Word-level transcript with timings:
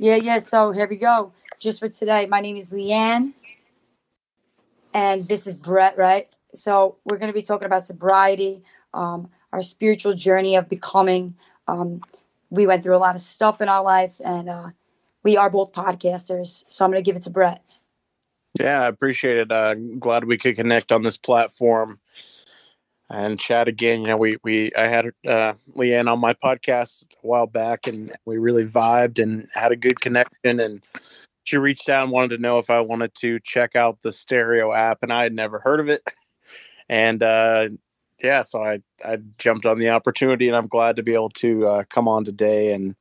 Yeah, 0.00 0.16
yeah. 0.16 0.38
So 0.38 0.70
here 0.70 0.88
we 0.88 0.96
go. 0.96 1.34
Just 1.58 1.78
for 1.78 1.88
today, 1.90 2.24
my 2.24 2.40
name 2.40 2.56
is 2.56 2.72
Leanne, 2.72 3.34
and 4.94 5.28
this 5.28 5.46
is 5.46 5.54
Brett, 5.54 5.98
right? 5.98 6.26
So 6.54 6.96
we're 7.04 7.18
going 7.18 7.28
to 7.28 7.34
be 7.34 7.42
talking 7.42 7.66
about 7.66 7.84
sobriety, 7.84 8.64
um, 8.94 9.28
our 9.52 9.60
spiritual 9.60 10.14
journey 10.14 10.56
of 10.56 10.70
becoming. 10.70 11.34
Um, 11.68 12.00
we 12.48 12.66
went 12.66 12.82
through 12.82 12.96
a 12.96 13.04
lot 13.04 13.14
of 13.14 13.20
stuff 13.20 13.60
in 13.60 13.68
our 13.68 13.82
life, 13.82 14.22
and 14.24 14.48
uh, 14.48 14.68
we 15.22 15.36
are 15.36 15.50
both 15.50 15.74
podcasters. 15.74 16.64
So 16.70 16.82
I'm 16.82 16.90
going 16.90 17.04
to 17.04 17.06
give 17.06 17.16
it 17.16 17.22
to 17.24 17.30
Brett. 17.30 17.62
Yeah, 18.58 18.80
I 18.80 18.86
appreciate 18.86 19.36
it. 19.36 19.52
Uh, 19.52 19.74
glad 19.74 20.24
we 20.24 20.38
could 20.38 20.56
connect 20.56 20.92
on 20.92 21.02
this 21.02 21.18
platform 21.18 22.00
and 23.10 23.38
chat 23.38 23.68
again. 23.68 24.02
You 24.02 24.06
know, 24.08 24.16
we 24.16 24.36
we 24.42 24.70
I 24.76 24.86
had 24.86 25.06
uh, 25.26 25.54
Leanne 25.76 26.10
on 26.10 26.20
my 26.20 26.32
podcast 26.32 27.04
a 27.12 27.26
while 27.26 27.46
back, 27.46 27.86
and 27.86 28.16
we 28.24 28.38
really 28.38 28.64
vibed 28.64 29.22
and 29.22 29.48
had 29.54 29.72
a 29.72 29.76
good 29.76 30.00
connection. 30.00 30.60
And 30.60 30.82
she 31.44 31.56
reached 31.56 31.88
out 31.88 32.04
and 32.04 32.12
wanted 32.12 32.36
to 32.36 32.42
know 32.42 32.58
if 32.58 32.70
I 32.70 32.80
wanted 32.80 33.14
to 33.16 33.40
check 33.40 33.74
out 33.74 34.02
the 34.02 34.12
Stereo 34.12 34.72
app, 34.72 34.98
and 35.02 35.12
I 35.12 35.24
had 35.24 35.34
never 35.34 35.58
heard 35.58 35.80
of 35.80 35.88
it. 35.88 36.02
And 36.92 37.22
uh, 37.22 37.68
yeah, 38.20 38.42
so 38.42 38.64
I 38.64 38.78
I 39.04 39.18
jumped 39.38 39.64
on 39.64 39.78
the 39.78 39.90
opportunity, 39.90 40.48
and 40.48 40.56
I'm 40.56 40.66
glad 40.66 40.96
to 40.96 41.04
be 41.04 41.14
able 41.14 41.28
to 41.28 41.66
uh, 41.68 41.84
come 41.88 42.08
on 42.08 42.24
today 42.24 42.72
and 42.72 42.96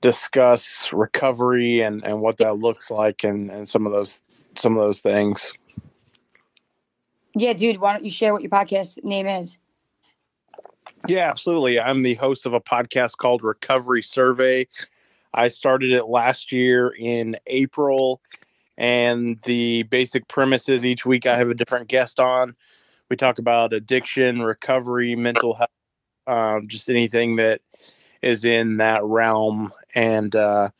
discuss 0.00 0.90
recovery 0.90 1.80
and 1.82 2.02
and 2.02 2.22
what 2.22 2.38
that 2.38 2.56
looks 2.56 2.90
like, 2.90 3.24
and 3.24 3.50
and 3.50 3.68
some 3.68 3.84
of 3.84 3.92
those 3.92 4.22
some 4.56 4.78
of 4.78 4.82
those 4.82 5.00
things. 5.02 5.52
Yeah, 7.34 7.52
dude, 7.52 7.78
why 7.78 7.92
don't 7.92 8.04
you 8.04 8.10
share 8.10 8.32
what 8.32 8.42
your 8.42 8.50
podcast 8.50 9.04
name 9.04 9.26
is? 9.26 9.58
Yeah, 11.06 11.30
absolutely. 11.30 11.78
I'm 11.78 12.02
the 12.02 12.14
host 12.14 12.46
of 12.46 12.54
a 12.54 12.60
podcast 12.60 13.16
called 13.16 13.42
Recovery 13.42 14.02
Survey. 14.02 14.66
I 15.32 15.48
started 15.48 15.92
it 15.92 16.06
last 16.06 16.50
year 16.50 16.92
in 16.98 17.36
April, 17.46 18.20
and 18.76 19.40
the 19.42 19.84
basic 19.84 20.26
premise 20.26 20.68
is 20.68 20.84
each 20.84 21.06
week 21.06 21.26
I 21.26 21.36
have 21.36 21.50
a 21.50 21.54
different 21.54 21.88
guest 21.88 22.18
on. 22.18 22.56
We 23.08 23.16
talk 23.16 23.38
about 23.38 23.72
addiction, 23.72 24.42
recovery, 24.42 25.14
mental 25.14 25.54
health, 25.54 25.70
um, 26.26 26.68
just 26.68 26.90
anything 26.90 27.36
that 27.36 27.60
is 28.20 28.44
in 28.44 28.78
that 28.78 29.04
realm. 29.04 29.72
And 29.94 30.34
uh, 30.34 30.70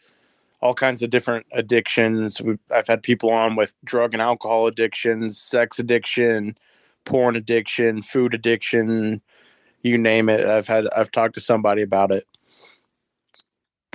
all 0.61 0.75
kinds 0.75 1.03
of 1.03 1.11
different 1.11 1.47
addictions. 1.53 2.43
We've, 2.43 2.59
I've 2.71 2.87
had 2.87 3.03
people 3.03 3.31
on 3.31 3.57
with 3.57 3.77
drug 3.85 4.13
and 4.13 4.23
alcohol 4.23 4.67
addictions, 4.67 5.41
sex 5.41 5.79
addiction, 5.79 6.57
porn 7.05 7.37
addiction, 7.37 8.03
food 8.03 8.35
addiction, 8.35 9.23
you 9.83 9.97
name 9.97 10.29
it. 10.29 10.47
I've 10.47 10.67
had 10.67 10.89
I've 10.97 11.11
talked 11.11 11.35
to 11.35 11.41
somebody 11.41 11.83
about 11.83 12.11
it. 12.11 12.25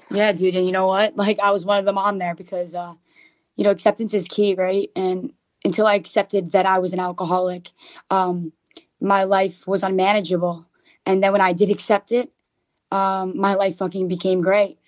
Yeah, 0.09 0.31
dude, 0.31 0.55
and 0.55 0.65
you 0.65 0.71
know 0.71 0.87
what? 0.87 1.15
Like 1.17 1.39
I 1.39 1.51
was 1.51 1.65
one 1.65 1.79
of 1.79 1.85
them 1.85 1.97
on 1.97 2.17
there 2.17 2.35
because 2.35 2.75
uh 2.75 2.93
you 3.55 3.63
know, 3.63 3.69
acceptance 3.69 4.13
is 4.13 4.27
key, 4.27 4.55
right? 4.55 4.89
And 4.95 5.33
until 5.63 5.85
I 5.85 5.93
accepted 5.95 6.51
that 6.53 6.65
I 6.65 6.79
was 6.79 6.93
an 6.93 6.99
alcoholic, 6.99 7.71
um 8.09 8.53
my 9.01 9.25
life 9.25 9.67
was 9.67 9.83
unmanageable. 9.83 10.65
And 11.05 11.21
then 11.21 11.33
when 11.33 11.41
I 11.41 11.51
did 11.51 11.69
accept 11.69 12.11
it, 12.11 12.31
um 12.91 13.37
my 13.37 13.53
life 13.55 13.77
fucking 13.77 14.07
became 14.07 14.41
great 14.41 14.79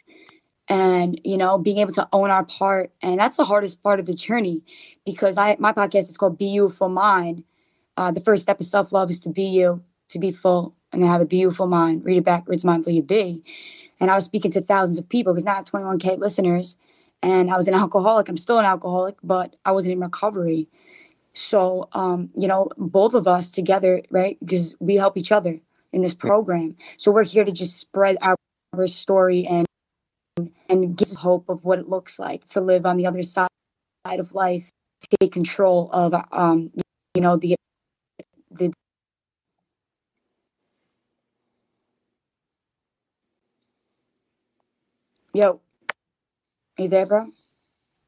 and 0.68 1.20
you 1.24 1.38
know 1.38 1.58
being 1.58 1.78
able 1.78 1.92
to 1.92 2.08
own 2.12 2.30
our 2.32 2.44
part 2.46 2.92
and 3.02 3.20
that's 3.20 3.38
the 3.38 3.46
hardest 3.46 3.84
part 3.84 4.00
of 4.00 4.06
the 4.06 4.14
journey 4.14 4.62
because 5.06 5.38
i 5.38 5.56
my 5.60 5.72
podcast 5.72 6.10
is 6.10 6.18
called 6.18 6.38
be 6.38 6.46
you 6.46 6.70
for 6.70 6.90
mind 6.90 7.44
uh, 7.98 8.12
the 8.12 8.20
first 8.22 8.44
step 8.44 8.60
of 8.60 8.66
self-love 8.66 9.10
is 9.10 9.20
to 9.22 9.30
be 9.30 9.44
you 9.44 9.84
to 10.10 10.20
be 10.20 10.32
full 10.32 10.76
and 10.92 11.02
to 11.02 11.08
have 11.08 11.22
a 11.22 11.26
beautiful 11.26 11.68
mind 11.68 12.04
read 12.06 12.18
it 12.18 12.24
backwards 12.24 12.64
mindfully 12.64 13.06
be. 13.06 13.44
And 14.00 14.12
i 14.12 14.16
was 14.16 14.26
speaking 14.26 14.52
to 14.52 14.62
thousands 14.62 15.00
of 15.00 15.10
people 15.10 15.34
because 15.34 15.46
now 15.46 15.54
i 15.54 15.56
have 15.56 15.66
21k 15.66 16.18
listeners 16.18 16.78
and 17.22 17.52
i 17.52 17.58
was 17.58 17.68
an 17.68 17.74
alcoholic 17.76 18.30
i'm 18.30 18.38
still 18.38 18.60
an 18.60 18.66
alcoholic 18.66 19.16
but 19.24 19.56
i 19.66 19.72
wasn't 19.72 19.94
in 19.94 20.00
recovery. 20.00 20.68
So 21.34 21.90
um, 21.94 22.30
you 22.36 22.48
know 22.48 22.70
both 22.78 23.14
of 23.14 23.28
us 23.28 23.52
together 23.52 24.02
right 24.10 24.38
because 24.40 24.76
we 24.80 24.96
help 24.96 25.18
each 25.18 25.32
other 25.32 25.60
in 25.92 26.02
this 26.02 26.14
program. 26.14 26.76
So 26.98 27.12
we're 27.12 27.24
here 27.26 27.44
to 27.46 27.52
just 27.52 27.78
spread 27.78 28.18
our 28.22 28.36
story 28.88 29.46
and 29.48 29.66
and 30.70 30.98
gives 30.98 31.16
hope 31.16 31.50
of 31.50 31.64
what 31.64 31.80
it 31.80 31.88
looks 31.88 32.20
like 32.20 32.44
to 32.46 32.62
live 32.62 32.86
on 32.86 32.98
the 32.98 33.08
other 33.08 33.24
side 33.24 33.48
of 34.06 34.34
life, 34.34 34.70
take 35.20 35.32
control 35.32 35.90
of, 35.92 36.14
um, 36.32 36.72
you 37.14 37.22
know, 37.22 37.38
the 37.38 37.56
the. 38.52 38.74
Yo, 45.34 45.60
are 46.78 46.84
you 46.84 46.88
there, 46.88 47.06
bro? 47.06 47.28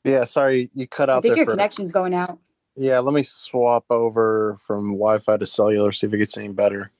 Yeah, 0.03 0.23
sorry, 0.23 0.69
you 0.73 0.87
cut 0.87 1.09
out. 1.09 1.17
I 1.17 1.21
think 1.21 1.35
your 1.35 1.45
for... 1.45 1.51
connection's 1.51 1.91
going 1.91 2.13
out. 2.13 2.39
Yeah, 2.75 2.99
let 2.99 3.13
me 3.13 3.23
swap 3.23 3.85
over 3.89 4.55
from 4.59 4.91
Wi-Fi 4.91 5.37
to 5.37 5.45
cellular. 5.45 5.91
See 5.91 6.07
if 6.07 6.13
it 6.13 6.17
gets 6.17 6.37
any 6.37 6.49
better. 6.49 6.91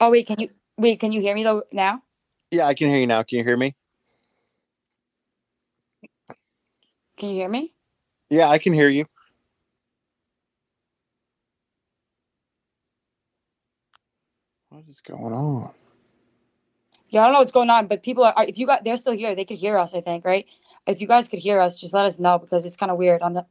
Oh 0.00 0.10
wait, 0.10 0.26
can 0.26 0.38
you 0.38 0.50
wait? 0.76 1.00
Can 1.00 1.12
you 1.12 1.20
hear 1.20 1.34
me 1.34 1.42
though 1.42 1.64
now? 1.72 2.02
Yeah, 2.50 2.66
I 2.66 2.74
can 2.74 2.88
hear 2.88 2.98
you 2.98 3.06
now. 3.06 3.22
Can 3.22 3.38
you 3.38 3.44
hear 3.44 3.56
me? 3.56 3.74
Can 7.16 7.30
you 7.30 7.34
hear 7.36 7.48
me? 7.48 7.74
Yeah, 8.30 8.48
I 8.48 8.58
can 8.58 8.72
hear 8.72 8.88
you. 8.88 9.04
What 14.68 14.84
is 14.88 15.00
going 15.00 15.32
on? 15.32 15.72
Yeah, 17.08 17.22
I 17.22 17.24
don't 17.24 17.32
know 17.32 17.38
what's 17.40 17.52
going 17.52 17.70
on, 17.70 17.86
but 17.86 18.02
people 18.02 18.24
are. 18.24 18.34
If 18.46 18.58
you 18.58 18.66
got, 18.66 18.84
they're 18.84 18.96
still 18.96 19.12
here. 19.12 19.34
They 19.34 19.44
could 19.44 19.58
hear 19.58 19.78
us. 19.78 19.94
I 19.94 20.00
think, 20.00 20.24
right? 20.24 20.46
If 20.86 21.00
you 21.00 21.06
guys 21.06 21.28
could 21.28 21.38
hear 21.40 21.60
us, 21.60 21.80
just 21.80 21.94
let 21.94 22.04
us 22.04 22.18
know 22.18 22.38
because 22.38 22.64
it's 22.64 22.76
kind 22.76 22.92
of 22.92 22.98
weird. 22.98 23.22
On 23.22 23.32
the, 23.32 23.46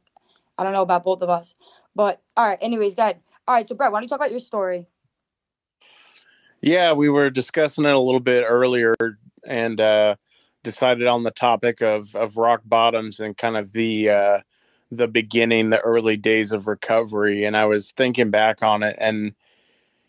I 0.56 0.64
don't 0.64 0.72
know 0.72 0.82
about 0.82 1.04
both 1.04 1.22
of 1.22 1.28
us, 1.28 1.54
but 1.94 2.22
all 2.36 2.48
right. 2.48 2.58
Anyways, 2.60 2.94
good. 2.94 3.16
All 3.48 3.54
right, 3.54 3.66
so 3.66 3.74
Brett, 3.74 3.92
why 3.92 3.98
don't 3.98 4.04
you 4.04 4.08
talk 4.08 4.18
about 4.18 4.30
your 4.30 4.40
story? 4.40 4.86
Yeah, 6.60 6.92
we 6.92 7.08
were 7.08 7.30
discussing 7.30 7.84
it 7.84 7.94
a 7.94 7.98
little 7.98 8.20
bit 8.20 8.44
earlier 8.46 8.94
and 9.46 9.80
uh, 9.80 10.16
decided 10.62 11.06
on 11.06 11.22
the 11.22 11.30
topic 11.30 11.80
of 11.80 12.14
of 12.14 12.36
rock 12.36 12.62
bottoms 12.64 13.20
and 13.20 13.36
kind 13.36 13.56
of 13.56 13.72
the 13.72 14.10
uh, 14.10 14.40
the 14.90 15.08
beginning, 15.08 15.70
the 15.70 15.80
early 15.80 16.16
days 16.16 16.52
of 16.52 16.66
recovery. 16.66 17.44
And 17.44 17.56
I 17.56 17.66
was 17.66 17.92
thinking 17.92 18.30
back 18.30 18.62
on 18.62 18.82
it, 18.82 18.96
and 18.98 19.34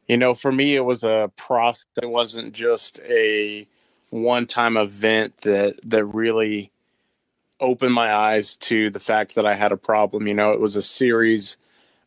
you 0.07 0.17
know, 0.17 0.33
for 0.33 0.51
me, 0.51 0.75
it 0.75 0.85
was 0.85 1.03
a 1.03 1.31
process. 1.35 1.87
It 2.01 2.09
wasn't 2.09 2.53
just 2.53 2.99
a 3.01 3.67
one 4.09 4.45
time 4.45 4.77
event 4.77 5.39
that 5.39 5.79
that 5.89 6.05
really 6.05 6.71
opened 7.59 7.93
my 7.93 8.13
eyes 8.13 8.55
to 8.57 8.89
the 8.89 8.99
fact 8.99 9.35
that 9.35 9.45
I 9.45 9.55
had 9.55 9.71
a 9.71 9.77
problem. 9.77 10.27
You 10.27 10.33
know, 10.33 10.51
it 10.53 10.61
was 10.61 10.75
a 10.75 10.81
series 10.81 11.57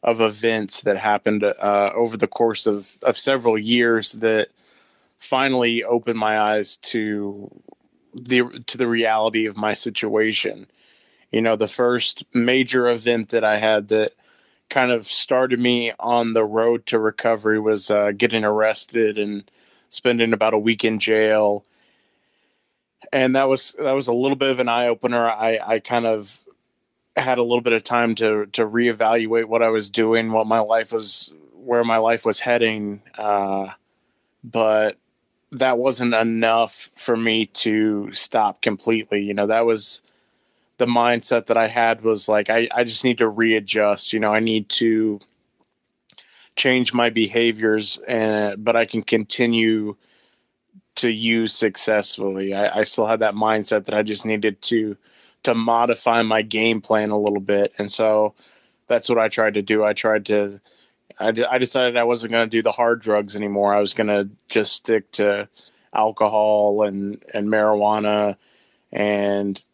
of 0.03 0.21
events 0.21 0.81
that 0.81 0.97
happened 0.97 1.45
uh, 1.45 1.91
over 1.95 2.17
the 2.17 2.27
course 2.27 2.67
of, 2.67 2.97
of 3.03 3.17
several 3.17 3.59
years 3.59 4.13
that 4.13 4.49
finally 5.19 5.85
opened 5.85 6.19
my 6.19 6.39
eyes 6.39 6.77
to 6.79 7.51
the 8.15 8.63
to 8.67 8.79
the 8.79 8.89
reality 8.89 9.47
of 9.47 9.57
my 9.57 9.75
situation. 9.75 10.67
You 11.31 11.43
know, 11.43 11.55
the 11.55 11.69
first 11.69 12.25
major 12.35 12.89
event 12.89 13.29
that 13.29 13.45
I 13.45 13.59
had 13.59 13.89
that 13.89 14.13
kind 14.69 14.91
of 14.91 15.05
started 15.05 15.61
me 15.61 15.93
on 16.01 16.33
the 16.33 16.45
road 16.45 16.87
to 16.87 16.99
recovery 16.99 17.61
was 17.61 17.91
uh, 17.91 18.13
getting 18.13 18.45
arrested 18.45 19.19
and 19.19 19.45
spending 19.89 20.33
about 20.33 20.55
a 20.55 20.59
week 20.59 20.85
in 20.85 20.99
jail. 20.99 21.65
And 23.13 23.35
that 23.37 23.49
was 23.49 23.73
that 23.79 23.93
was 23.93 24.07
a 24.07 24.15
little 24.15 24.37
bit 24.37 24.51
of 24.51 24.61
an 24.61 24.69
eye 24.69 24.87
opener. 24.87 25.27
I, 25.27 25.59
I 25.65 25.79
kind 25.81 26.07
of 26.07 26.41
had 27.17 27.39
a 27.39 27.43
little 27.43 27.61
bit 27.61 27.73
of 27.73 27.85
time 27.85 28.15
to 28.17 28.47
to 28.47 28.67
reevaluate 28.67 29.47
what 29.47 29.63
I 29.63 29.69
was 29.69 29.91
doing, 29.91 30.33
what 30.33 30.47
my 30.47 30.61
life 30.61 30.93
was, 30.93 31.33
where 31.55 31.85
my 31.85 31.97
life 31.97 32.25
was 32.25 32.41
heading. 32.41 33.03
Uh, 33.19 33.71
but 34.43 34.97
that 35.53 35.79
wasn't 35.79 36.15
enough 36.15 36.91
for 36.95 37.17
me 37.17 37.47
to 37.47 38.13
stop 38.13 38.63
completely. 38.63 39.23
You 39.23 39.35
know, 39.35 39.47
that 39.47 39.67
was 39.67 40.03
the 40.79 40.87
mindset 40.87 41.47
that 41.47 41.57
I 41.57 41.67
had 41.69 42.03
was 42.03 42.29
like, 42.29 42.49
I, 42.49 42.69
I 42.75 42.85
just 42.85 43.05
need 43.05 43.19
to 43.19 43.29
readjust. 43.29 44.13
You 44.13 44.21
know, 44.21 44.33
I 44.33 44.41
need 44.41 44.69
to 44.71 45.21
change 46.57 46.95
my 46.95 47.11
behaviors, 47.11 47.99
and 48.09 48.65
but 48.65 48.77
I 48.77 48.85
can 48.85 49.03
continue 49.03 49.97
to 50.97 51.11
use 51.11 51.53
successfully. 51.53 52.55
I, 52.55 52.81
I 52.81 52.83
still 52.83 53.07
had 53.07 53.21
that 53.21 53.35
mindset 53.35 53.85
that 53.85 53.95
I 53.95 54.03
just 54.03 54.27
needed 54.27 54.61
to 54.63 54.97
to 55.43 55.55
modify 55.55 56.23
my 56.23 56.43
game 56.43 56.81
plan 56.81 57.11
a 57.11 57.19
little 57.19 57.41
bit. 57.41 57.73
And 57.79 57.91
so 57.91 58.35
that's 58.87 59.09
what 59.09 59.19
I 59.19 59.29
tried 59.29 59.55
to 59.55 59.63
do. 59.63 59.85
I 59.85 59.93
tried 59.93 60.27
to, 60.27 60.61
I, 61.19 61.33
I 61.51 61.59
decided 61.59 61.97
I 61.97 62.05
wasn't 62.05 62.33
going 62.33 62.45
to 62.45 62.51
do 62.51 62.63
the 62.63 62.73
hard 62.73 63.01
drugs 63.01 63.37
anymore. 63.37 63.75
I 63.75 63.81
was 63.81 63.95
going 63.95 64.09
to 64.09 64.31
just 64.49 64.73
stick 64.73 65.11
to 65.13 65.49
alcohol 65.95 66.83
and, 66.83 67.23
and 67.35 67.49
marijuana 67.49 68.37
and, 68.93 69.65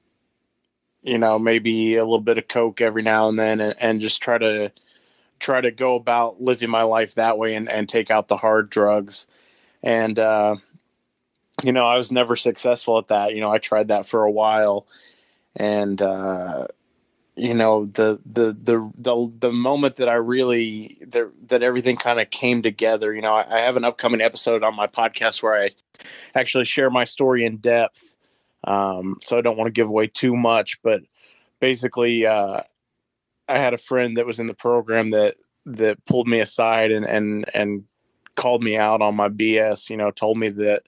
you 1.02 1.18
know, 1.18 1.38
maybe 1.38 1.96
a 1.96 2.04
little 2.04 2.20
bit 2.20 2.38
of 2.38 2.48
Coke 2.48 2.80
every 2.80 3.02
now 3.02 3.28
and 3.28 3.38
then 3.38 3.60
and, 3.60 3.74
and 3.80 4.00
just 4.00 4.22
try 4.22 4.38
to, 4.38 4.72
try 5.38 5.60
to 5.60 5.70
go 5.70 5.94
about 5.94 6.40
living 6.40 6.70
my 6.70 6.82
life 6.82 7.14
that 7.14 7.38
way 7.38 7.54
and, 7.54 7.68
and 7.68 7.88
take 7.88 8.10
out 8.10 8.28
the 8.28 8.38
hard 8.38 8.70
drugs. 8.70 9.26
And, 9.82 10.18
uh, 10.18 10.56
you 11.62 11.72
know, 11.72 11.86
I 11.86 11.96
was 11.96 12.10
never 12.10 12.36
successful 12.36 12.98
at 12.98 13.08
that. 13.08 13.34
You 13.34 13.42
know, 13.42 13.50
I 13.50 13.58
tried 13.58 13.88
that 13.88 14.06
for 14.06 14.24
a 14.24 14.30
while, 14.30 14.86
and 15.56 16.00
uh, 16.00 16.66
you 17.36 17.54
know, 17.54 17.84
the 17.84 18.20
the 18.24 18.52
the 18.52 18.90
the 18.96 19.32
the 19.38 19.52
moment 19.52 19.96
that 19.96 20.08
I 20.08 20.14
really 20.14 20.96
that 21.08 21.30
that 21.48 21.62
everything 21.62 21.96
kind 21.96 22.18
of 22.18 22.30
came 22.30 22.62
together. 22.62 23.14
You 23.14 23.22
know, 23.22 23.34
I, 23.34 23.56
I, 23.56 23.60
have 23.60 23.76
an 23.76 23.84
upcoming 23.84 24.22
episode 24.22 24.62
on 24.62 24.74
my 24.74 24.86
podcast 24.86 25.42
where 25.42 25.60
I 25.60 25.70
actually 26.34 26.64
share 26.64 26.88
my 26.88 27.04
story 27.04 27.44
in 27.44 27.58
depth. 27.58 28.16
Um, 28.64 29.18
so 29.22 29.36
I 29.36 29.42
don't 29.42 29.56
want 29.56 29.68
to 29.68 29.72
give 29.72 29.88
away 29.88 30.06
too 30.06 30.34
much, 30.34 30.80
but 30.82 31.02
basically, 31.60 32.26
uh, 32.26 32.62
I 33.48 33.58
had 33.58 33.74
a 33.74 33.78
friend 33.78 34.16
that 34.16 34.26
was 34.26 34.38
in 34.38 34.46
the 34.46 34.54
program 34.54 35.10
that 35.10 35.34
that 35.66 36.04
pulled 36.06 36.28
me 36.28 36.40
aside 36.40 36.90
and 36.90 37.06
and 37.06 37.44
and 37.54 37.84
called 38.34 38.62
me 38.62 38.78
out 38.78 39.02
on 39.02 39.14
my 39.14 39.28
BS. 39.28 39.90
You 39.90 39.98
know, 39.98 40.10
told 40.10 40.38
me 40.38 40.48
that 40.48 40.84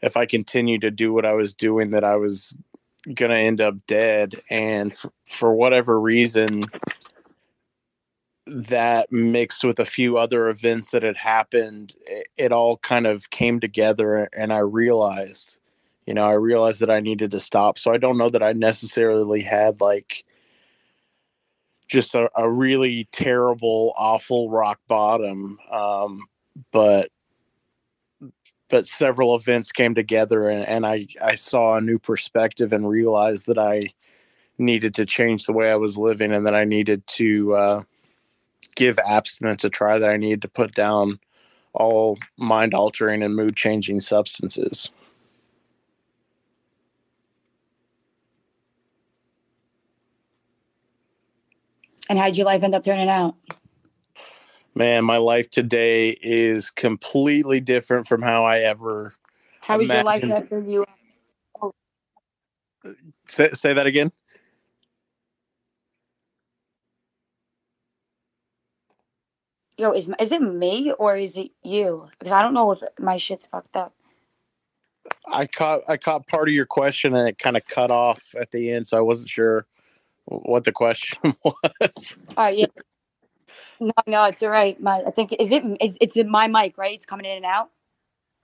if 0.00 0.16
I 0.16 0.24
continued 0.24 0.80
to 0.80 0.90
do 0.90 1.12
what 1.12 1.26
I 1.26 1.34
was 1.34 1.52
doing, 1.52 1.90
that 1.90 2.04
I 2.04 2.16
was 2.16 2.56
gonna 3.12 3.34
end 3.34 3.60
up 3.60 3.86
dead. 3.86 4.36
And 4.50 4.92
f- 4.92 5.06
for 5.26 5.54
whatever 5.54 6.00
reason, 6.00 6.64
that 8.46 9.10
mixed 9.10 9.64
with 9.64 9.78
a 9.78 9.84
few 9.84 10.18
other 10.18 10.48
events 10.48 10.90
that 10.90 11.02
had 11.02 11.16
happened, 11.16 11.94
it, 12.06 12.28
it 12.36 12.52
all 12.52 12.76
kind 12.78 13.06
of 13.06 13.30
came 13.30 13.60
together, 13.60 14.28
and 14.36 14.52
I 14.52 14.58
realized, 14.58 15.58
you 16.06 16.14
know, 16.14 16.26
I 16.26 16.32
realized 16.34 16.80
that 16.80 16.90
I 16.90 17.00
needed 17.00 17.30
to 17.30 17.40
stop. 17.40 17.78
So 17.78 17.92
I 17.92 17.98
don't 17.98 18.18
know 18.18 18.28
that 18.28 18.42
I 18.42 18.52
necessarily 18.52 19.42
had 19.42 19.80
like 19.80 20.24
just 21.88 22.14
a, 22.14 22.28
a 22.36 22.50
really 22.50 23.08
terrible, 23.12 23.94
awful 23.96 24.50
rock 24.50 24.80
bottom. 24.88 25.58
Um, 25.70 26.26
but 26.72 27.10
but 28.68 28.86
several 28.86 29.34
events 29.34 29.72
came 29.72 29.94
together 29.94 30.48
and, 30.48 30.66
and 30.66 30.86
I, 30.86 31.06
I 31.22 31.34
saw 31.34 31.76
a 31.76 31.80
new 31.80 31.98
perspective 31.98 32.72
and 32.72 32.88
realized 32.88 33.46
that 33.46 33.58
I 33.58 33.82
needed 34.58 34.94
to 34.94 35.06
change 35.06 35.44
the 35.44 35.52
way 35.52 35.70
I 35.70 35.76
was 35.76 35.98
living 35.98 36.32
and 36.32 36.46
that 36.46 36.54
I 36.54 36.64
needed 36.64 37.06
to 37.08 37.54
uh, 37.54 37.82
give 38.74 38.98
abstinence 38.98 39.64
a 39.64 39.70
try, 39.70 39.98
that 39.98 40.10
I 40.10 40.16
needed 40.16 40.42
to 40.42 40.48
put 40.48 40.74
down 40.74 41.20
all 41.72 42.18
mind 42.36 42.72
altering 42.72 43.22
and 43.22 43.34
mood 43.34 43.56
changing 43.56 44.00
substances. 44.00 44.90
And 52.08 52.18
how 52.18 52.26
did 52.26 52.36
your 52.36 52.46
life 52.46 52.62
end 52.62 52.74
up 52.74 52.84
turning 52.84 53.08
out? 53.08 53.34
Man, 54.74 55.04
my 55.04 55.18
life 55.18 55.50
today 55.50 56.18
is 56.20 56.70
completely 56.70 57.60
different 57.60 58.08
from 58.08 58.22
how 58.22 58.44
I 58.44 58.58
ever. 58.60 59.14
How 59.60 59.78
was 59.78 59.88
your 59.88 60.02
life 60.02 60.24
after 60.24 60.60
you? 60.60 60.84
Say, 63.26 63.50
say 63.52 63.72
that 63.72 63.86
again. 63.86 64.10
Yo, 69.76 69.92
is 69.92 70.10
is 70.18 70.32
it 70.32 70.42
me 70.42 70.92
or 70.92 71.16
is 71.16 71.36
it 71.36 71.50
you? 71.62 72.08
Because 72.18 72.32
I 72.32 72.42
don't 72.42 72.54
know 72.54 72.72
if 72.72 72.80
my 72.98 73.16
shit's 73.16 73.46
fucked 73.46 73.76
up. 73.76 73.92
I 75.32 75.46
caught 75.46 75.82
I 75.88 75.96
caught 75.96 76.26
part 76.26 76.48
of 76.48 76.54
your 76.54 76.66
question 76.66 77.14
and 77.14 77.28
it 77.28 77.38
kind 77.38 77.56
of 77.56 77.66
cut 77.66 77.90
off 77.90 78.34
at 78.38 78.50
the 78.50 78.70
end, 78.72 78.88
so 78.88 78.96
I 78.96 79.00
wasn't 79.00 79.30
sure 79.30 79.66
what 80.26 80.64
the 80.64 80.72
question 80.72 81.34
was. 81.44 82.18
Oh 82.36 82.48
yeah. 82.48 82.66
No, 83.80 83.92
no, 84.06 84.24
it's 84.26 84.42
all 84.42 84.50
right. 84.50 84.80
My, 84.80 85.02
I 85.06 85.10
think 85.10 85.34
is 85.38 85.50
it 85.50 85.64
is 85.80 85.98
it's 86.00 86.16
in 86.16 86.30
my 86.30 86.46
mic, 86.46 86.78
right? 86.78 86.94
It's 86.94 87.06
coming 87.06 87.26
in 87.26 87.36
and 87.36 87.44
out. 87.44 87.70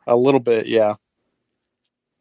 A 0.07 0.17
little 0.17 0.41
bit, 0.41 0.67
yeah. 0.67 0.95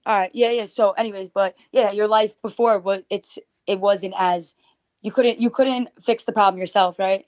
All 0.06 0.18
right, 0.18 0.32
yeah, 0.34 0.52
yeah. 0.52 0.66
So, 0.66 0.92
anyways, 0.92 1.30
but 1.30 1.58
yeah, 1.72 1.92
your 1.92 2.08
life 2.08 2.34
before 2.42 2.80
was 2.80 3.02
it's 3.10 3.38
it 3.68 3.80
wasn't 3.80 4.14
as 4.18 4.56
you 5.02 5.12
couldn't 5.12 5.40
you 5.40 5.50
couldn't 5.50 5.90
fix 6.02 6.24
the 6.24 6.32
problem 6.32 6.60
yourself, 6.60 7.00
right? 7.00 7.26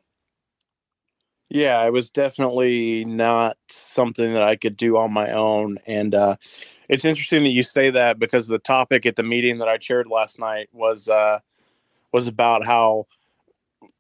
Yeah, 1.50 1.86
it 1.86 1.92
was 1.92 2.10
definitely 2.10 3.04
not 3.04 3.58
something 3.68 4.34
that 4.34 4.44
I 4.44 4.56
could 4.56 4.78
do 4.78 4.98
on 4.98 5.12
my 5.12 5.32
own, 5.32 5.78
and 5.86 6.16
uh, 6.16 6.38
it's 6.88 7.06
interesting 7.06 7.44
that 7.44 7.50
you 7.50 7.64
say 7.64 7.90
that 7.90 8.20
because 8.20 8.48
the 8.48 8.60
topic 8.60 9.06
at 9.06 9.16
the 9.16 9.24
meeting 9.24 9.58
that 9.58 9.68
I 9.68 9.78
chaired 9.78 10.08
last 10.08 10.40
night 10.40 10.70
was 10.72 11.10
uh, 11.10 11.40
was 12.12 12.28
about 12.28 12.66
how 12.66 13.08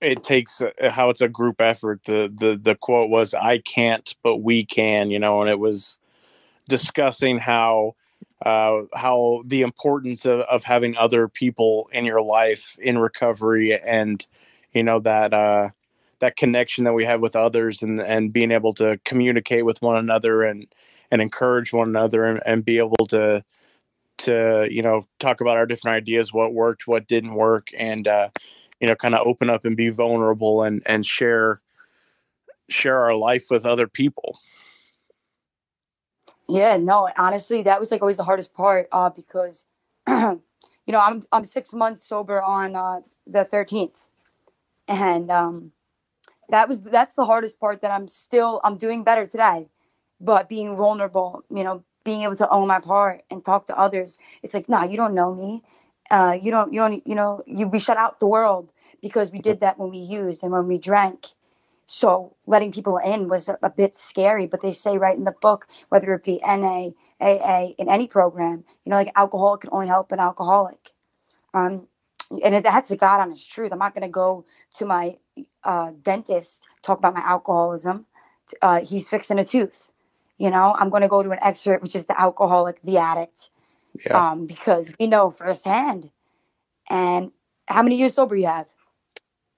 it 0.01 0.23
takes 0.23 0.61
a, 0.61 0.91
how 0.91 1.09
it's 1.09 1.21
a 1.21 1.29
group 1.29 1.61
effort. 1.61 2.03
The 2.05 2.31
the 2.33 2.59
the 2.61 2.75
quote 2.75 3.09
was 3.09 3.33
"I 3.33 3.59
can't, 3.59 4.15
but 4.23 4.37
we 4.37 4.65
can," 4.65 5.11
you 5.11 5.19
know, 5.19 5.41
and 5.41 5.49
it 5.49 5.59
was 5.59 5.97
discussing 6.67 7.39
how 7.39 7.95
uh, 8.45 8.83
how 8.95 9.43
the 9.45 9.61
importance 9.61 10.25
of, 10.25 10.41
of 10.41 10.63
having 10.63 10.97
other 10.97 11.27
people 11.27 11.89
in 11.93 12.05
your 12.05 12.21
life 12.21 12.77
in 12.81 12.97
recovery 12.97 13.77
and 13.79 14.25
you 14.73 14.83
know 14.83 14.99
that 14.99 15.33
uh, 15.33 15.69
that 16.19 16.35
connection 16.37 16.83
that 16.85 16.93
we 16.93 17.05
have 17.05 17.21
with 17.21 17.35
others 17.35 17.81
and 17.83 17.99
and 17.99 18.33
being 18.33 18.51
able 18.51 18.73
to 18.75 18.99
communicate 19.05 19.65
with 19.65 19.81
one 19.81 19.97
another 19.97 20.43
and 20.43 20.67
and 21.11 21.21
encourage 21.21 21.73
one 21.73 21.89
another 21.89 22.25
and, 22.25 22.41
and 22.45 22.65
be 22.65 22.77
able 22.77 23.05
to 23.07 23.43
to 24.17 24.67
you 24.69 24.81
know 24.83 25.05
talk 25.19 25.41
about 25.41 25.57
our 25.57 25.65
different 25.65 25.95
ideas 25.95 26.33
what 26.33 26.53
worked 26.53 26.87
what 26.87 27.07
didn't 27.07 27.33
work 27.33 27.69
and 27.77 28.07
uh, 28.07 28.29
you 28.81 28.87
know 28.87 28.95
kind 28.95 29.15
of 29.15 29.25
open 29.25 29.49
up 29.49 29.63
and 29.63 29.77
be 29.77 29.89
vulnerable 29.89 30.63
and 30.63 30.81
and 30.85 31.05
share 31.05 31.61
share 32.69 32.99
our 32.99 33.15
life 33.15 33.45
with 33.49 33.65
other 33.65 33.87
people 33.87 34.39
yeah 36.49 36.77
no 36.77 37.09
honestly 37.17 37.61
that 37.61 37.79
was 37.79 37.91
like 37.91 38.01
always 38.01 38.17
the 38.17 38.23
hardest 38.23 38.53
part 38.53 38.87
uh, 38.91 39.09
because 39.09 39.65
you 40.07 40.41
know 40.87 40.99
i'm 40.99 41.23
i'm 41.31 41.43
six 41.43 41.73
months 41.73 42.01
sober 42.01 42.41
on 42.41 42.75
uh, 42.75 42.99
the 43.27 43.45
13th 43.45 44.07
and 44.87 45.29
um 45.31 45.71
that 46.49 46.67
was 46.67 46.81
that's 46.81 47.15
the 47.15 47.25
hardest 47.25 47.59
part 47.59 47.81
that 47.81 47.91
i'm 47.91 48.07
still 48.07 48.59
i'm 48.63 48.77
doing 48.77 49.03
better 49.03 49.25
today 49.25 49.67
but 50.19 50.49
being 50.49 50.75
vulnerable 50.75 51.43
you 51.49 51.63
know 51.63 51.83
being 52.03 52.23
able 52.23 52.35
to 52.35 52.49
own 52.49 52.67
my 52.67 52.79
part 52.79 53.21
and 53.29 53.43
talk 53.43 53.65
to 53.67 53.77
others. 53.77 54.17
It's 54.43 54.53
like, 54.53 54.67
nah, 54.69 54.83
you 54.83 54.97
don't 54.97 55.13
know 55.13 55.35
me. 55.35 55.63
Uh, 56.11 56.37
you 56.41 56.51
don't, 56.51 56.73
you 56.73 56.81
don't, 56.81 57.07
you 57.07 57.15
know, 57.15 57.43
you 57.47 57.67
we 57.69 57.79
shut 57.79 57.97
out 57.97 58.19
the 58.19 58.27
world 58.27 58.73
because 59.01 59.31
we 59.31 59.39
did 59.39 59.61
that 59.61 59.79
when 59.79 59.91
we 59.91 59.99
used 59.99 60.43
and 60.43 60.53
when 60.53 60.67
we 60.67 60.79
drank. 60.79 61.27
So 61.87 62.35
letting 62.47 62.73
people 62.73 62.97
in 62.99 63.29
was 63.29 63.49
a, 63.49 63.57
a 63.63 63.71
bit 63.71 63.95
scary, 63.95 64.47
but 64.47 64.61
they 64.61 64.73
say 64.73 64.97
right 64.97 65.17
in 65.17 65.25
the 65.25 65.35
book, 65.41 65.67
whether 65.89 66.13
it 66.15 66.25
be 66.25 66.41
NA, 66.45 66.91
AA, 67.21 67.69
in 67.79 67.89
any 67.89 68.07
program, 68.07 68.65
you 68.85 68.91
know, 68.91 68.97
like 68.97 69.13
alcohol 69.15 69.57
can 69.57 69.71
only 69.73 69.87
help 69.87 70.11
an 70.13 70.19
alcoholic. 70.19 70.91
Um, 71.53 71.87
and 72.43 72.65
that's 72.65 72.89
the 72.89 72.97
God 72.97 73.21
honest 73.21 73.51
truth. 73.51 73.73
I'm 73.73 73.79
not 73.79 73.95
going 73.95 74.07
to 74.07 74.09
go 74.11 74.45
to 74.77 74.85
my 74.85 75.17
uh, 75.63 75.93
dentist 76.03 76.67
talk 76.83 76.99
about 76.99 77.15
my 77.15 77.21
alcoholism. 77.21 78.07
Uh, 78.61 78.81
he's 78.85 79.09
fixing 79.09 79.39
a 79.39 79.45
tooth 79.45 79.91
you 80.41 80.49
know 80.49 80.75
i'm 80.79 80.89
going 80.89 81.03
to 81.03 81.07
go 81.07 81.23
to 81.23 81.31
an 81.31 81.39
expert 81.41 81.81
which 81.81 81.95
is 81.95 82.07
the 82.07 82.19
alcoholic 82.19 82.81
the 82.83 82.97
addict 82.97 83.51
yeah. 84.05 84.31
um, 84.31 84.47
because 84.47 84.93
we 84.99 85.07
know 85.07 85.31
firsthand. 85.31 86.11
And 86.89 87.31
how 87.67 87.83
many 87.83 87.95
years 87.95 88.15
sober 88.15 88.35
you 88.35 88.47
have? 88.47 88.67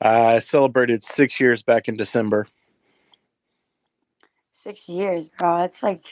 I 0.01 0.39
celebrated 0.39 1.03
six 1.03 1.39
years 1.39 1.63
back 1.63 1.87
in 1.87 1.95
december. 1.95 2.47
Six 4.51 4.89
years 4.89 5.29
bro. 5.29 5.57
That's 5.57 5.81
like 5.81 6.05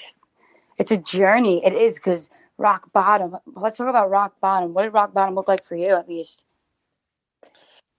it's 0.78 0.92
a 0.92 0.98
journey. 0.98 1.63
It 1.63 1.74
is 1.74 1.96
because 1.96 2.30
rock 2.58 2.92
bottom. 2.94 3.36
Let's 3.46 3.78
talk 3.78 3.88
about 3.88 4.10
rock 4.10 4.40
bottom. 4.40 4.74
What 4.74 4.84
did 4.84 4.94
rock 4.94 5.13
bottom 5.13 5.36
look 5.36 5.48
like 5.48 5.63
for 5.63 5.75
you 5.75 5.96
at 5.96 6.08
least? 6.08 6.44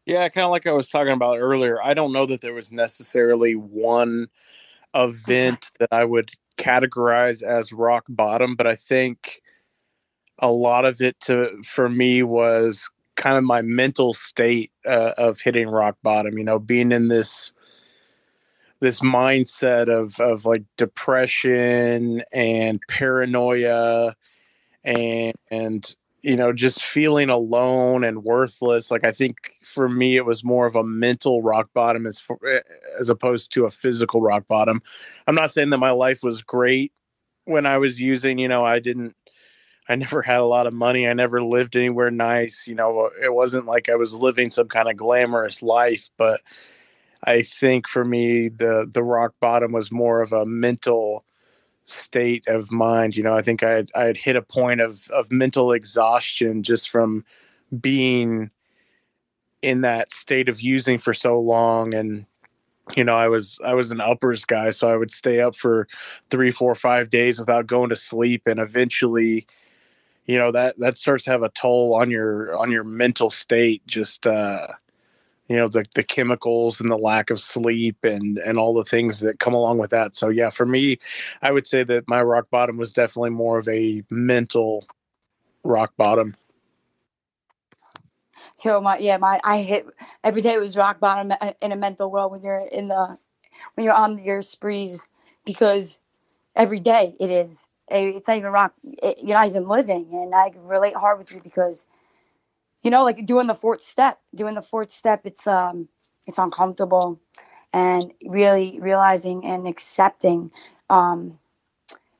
Yeah 0.06 0.28
kind 0.30 0.44
of 0.44 0.50
like 0.50 0.66
i 0.66 0.72
was 0.72 0.88
talking 0.88 1.12
about 1.12 1.38
earlier 1.38 1.80
i 1.80 1.94
don't 1.94 2.12
know 2.12 2.26
that 2.26 2.40
there 2.40 2.54
was 2.54 2.72
necessarily 2.72 3.54
one 3.54 4.26
event 4.94 5.70
that 5.78 5.90
i 5.92 6.04
would 6.04 6.32
categorize 6.62 7.42
as 7.42 7.72
rock 7.72 8.06
bottom, 8.08 8.54
but 8.56 8.66
I 8.66 8.74
think 8.74 9.42
a 10.42 10.52
lot 10.52 10.84
of 10.84 11.00
it 11.00 11.18
to 11.20 11.62
for 11.64 11.88
me 11.88 12.22
was 12.22 12.90
kind 13.16 13.38
of 13.38 13.44
my 13.44 13.62
mental 13.62 14.12
state 14.12 14.72
uh, 14.86 15.12
of 15.16 15.40
hitting 15.40 15.68
rock 15.68 15.96
bottom. 16.02 16.36
You 16.36 16.44
know, 16.44 16.58
being 16.58 16.92
in 16.92 17.08
this 17.08 17.54
this 18.80 19.00
mindset 19.00 19.88
of 19.88 20.20
of 20.20 20.44
like 20.44 20.64
depression 20.76 22.22
and 22.32 22.80
paranoia 22.88 24.16
and 24.84 25.34
and 25.50 25.96
you 26.22 26.36
know 26.36 26.52
just 26.52 26.82
feeling 26.82 27.30
alone 27.30 28.04
and 28.04 28.24
worthless 28.24 28.90
like 28.90 29.04
i 29.04 29.12
think 29.12 29.36
for 29.62 29.88
me 29.88 30.16
it 30.16 30.26
was 30.26 30.44
more 30.44 30.66
of 30.66 30.74
a 30.74 30.84
mental 30.84 31.42
rock 31.42 31.70
bottom 31.74 32.06
as 32.06 32.18
for, 32.18 32.38
eh, 32.48 32.60
as 32.98 33.10
opposed 33.10 33.52
to 33.52 33.64
a 33.64 33.70
physical 33.70 34.20
rock 34.20 34.46
bottom 34.48 34.82
i'm 35.26 35.34
not 35.34 35.52
saying 35.52 35.70
that 35.70 35.78
my 35.78 35.90
life 35.90 36.22
was 36.22 36.42
great 36.42 36.92
when 37.44 37.66
i 37.66 37.78
was 37.78 38.00
using 38.00 38.38
you 38.38 38.48
know 38.48 38.64
i 38.64 38.78
didn't 38.78 39.14
i 39.88 39.94
never 39.94 40.22
had 40.22 40.40
a 40.40 40.44
lot 40.46 40.66
of 40.66 40.72
money 40.72 41.06
i 41.08 41.12
never 41.12 41.42
lived 41.42 41.76
anywhere 41.76 42.10
nice 42.10 42.66
you 42.66 42.74
know 42.74 43.02
uh, 43.02 43.10
it 43.22 43.34
wasn't 43.34 43.66
like 43.66 43.88
i 43.88 43.94
was 43.94 44.14
living 44.14 44.50
some 44.50 44.68
kind 44.68 44.88
of 44.88 44.96
glamorous 44.96 45.62
life 45.62 46.10
but 46.16 46.40
i 47.24 47.42
think 47.42 47.88
for 47.88 48.04
me 48.04 48.48
the 48.48 48.88
the 48.92 49.02
rock 49.02 49.34
bottom 49.40 49.72
was 49.72 49.92
more 49.92 50.20
of 50.20 50.32
a 50.32 50.46
mental 50.46 51.24
state 51.84 52.46
of 52.46 52.70
mind. 52.70 53.16
You 53.16 53.22
know, 53.22 53.36
I 53.36 53.42
think 53.42 53.62
I 53.62 53.70
had, 53.70 53.90
I 53.94 54.04
had 54.04 54.16
hit 54.16 54.36
a 54.36 54.42
point 54.42 54.80
of 54.80 55.10
of 55.10 55.32
mental 55.32 55.72
exhaustion 55.72 56.62
just 56.62 56.88
from 56.88 57.24
being 57.80 58.50
in 59.62 59.80
that 59.82 60.12
state 60.12 60.48
of 60.48 60.60
using 60.60 60.98
for 60.98 61.14
so 61.14 61.38
long 61.38 61.94
and 61.94 62.26
you 62.96 63.04
know 63.04 63.16
i 63.16 63.28
was 63.28 63.58
i 63.64 63.72
was 63.74 63.92
an 63.92 64.00
uppers 64.00 64.44
guy 64.44 64.70
so 64.70 64.90
i 64.90 64.96
would 64.96 65.10
stay 65.10 65.40
up 65.40 65.54
for 65.54 65.86
three 66.30 66.50
four 66.50 66.74
five 66.74 67.08
days 67.08 67.38
without 67.38 67.66
going 67.66 67.88
to 67.88 67.96
sleep 67.96 68.42
and 68.46 68.58
eventually 68.58 69.46
you 70.26 70.38
know 70.38 70.50
that 70.52 70.78
that 70.78 70.98
starts 70.98 71.24
to 71.24 71.30
have 71.30 71.42
a 71.42 71.48
toll 71.50 71.94
on 71.94 72.10
your 72.10 72.56
on 72.56 72.70
your 72.70 72.84
mental 72.84 73.30
state 73.30 73.86
just 73.86 74.26
uh 74.26 74.68
you 75.48 75.56
know 75.56 75.68
the 75.68 75.84
the 75.94 76.02
chemicals 76.02 76.80
and 76.80 76.90
the 76.90 76.96
lack 76.96 77.30
of 77.30 77.40
sleep 77.40 78.04
and 78.04 78.38
and 78.38 78.56
all 78.56 78.74
the 78.74 78.84
things 78.84 79.20
that 79.20 79.38
come 79.38 79.54
along 79.54 79.78
with 79.78 79.90
that. 79.90 80.14
So 80.16 80.28
yeah 80.28 80.50
for 80.50 80.66
me 80.66 80.98
i 81.42 81.50
would 81.50 81.66
say 81.66 81.84
that 81.84 82.08
my 82.08 82.22
rock 82.22 82.50
bottom 82.50 82.76
was 82.76 82.92
definitely 82.92 83.30
more 83.30 83.58
of 83.58 83.68
a 83.68 84.02
mental 84.10 84.86
rock 85.64 85.94
bottom. 85.96 86.36
Yo, 88.64 88.80
my 88.80 88.98
yeah, 88.98 89.16
my 89.16 89.40
I 89.44 89.62
hit 89.62 89.86
every 90.22 90.42
day 90.42 90.58
was 90.58 90.76
rock 90.76 91.00
bottom 91.00 91.32
in 91.60 91.72
a 91.72 91.76
mental 91.76 92.10
world 92.10 92.32
when 92.32 92.42
you're 92.42 92.66
in 92.70 92.88
the 92.88 93.18
when 93.74 93.84
you're 93.84 93.94
on 93.94 94.22
your 94.22 94.42
sprees 94.42 95.06
because 95.44 95.98
every 96.54 96.80
day 96.80 97.16
it 97.18 97.30
is 97.30 97.68
it's 97.88 98.28
not 98.28 98.36
even 98.36 98.52
rock 98.52 98.74
it, 98.84 99.18
you're 99.22 99.36
not 99.36 99.48
even 99.48 99.68
living 99.68 100.08
and 100.12 100.34
i 100.34 100.50
relate 100.56 100.94
hard 100.96 101.18
with 101.18 101.32
you 101.32 101.40
because 101.42 101.86
you 102.82 102.90
know 102.90 103.04
like 103.04 103.26
doing 103.26 103.46
the 103.46 103.54
fourth 103.54 103.82
step 103.82 104.20
doing 104.34 104.54
the 104.54 104.62
fourth 104.62 104.90
step 104.90 105.22
it's 105.24 105.46
um 105.46 105.88
it's 106.26 106.38
uncomfortable 106.38 107.20
and 107.72 108.12
really 108.26 108.78
realizing 108.80 109.44
and 109.44 109.66
accepting 109.66 110.50
um 110.90 111.38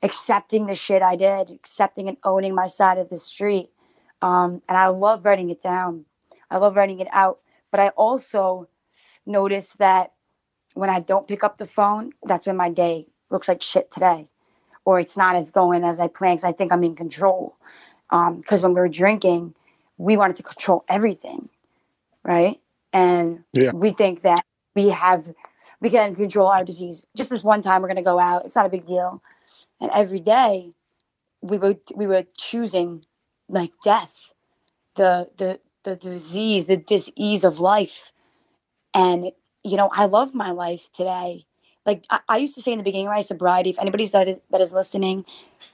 accepting 0.02 0.66
the 0.66 0.75
shit 0.75 1.02
i 1.02 1.16
did 1.16 1.50
accepting 1.50 2.09
and 2.09 2.16
owning 2.25 2.54
my 2.54 2.66
side 2.66 2.99
of 2.99 3.09
the 3.09 3.16
street 3.16 3.71
um 4.23 4.62
and 4.69 4.78
i 4.78 4.87
love 4.88 5.25
writing 5.25 5.50
it 5.50 5.62
down. 5.62 6.04
I 6.50 6.59
love 6.59 6.76
writing 6.76 7.00
it 7.00 7.09
out 7.12 7.38
but 7.71 7.81
i 7.81 7.88
also 7.90 8.69
notice 9.26 9.73
that 9.75 10.12
when 10.75 10.90
i 10.90 11.00
don't 11.00 11.28
pick 11.28 11.45
up 11.45 11.59
the 11.59 11.66
phone 11.66 12.12
that's 12.25 12.47
when 12.47 12.57
my 12.57 12.71
day 12.71 13.07
looks 13.31 13.49
like 13.49 13.62
shit 13.62 13.90
today 13.90 14.28
or 14.85 14.99
it's 14.99 15.17
not 15.17 15.37
as 15.37 15.51
going 15.51 15.85
as 15.85 16.01
I 16.01 16.09
planned 16.09 16.39
because 16.39 16.49
I 16.49 16.53
think 16.53 16.73
I'm 16.73 16.85
in 16.85 16.97
control. 16.97 17.57
Because 18.11 18.62
um, 18.65 18.71
when 18.71 18.75
we 18.75 18.81
were 18.81 18.89
drinking, 18.89 19.55
we 19.97 20.17
wanted 20.17 20.37
to 20.37 20.43
control 20.43 20.85
everything, 20.89 21.49
right? 22.25 22.61
And 22.93 23.45
yeah. 23.53 23.71
we 23.73 23.91
think 23.91 24.23
that 24.23 24.45
we 24.75 24.91
have, 24.91 25.33
we 25.81 25.91
can 25.91 26.15
control 26.15 26.49
our 26.49 26.65
disease. 26.65 27.05
Just 27.17 27.31
this 27.31 27.43
one 27.43 27.62
time, 27.62 27.81
we're 27.81 27.89
going 27.89 27.97
to 27.97 28.03
go 28.03 28.19
out. 28.19 28.45
It's 28.45 28.57
not 28.57 28.67
a 28.67 28.71
big 28.71 28.87
deal. 28.87 29.23
And 29.81 29.91
every 29.95 30.21
day, 30.21 30.73
we 31.41 31.59
were 31.59 31.77
we 31.95 32.07
were 32.07 32.25
choosing 32.37 33.05
like 33.49 33.73
death, 33.83 34.33
the 34.95 35.29
the 35.37 35.61
the 35.83 35.97
disease, 35.97 36.67
the 36.67 36.77
disease 36.77 37.45
of 37.45 37.59
life. 37.59 38.12
And 38.95 39.33
you 39.65 39.77
know, 39.77 39.91
I 39.93 40.07
love 40.07 40.35
my 40.35 40.51
life 40.51 40.91
today 40.93 41.47
like 41.85 42.05
I, 42.11 42.21
I, 42.29 42.37
used 42.39 42.55
to 42.55 42.62
say 42.62 42.73
in 42.73 42.79
the 42.79 42.85
beginning 42.85 43.09
of 43.09 43.12
my 43.12 43.23
sobriety, 43.23 43.71
if 43.71 43.79
anybody's 43.79 44.12
that 44.12 44.29
is, 44.29 44.41
that 44.51 44.61
is 44.61 44.73
listening, 44.73 45.25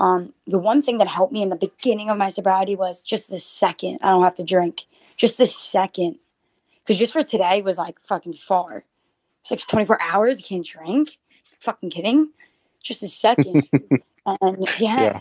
um, 0.01 0.33
the 0.47 0.59
one 0.59 0.83
thing 0.83 0.99
that 0.99 1.09
helped 1.09 1.33
me 1.33 1.43
in 1.43 1.51
the 1.51 1.57
beginning 1.57 2.09
of 2.09 2.17
my 2.17 2.31
sobriety 2.31 2.75
was 2.77 3.03
just 3.03 3.31
the 3.31 3.39
second 3.39 3.99
I 4.03 4.11
don't 4.11 4.23
have 4.23 4.35
to 4.37 4.45
drink, 4.45 4.87
just 5.17 5.39
the 5.39 5.47
second, 5.47 6.19
because 6.81 6.99
just 6.99 7.13
for 7.13 7.23
today 7.23 7.63
was 7.63 7.79
like 7.79 8.01
fucking 8.01 8.35
far. 8.35 8.85
It's 9.43 9.51
like 9.51 9.67
24 9.67 10.01
hours, 10.01 10.41
you 10.41 10.47
can't 10.47 10.67
drink. 10.67 11.19
Fucking 11.61 11.91
kidding? 11.91 12.33
Just 12.81 13.03
a 13.03 13.09
second, 13.09 13.69
and 14.27 14.69
yeah. 14.79 15.21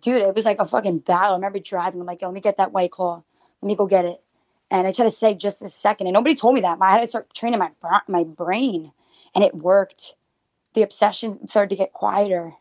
Dude, 0.00 0.22
it 0.22 0.34
was 0.34 0.46
like 0.46 0.60
a 0.60 0.64
fucking 0.64 1.00
battle. 1.00 1.32
I 1.32 1.34
remember 1.34 1.58
driving. 1.58 2.00
I'm 2.00 2.06
like, 2.06 2.22
let 2.22 2.32
me 2.32 2.40
get 2.40 2.56
that 2.56 2.72
white 2.72 2.90
claw. 2.92 3.22
Let 3.60 3.66
me 3.66 3.74
go 3.76 3.86
get 3.86 4.06
it. 4.06 4.22
And 4.70 4.86
I 4.86 4.92
tried 4.92 5.06
to 5.06 5.10
say 5.10 5.34
just 5.34 5.60
a 5.60 5.68
second, 5.68 6.06
and 6.06 6.14
nobody 6.14 6.34
told 6.34 6.54
me 6.54 6.62
that. 6.62 6.78
I 6.80 6.92
had 6.92 7.00
to 7.00 7.06
start 7.06 7.34
training 7.34 7.58
my 7.58 7.72
my 8.08 8.24
brain 8.24 8.92
and 9.34 9.44
it 9.44 9.54
worked. 9.54 10.14
The 10.74 10.82
obsession 10.82 11.46
started 11.46 11.70
to 11.70 11.76
get 11.76 11.92
quieter. 11.92 12.54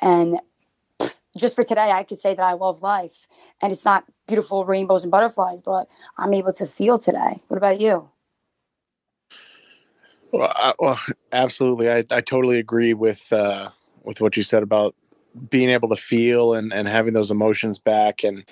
And 0.00 0.40
just 1.36 1.54
for 1.54 1.64
today, 1.64 1.90
I 1.90 2.02
could 2.02 2.18
say 2.18 2.34
that 2.34 2.42
I 2.42 2.52
love 2.52 2.82
life. 2.82 3.26
And 3.60 3.72
it's 3.72 3.84
not 3.84 4.04
beautiful 4.26 4.64
rainbows 4.64 5.02
and 5.02 5.10
butterflies, 5.10 5.60
but 5.60 5.88
I'm 6.18 6.34
able 6.34 6.52
to 6.52 6.66
feel 6.66 6.98
today. 6.98 7.42
What 7.48 7.56
about 7.56 7.80
you? 7.80 8.08
Well, 10.32 10.52
I, 10.54 10.72
well 10.78 11.00
absolutely. 11.32 11.90
I, 11.90 12.04
I 12.10 12.20
totally 12.20 12.58
agree 12.58 12.94
with 12.94 13.32
uh, 13.32 13.70
with 14.02 14.20
what 14.20 14.36
you 14.36 14.42
said 14.42 14.62
about 14.62 14.94
being 15.48 15.70
able 15.70 15.88
to 15.88 15.96
feel 15.96 16.54
and, 16.54 16.72
and 16.72 16.88
having 16.88 17.14
those 17.14 17.30
emotions 17.30 17.78
back. 17.78 18.24
And 18.24 18.44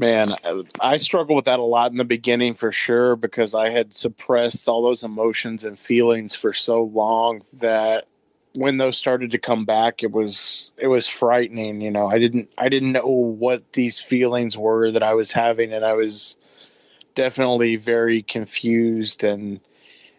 Man, 0.00 0.30
uh, 0.46 0.62
I 0.80 0.96
struggle 0.96 1.36
with 1.36 1.44
that 1.44 1.58
a 1.58 1.62
lot 1.62 1.90
in 1.90 1.98
the 1.98 2.06
beginning 2.06 2.54
for 2.54 2.72
sure 2.72 3.16
because 3.16 3.54
I 3.54 3.68
had 3.68 3.92
suppressed 3.92 4.66
all 4.66 4.80
those 4.80 5.02
emotions 5.02 5.62
and 5.62 5.78
feelings 5.78 6.34
for 6.34 6.54
so 6.54 6.84
long 6.84 7.42
that 7.52 8.04
when 8.54 8.78
those 8.78 8.96
started 8.96 9.30
to 9.30 9.38
come 9.38 9.66
back 9.66 10.02
it 10.02 10.10
was 10.10 10.72
it 10.82 10.86
was 10.86 11.06
frightening, 11.06 11.82
you 11.82 11.90
know. 11.90 12.06
I 12.06 12.18
didn't 12.18 12.48
I 12.56 12.70
didn't 12.70 12.92
know 12.92 13.08
what 13.08 13.74
these 13.74 14.00
feelings 14.00 14.56
were 14.56 14.90
that 14.90 15.02
I 15.02 15.12
was 15.12 15.32
having 15.32 15.70
and 15.70 15.84
I 15.84 15.92
was 15.92 16.38
definitely 17.14 17.76
very 17.76 18.22
confused 18.22 19.22
and 19.22 19.60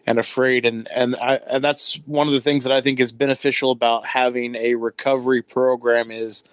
and 0.06 0.20
afraid 0.20 0.64
and 0.64 0.86
and 0.94 1.16
I, 1.16 1.40
and 1.50 1.64
that's 1.64 1.96
one 2.06 2.28
of 2.28 2.34
the 2.34 2.40
things 2.40 2.62
that 2.62 2.72
I 2.72 2.80
think 2.80 3.00
is 3.00 3.10
beneficial 3.10 3.72
about 3.72 4.06
having 4.06 4.54
a 4.54 4.76
recovery 4.76 5.42
program 5.42 6.12
is 6.12 6.44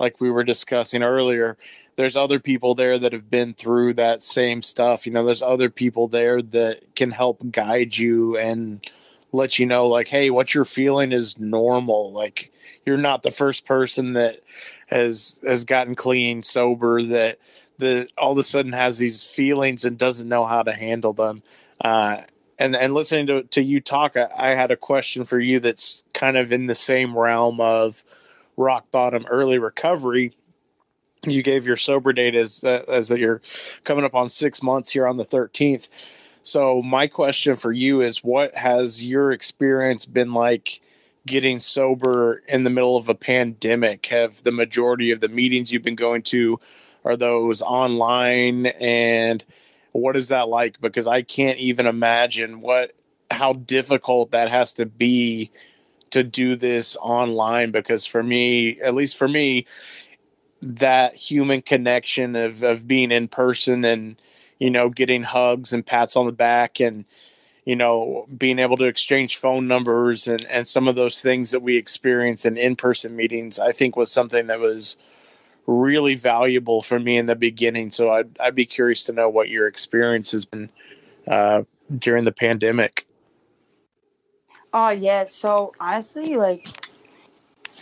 like 0.00 0.20
we 0.20 0.30
were 0.30 0.42
discussing 0.42 1.02
earlier 1.02 1.56
there's 2.00 2.16
other 2.16 2.40
people 2.40 2.74
there 2.74 2.98
that 2.98 3.12
have 3.12 3.28
been 3.28 3.52
through 3.52 3.92
that 3.92 4.22
same 4.22 4.62
stuff. 4.62 5.06
You 5.06 5.12
know, 5.12 5.24
there's 5.24 5.42
other 5.42 5.68
people 5.68 6.08
there 6.08 6.40
that 6.40 6.80
can 6.96 7.10
help 7.10 7.50
guide 7.50 7.98
you 7.98 8.38
and 8.38 8.82
let 9.32 9.58
you 9.58 9.66
know, 9.66 9.86
like, 9.86 10.08
hey, 10.08 10.30
what 10.30 10.54
you're 10.54 10.64
feeling 10.64 11.12
is 11.12 11.38
normal. 11.38 12.10
Like, 12.10 12.50
you're 12.86 12.96
not 12.96 13.22
the 13.22 13.30
first 13.30 13.66
person 13.66 14.14
that 14.14 14.36
has 14.88 15.40
has 15.46 15.66
gotten 15.66 15.94
clean, 15.94 16.42
sober, 16.42 17.02
that 17.02 17.36
that 17.78 18.10
all 18.16 18.32
of 18.32 18.38
a 18.38 18.44
sudden 18.44 18.72
has 18.72 18.96
these 18.96 19.22
feelings 19.22 19.84
and 19.84 19.98
doesn't 19.98 20.28
know 20.28 20.46
how 20.46 20.62
to 20.62 20.72
handle 20.72 21.12
them. 21.12 21.42
Uh, 21.82 22.22
and 22.58 22.74
and 22.74 22.94
listening 22.94 23.26
to, 23.26 23.42
to 23.42 23.62
you 23.62 23.78
talk, 23.80 24.16
I, 24.16 24.28
I 24.38 24.48
had 24.50 24.70
a 24.70 24.76
question 24.76 25.26
for 25.26 25.38
you 25.38 25.60
that's 25.60 26.04
kind 26.14 26.38
of 26.38 26.50
in 26.50 26.64
the 26.64 26.74
same 26.74 27.16
realm 27.16 27.60
of 27.60 28.04
rock 28.60 28.90
bottom 28.90 29.26
early 29.28 29.58
recovery 29.58 30.32
you 31.26 31.42
gave 31.42 31.66
your 31.66 31.76
sober 31.76 32.12
date 32.12 32.34
as 32.34 32.62
uh, 32.64 32.84
as 32.88 33.08
that 33.08 33.18
you're 33.18 33.40
coming 33.84 34.04
up 34.04 34.14
on 34.14 34.28
six 34.28 34.62
months 34.62 34.90
here 34.90 35.06
on 35.06 35.16
the 35.16 35.24
13th 35.24 36.28
so 36.42 36.82
my 36.82 37.06
question 37.06 37.56
for 37.56 37.72
you 37.72 38.00
is 38.00 38.24
what 38.24 38.54
has 38.54 39.02
your 39.02 39.30
experience 39.30 40.06
been 40.06 40.32
like 40.32 40.80
getting 41.26 41.58
sober 41.58 42.42
in 42.48 42.64
the 42.64 42.70
middle 42.70 42.96
of 42.96 43.08
a 43.08 43.14
pandemic? 43.14 44.06
Have 44.06 44.42
the 44.42 44.52
majority 44.52 45.10
of 45.10 45.20
the 45.20 45.28
meetings 45.28 45.72
you've 45.72 45.82
been 45.82 45.94
going 45.94 46.22
to 46.22 46.58
are 47.04 47.16
those 47.16 47.62
online? 47.62 48.66
And 48.80 49.44
what 49.92 50.16
is 50.16 50.28
that 50.28 50.48
like? 50.48 50.80
Because 50.80 51.06
i 51.06 51.22
can't 51.22 51.58
even 51.58 51.86
imagine 51.86 52.60
what 52.60 52.92
how 53.30 53.52
difficult 53.52 54.32
that 54.32 54.50
has 54.50 54.72
to 54.74 54.86
be 54.86 55.50
to 56.10 56.22
do 56.22 56.56
this 56.56 56.96
online 57.00 57.70
because 57.70 58.06
for 58.06 58.22
me 58.22 58.78
at 58.80 58.94
least 58.94 59.16
for 59.16 59.28
me 59.28 59.66
that 60.62 61.14
human 61.14 61.62
connection 61.62 62.36
of, 62.36 62.62
of 62.62 62.86
being 62.86 63.10
in 63.10 63.28
person 63.28 63.84
and 63.84 64.16
you 64.58 64.70
know 64.70 64.90
getting 64.90 65.22
hugs 65.22 65.72
and 65.72 65.86
pats 65.86 66.16
on 66.16 66.26
the 66.26 66.32
back 66.32 66.80
and 66.80 67.04
you 67.64 67.76
know 67.76 68.26
being 68.36 68.58
able 68.58 68.76
to 68.76 68.84
exchange 68.84 69.36
phone 69.36 69.66
numbers 69.66 70.26
and, 70.28 70.44
and 70.46 70.68
some 70.68 70.86
of 70.86 70.94
those 70.94 71.20
things 71.20 71.50
that 71.50 71.62
we 71.62 71.76
experience 71.76 72.44
in 72.44 72.56
in-person 72.56 73.16
meetings 73.16 73.58
i 73.58 73.72
think 73.72 73.96
was 73.96 74.12
something 74.12 74.46
that 74.46 74.60
was 74.60 74.96
really 75.66 76.14
valuable 76.14 76.82
for 76.82 76.98
me 76.98 77.16
in 77.16 77.26
the 77.26 77.36
beginning. 77.36 77.90
So 77.90 78.10
i'd, 78.10 78.38
I'd 78.40 78.54
be 78.54 78.66
curious 78.66 79.04
to 79.04 79.12
know 79.12 79.28
what 79.28 79.48
your 79.48 79.66
experience 79.66 80.32
has 80.32 80.44
been 80.44 80.70
uh, 81.26 81.62
during 81.96 82.24
the 82.24 82.32
pandemic 82.32 83.06
oh 84.72 84.90
yeah 84.90 85.24
so 85.24 85.72
honestly 85.80 86.36
like 86.36 86.66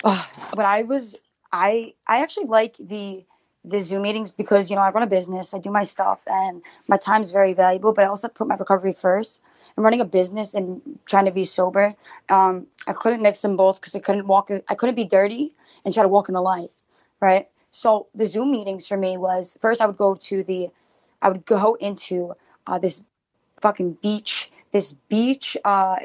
uh, 0.04 0.25
when 0.54 0.66
i 0.66 0.83
was 0.83 1.16
I 1.52 1.95
I 2.07 2.23
actually 2.23 2.47
like 2.47 2.76
the 2.78 3.25
the 3.64 3.80
Zoom 3.80 4.02
meetings 4.02 4.33
because 4.33 4.71
you 4.71 4.76
know 4.76 4.83
I 4.83 4.90
run 4.90 5.02
a 5.02 5.07
business, 5.07 5.52
I 5.52 5.59
do 5.59 5.71
my 5.71 5.83
stuff, 5.83 6.23
and 6.26 6.62
my 6.87 6.97
time 6.97 7.23
is 7.23 7.30
very 7.33 7.52
valuable. 7.52 7.92
But 7.92 8.04
I 8.04 8.09
also 8.09 8.28
put 8.28 8.47
my 8.47 8.57
recovery 8.57 8.92
first. 8.92 9.40
I'm 9.76 9.85
running 9.85 10.00
a 10.00 10.04
business 10.04 10.54
and 10.54 10.80
trying 11.07 11.25
to 11.25 11.30
be 11.30 11.45
sober. 11.45 11.95
Um, 12.28 12.66
I 12.87 12.92
couldn't 12.92 13.23
mix 13.23 13.42
them 13.42 13.57
both 13.57 13.80
because 13.80 13.95
I 13.95 14.00
couldn't 14.00 14.26
walk. 14.26 14.50
I 14.68 14.75
couldn't 14.75 14.95
be 14.95 15.04
dirty 15.04 15.54
and 15.85 15.92
try 15.92 16.02
to 16.02 16.09
walk 16.09 16.28
in 16.28 16.35
the 16.35 16.40
light, 16.42 16.71
right? 17.21 17.49
So 17.71 18.07
the 18.14 18.26
Zoom 18.26 18.50
meetings 18.50 18.87
for 18.87 18.97
me 18.97 19.16
was 19.16 19.57
first 19.61 19.80
I 19.80 19.87
would 19.87 19.99
go 19.99 20.14
to 20.14 20.42
the, 20.42 20.71
I 21.21 21.28
would 21.28 21.45
go 21.47 21.75
into 21.75 22.35
uh, 22.66 22.78
this 22.78 23.02
fucking 23.61 23.99
beach, 24.02 24.50
this 24.73 24.95
beach 25.09 25.57
uh, 25.64 25.97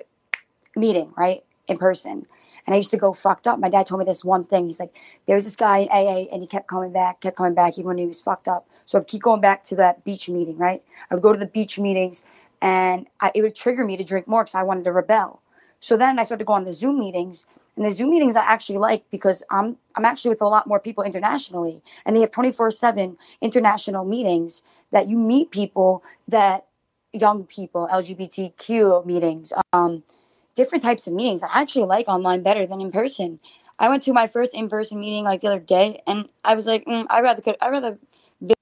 meeting, 0.75 1.13
right, 1.18 1.44
in 1.68 1.77
person, 1.77 2.25
And 2.65 2.74
I 2.74 2.77
used 2.77 2.92
to 2.92 2.98
go 2.98 3.13
fucked 3.13 3.48
up. 3.48 3.60
My 3.60 3.70
dad 3.70 3.86
told 3.88 4.00
me 4.00 4.06
this 4.06 4.24
one 4.24 4.44
thing. 4.44 4.68
He's 4.68 4.80
like, 4.80 4.96
there's 5.27 5.44
this 5.46 5.56
guy 5.56 5.80
in 5.80 5.89
AA 5.89 6.27
and 6.32 6.42
he 6.42 6.48
kept 6.48 6.68
coming 6.68 6.92
back, 6.92 7.22
kept 7.22 7.38
coming 7.38 7.53
back 7.53 7.77
even 7.77 7.88
when 7.88 7.98
he 7.98 8.06
was 8.06 8.22
fucked 8.22 8.48
up. 8.48 8.68
So 8.86 9.00
I'd 9.00 9.08
keep 9.08 9.22
going 9.22 9.42
back 9.42 9.63
to 9.63 9.75
that 9.77 10.03
beach 10.03 10.30
meeting, 10.30 10.58
right? 10.58 10.82
I 11.10 11.15
would 11.15 11.24
go 11.24 11.34
to 11.34 11.39
the 11.39 11.46
beach 11.46 11.77
meetings 11.80 12.24
and 12.62 13.08
I, 13.20 13.32
it 13.36 13.42
would 13.42 13.56
trigger 13.56 13.86
me 13.86 13.98
to 13.98 14.03
drink 14.03 14.27
more 14.27 14.44
because 14.44 14.56
I 14.56 14.63
wanted 14.63 14.86
to 14.86 14.92
rebel. 14.94 15.42
So 15.80 15.98
then 15.98 16.20
I 16.20 16.24
started 16.24 16.44
to 16.44 16.46
go 16.46 16.53
on 16.53 16.63
the 16.63 16.74
Zoom 16.74 17.00
meetings 17.00 17.46
and 17.75 17.86
the 17.86 17.92
Zoom 17.92 18.12
meetings 18.12 18.36
I 18.36 18.44
actually 18.44 18.77
like 18.77 19.03
because 19.10 19.44
I'm 19.50 19.77
I'm 19.96 20.06
actually 20.06 20.30
with 20.30 20.42
a 20.42 20.48
lot 20.48 20.68
more 20.68 20.80
people 20.80 21.03
internationally, 21.03 21.82
and 22.06 22.15
they 22.15 22.22
have 22.22 22.32
24/7 22.32 23.18
international 23.42 24.06
meetings 24.06 24.62
that 24.92 25.10
you 25.10 25.18
meet 25.18 25.51
people 25.51 26.03
that 26.27 26.68
young 27.12 27.46
people, 27.46 27.88
LGBTQ 27.92 29.06
meetings, 29.06 29.53
um, 29.74 30.03
different 30.56 30.84
types 30.84 31.08
of 31.08 31.14
meetings. 31.14 31.44
I 31.44 31.62
actually 31.62 31.86
like 31.86 32.08
online 32.08 32.44
better 32.44 32.66
than 32.66 32.82
in 32.82 32.92
person. 32.92 33.40
I 33.80 33.90
went 33.90 34.04
to 34.04 34.14
my 34.14 34.28
first 34.28 34.54
in-person 34.54 35.00
meeting 35.00 35.24
like 35.24 35.42
the 35.42 35.48
other 35.48 35.60
day, 35.60 36.02
and 36.06 36.30
I 36.44 36.56
was 36.56 36.68
like, 36.68 36.86
mm, 36.86 37.06
I 37.10 37.22
rather 37.22 37.42
could 37.42 37.58
I 37.62 37.70
rather 37.70 37.98
be 38.46 38.54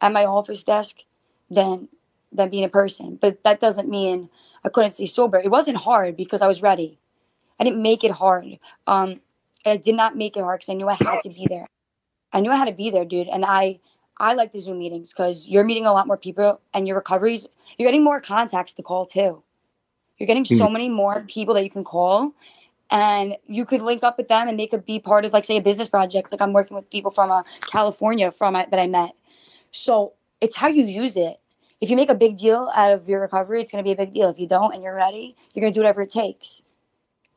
at 0.00 0.12
my 0.12 0.24
office 0.24 0.64
desk 0.64 1.04
than 1.50 1.88
than 2.32 2.50
being 2.50 2.64
in 2.64 2.70
person. 2.70 3.18
But 3.20 3.42
that 3.44 3.60
doesn't 3.60 3.88
mean 3.88 4.28
I 4.64 4.68
couldn't 4.68 4.92
stay 4.92 5.06
sober. 5.06 5.38
It 5.38 5.50
wasn't 5.50 5.78
hard 5.78 6.16
because 6.16 6.42
I 6.42 6.48
was 6.48 6.62
ready. 6.62 6.98
I 7.58 7.64
didn't 7.64 7.82
make 7.82 8.04
it 8.04 8.12
hard. 8.12 8.58
Um, 8.86 9.20
I 9.66 9.76
did 9.76 9.94
not 9.94 10.16
make 10.16 10.36
it 10.36 10.42
hard 10.42 10.60
because 10.60 10.72
I 10.72 10.74
knew 10.74 10.88
I 10.88 10.94
had 10.94 11.20
to 11.22 11.30
be 11.30 11.46
there. 11.48 11.66
I 12.32 12.40
knew 12.40 12.50
I 12.50 12.56
had 12.56 12.66
to 12.66 12.72
be 12.72 12.90
there, 12.90 13.04
dude. 13.04 13.28
And 13.28 13.44
I 13.44 13.80
I 14.18 14.34
like 14.34 14.52
the 14.52 14.58
Zoom 14.58 14.78
meetings 14.78 15.12
because 15.12 15.48
you're 15.48 15.64
meeting 15.64 15.86
a 15.86 15.92
lot 15.92 16.06
more 16.06 16.18
people 16.18 16.60
and 16.74 16.86
your 16.86 16.96
recoveries, 16.96 17.46
you're 17.78 17.86
getting 17.86 18.04
more 18.04 18.20
contacts 18.20 18.74
to 18.74 18.82
call 18.82 19.06
too. 19.06 19.42
You're 20.20 20.26
getting 20.26 20.44
so 20.44 20.66
mm. 20.66 20.72
many 20.72 20.88
more 20.90 21.24
people 21.28 21.54
that 21.54 21.64
you 21.64 21.70
can 21.70 21.82
call 21.82 22.34
and 22.90 23.36
you 23.46 23.64
could 23.64 23.80
link 23.80 24.02
up 24.02 24.18
with 24.18 24.28
them 24.28 24.48
and 24.48 24.60
they 24.60 24.66
could 24.66 24.84
be 24.84 24.98
part 24.98 25.24
of 25.24 25.32
like 25.32 25.46
say 25.46 25.56
a 25.56 25.62
business 25.62 25.88
project. 25.88 26.30
Like 26.30 26.42
I'm 26.42 26.52
working 26.52 26.76
with 26.76 26.90
people 26.90 27.10
from 27.10 27.30
uh, 27.30 27.42
California 27.62 28.30
from 28.30 28.54
uh, 28.54 28.66
that 28.70 28.78
I 28.78 28.86
met. 28.86 29.12
So 29.70 30.12
it's 30.42 30.56
how 30.56 30.68
you 30.68 30.84
use 30.84 31.16
it. 31.16 31.40
If 31.80 31.88
you 31.88 31.96
make 31.96 32.10
a 32.10 32.14
big 32.14 32.36
deal 32.36 32.70
out 32.74 32.92
of 32.92 33.08
your 33.08 33.20
recovery, 33.20 33.62
it's 33.62 33.72
going 33.72 33.82
to 33.82 33.88
be 33.88 33.92
a 33.92 33.96
big 33.96 34.12
deal. 34.12 34.28
If 34.28 34.38
you 34.38 34.46
don't 34.46 34.74
and 34.74 34.82
you're 34.82 34.94
ready, 34.94 35.34
you're 35.54 35.62
going 35.62 35.72
to 35.72 35.76
do 35.76 35.80
whatever 35.80 36.02
it 36.02 36.10
takes. 36.10 36.62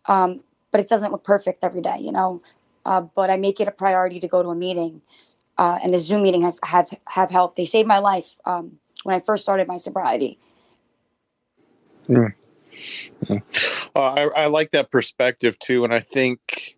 Um, 0.08 0.44
but 0.72 0.82
it 0.82 0.90
doesn't 0.90 1.12
look 1.12 1.24
perfect 1.24 1.64
every 1.64 1.82
day, 1.82 2.00
you 2.02 2.12
know. 2.12 2.42
Uh, 2.86 3.00
but 3.00 3.30
I 3.30 3.38
make 3.38 3.62
it 3.62 3.70
a 3.70 3.72
priority 3.72 4.20
to 4.20 4.28
go 4.28 4.44
to 4.44 4.50
a 4.50 4.56
meeting, 4.56 5.02
uh, 5.58 5.80
and 5.82 5.94
the 5.94 6.00
Zoom 6.00 6.24
meeting 6.24 6.42
has 6.42 6.60
have 6.66 6.90
have 7.08 7.32
helped. 7.32 7.56
They 7.56 7.64
saved 7.64 7.88
my 7.88 8.00
life 8.00 8.36
um, 8.44 8.80
when 9.04 9.16
I 9.16 9.22
first 9.22 9.44
started 9.44 9.70
my 9.70 9.78
sobriety. 9.78 10.38
Mm. 12.10 12.34
Uh, 13.30 13.40
I, 13.96 14.30
I 14.36 14.46
like 14.48 14.72
that 14.72 14.92
perspective 14.92 15.60
too, 15.60 15.84
and 15.84 15.94
I 15.94 16.00
think 16.00 16.76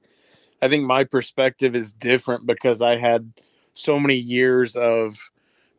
I 0.61 0.67
think 0.67 0.85
my 0.85 1.03
perspective 1.03 1.75
is 1.75 1.91
different 1.91 2.45
because 2.45 2.81
I 2.81 2.97
had 2.97 3.33
so 3.73 3.99
many 3.99 4.15
years 4.15 4.75
of 4.75 5.31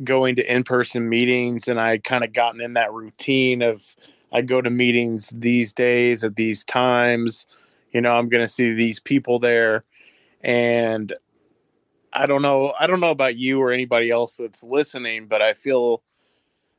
going 0.05 0.37
to 0.37 0.53
in-person 0.53 1.09
meetings 1.09 1.69
and 1.69 1.81
I 1.81 1.99
kind 1.99 2.23
of 2.23 2.33
gotten 2.33 2.61
in 2.61 2.75
that 2.75 2.93
routine 2.93 3.63
of 3.63 3.97
I 4.33 4.43
go 4.43 4.61
to 4.61 4.71
meetings 4.71 5.31
these 5.31 5.73
days 5.73 6.23
at 6.23 6.37
these 6.37 6.65
times. 6.65 7.47
You 7.93 8.01
know, 8.01 8.13
I'm 8.13 8.29
going 8.29 8.45
to 8.45 8.53
see 8.53 8.75
these 8.75 9.01
people 9.01 9.39
there. 9.39 9.85
And 10.43 11.15
I 12.13 12.27
don't 12.27 12.43
know. 12.43 12.75
I 12.79 12.87
don't 12.87 13.01
know 13.01 13.11
about 13.11 13.37
you 13.37 13.61
or 13.61 13.73
anybody 13.73 14.11
else 14.11 14.37
that's 14.37 14.63
listening, 14.63 15.27
but 15.27 15.41
I 15.41 15.55
feel, 15.55 16.03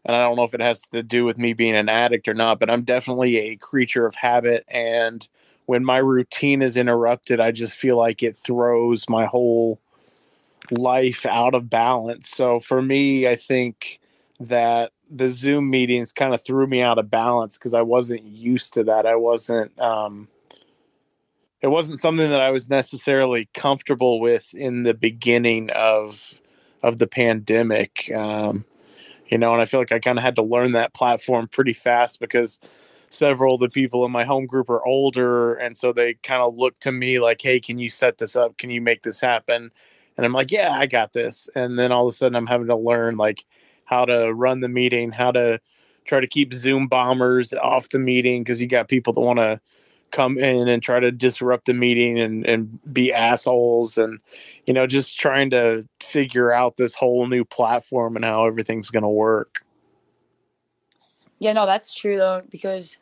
and 0.08 0.16
I 0.16 0.22
don't 0.22 0.38
know 0.38 0.46
if 0.46 0.54
it 0.54 0.62
has 0.62 0.84
to 0.90 1.04
do 1.04 1.26
with 1.26 1.38
me 1.38 1.54
being 1.54 1.76
an 1.76 1.90
addict 1.90 2.28
or 2.30 2.34
not, 2.34 2.60
but 2.60 2.70
I'm 2.70 2.84
definitely 2.84 3.38
a 3.38 3.56
creature 3.58 4.06
of 4.06 4.16
habit. 4.16 4.64
And 4.70 5.28
when 5.66 5.84
my 5.84 5.98
routine 5.98 6.62
is 6.62 6.78
interrupted, 6.78 7.42
I 7.42 7.52
just 7.52 7.76
feel 7.76 7.98
like 7.98 8.24
it 8.24 8.38
throws 8.38 9.10
my 9.10 9.26
whole 9.26 9.82
life 10.72 11.26
out 11.26 11.56
of 11.56 11.70
balance. 11.70 12.30
So 12.30 12.62
for 12.62 12.82
me, 12.82 13.28
I 13.28 13.36
think 13.36 14.00
that 14.40 14.92
the 15.10 15.30
Zoom 15.30 15.70
meetings 15.70 16.14
kind 16.14 16.34
of 16.34 16.44
threw 16.44 16.68
me 16.68 16.82
out 16.82 17.00
of 17.00 17.10
balance 17.10 17.58
because 17.58 17.74
I 17.74 17.82
wasn't 17.82 18.24
used 18.24 18.74
to 18.74 18.84
that. 18.86 19.06
I 19.06 19.16
wasn't 19.16 19.78
um 19.80 20.30
it 21.62 21.68
wasn't 21.68 22.00
something 22.00 22.30
that 22.30 22.42
I 22.42 22.52
was 22.52 22.70
necessarily 22.70 23.50
comfortable 23.54 24.20
with 24.20 24.54
in 24.54 24.84
the 24.84 24.94
beginning 24.94 25.70
of 25.72 26.40
of 26.84 26.98
the 26.98 27.08
pandemic. 27.08 28.12
Um 28.14 28.66
you 29.30 29.38
know, 29.38 29.54
and 29.54 29.62
I 29.62 29.66
feel 29.66 29.80
like 29.80 29.92
I 29.92 30.00
kind 30.00 30.18
of 30.18 30.24
had 30.24 30.36
to 30.36 30.42
learn 30.44 30.72
that 30.74 30.94
platform 30.94 31.48
pretty 31.48 31.74
fast 31.74 32.20
because 32.20 32.60
several 33.10 33.56
of 33.56 33.62
the 33.62 33.70
people 33.70 34.06
in 34.06 34.12
my 34.12 34.26
home 34.26 34.46
group 34.46 34.70
are 34.70 34.86
older 34.86 35.54
and 35.56 35.78
so 35.78 35.94
they 35.94 36.16
kind 36.16 36.42
of 36.44 36.56
look 36.56 36.76
to 36.80 36.92
me 36.92 37.20
like, 37.20 37.42
"Hey, 37.42 37.60
can 37.60 37.78
you 37.78 37.90
set 37.90 38.18
this 38.18 38.36
up? 38.36 38.58
Can 38.58 38.70
you 38.70 38.82
make 38.82 39.04
this 39.04 39.22
happen?" 39.22 39.72
And 40.18 40.26
I'm 40.26 40.34
like, 40.34 40.52
"Yeah, 40.52 40.72
I 40.72 40.88
got 40.88 41.14
this." 41.14 41.50
And 41.56 41.78
then 41.80 41.92
all 41.92 42.08
of 42.08 42.14
a 42.14 42.18
sudden 42.18 42.36
I'm 42.36 42.48
having 42.48 42.68
to 42.68 42.76
learn 42.76 43.18
like 43.18 43.46
how 43.86 44.06
to 44.06 44.34
run 44.34 44.60
the 44.62 44.70
meeting, 44.70 45.12
how 45.14 45.32
to 45.32 45.60
try 46.06 46.20
to 46.20 46.28
keep 46.28 46.54
Zoom 46.54 46.88
bombers 46.88 47.54
off 47.54 47.90
the 47.90 48.00
meeting 48.00 48.44
because 48.44 48.62
you 48.62 48.68
got 48.68 48.88
people 48.90 49.14
that 49.14 49.22
want 49.22 49.40
to 49.40 49.60
come 50.12 50.38
in 50.38 50.68
and 50.68 50.82
try 50.82 51.00
to 51.00 51.12
disrupt 51.12 51.66
the 51.66 51.74
meeting 51.74 52.20
and, 52.20 52.46
and 52.46 52.80
be 52.94 53.14
assholes 53.14 53.98
and 53.98 54.20
you 54.66 54.74
know 54.74 54.88
just 54.88 55.20
trying 55.20 55.50
to 55.50 55.88
figure 56.02 56.52
out 56.52 56.78
this 56.78 56.94
whole 56.96 57.28
new 57.28 57.44
platform 57.44 58.16
and 58.16 58.24
how 58.24 58.46
everything's 58.46 58.90
going 58.90 59.04
to 59.04 59.10
work. 59.10 59.64
Yeah 61.40 61.54
no 61.54 61.66
that's 61.66 61.94
true 61.94 62.18
though 62.18 62.44
because 62.50 62.98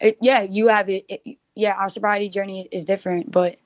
it, 0.00 0.16
yeah 0.20 0.42
you 0.42 0.68
have 0.68 0.88
it, 0.88 1.04
it, 1.08 1.38
yeah 1.54 1.74
our 1.74 1.88
sobriety 1.88 2.28
journey 2.28 2.68
is 2.70 2.84
different 2.84 3.30
but 3.30 3.56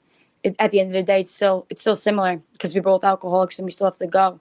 it, 0.43 0.57
at 0.59 0.71
the 0.71 0.81
end 0.81 0.89
of 0.89 0.95
the 0.95 1.03
day 1.03 1.21
it's 1.21 1.31
still 1.31 1.67
it's 1.71 1.81
still 1.81 1.97
similar 1.97 2.43
because 2.53 2.75
we're 2.75 2.83
both 2.83 3.05
alcoholics 3.05 3.59
and 3.59 3.65
we 3.65 3.71
still 3.71 3.87
have 3.87 3.97
to 3.99 4.07
go 4.07 4.41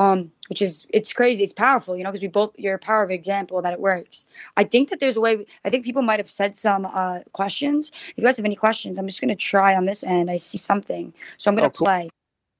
um, 0.00 0.32
which 0.48 0.62
is 0.62 0.86
it's 0.88 1.12
crazy. 1.12 1.44
It's 1.44 1.52
powerful, 1.52 1.94
you 1.94 2.02
know, 2.02 2.10
because 2.10 2.22
we 2.22 2.28
both 2.28 2.52
you're 2.56 2.74
a 2.74 2.78
power 2.78 3.02
of 3.02 3.10
example 3.10 3.60
that 3.60 3.74
it 3.74 3.80
works. 3.80 4.26
I 4.56 4.64
think 4.64 4.88
that 4.88 4.98
there's 4.98 5.18
a 5.18 5.20
way. 5.20 5.44
I 5.62 5.68
think 5.68 5.84
people 5.84 6.00
might 6.00 6.18
have 6.18 6.30
said 6.30 6.56
some 6.56 6.86
uh, 6.86 7.20
questions. 7.32 7.92
If 8.08 8.14
you 8.16 8.24
guys 8.24 8.38
have 8.38 8.46
any 8.46 8.56
questions, 8.56 8.98
I'm 8.98 9.06
just 9.06 9.20
gonna 9.20 9.36
try 9.36 9.76
on 9.76 9.84
this 9.84 10.02
end. 10.02 10.30
I 10.30 10.38
see 10.38 10.56
something, 10.56 11.12
so 11.36 11.50
I'm 11.50 11.54
gonna 11.54 11.66
oh, 11.66 11.70
cool. 11.70 11.84
play. 11.84 12.08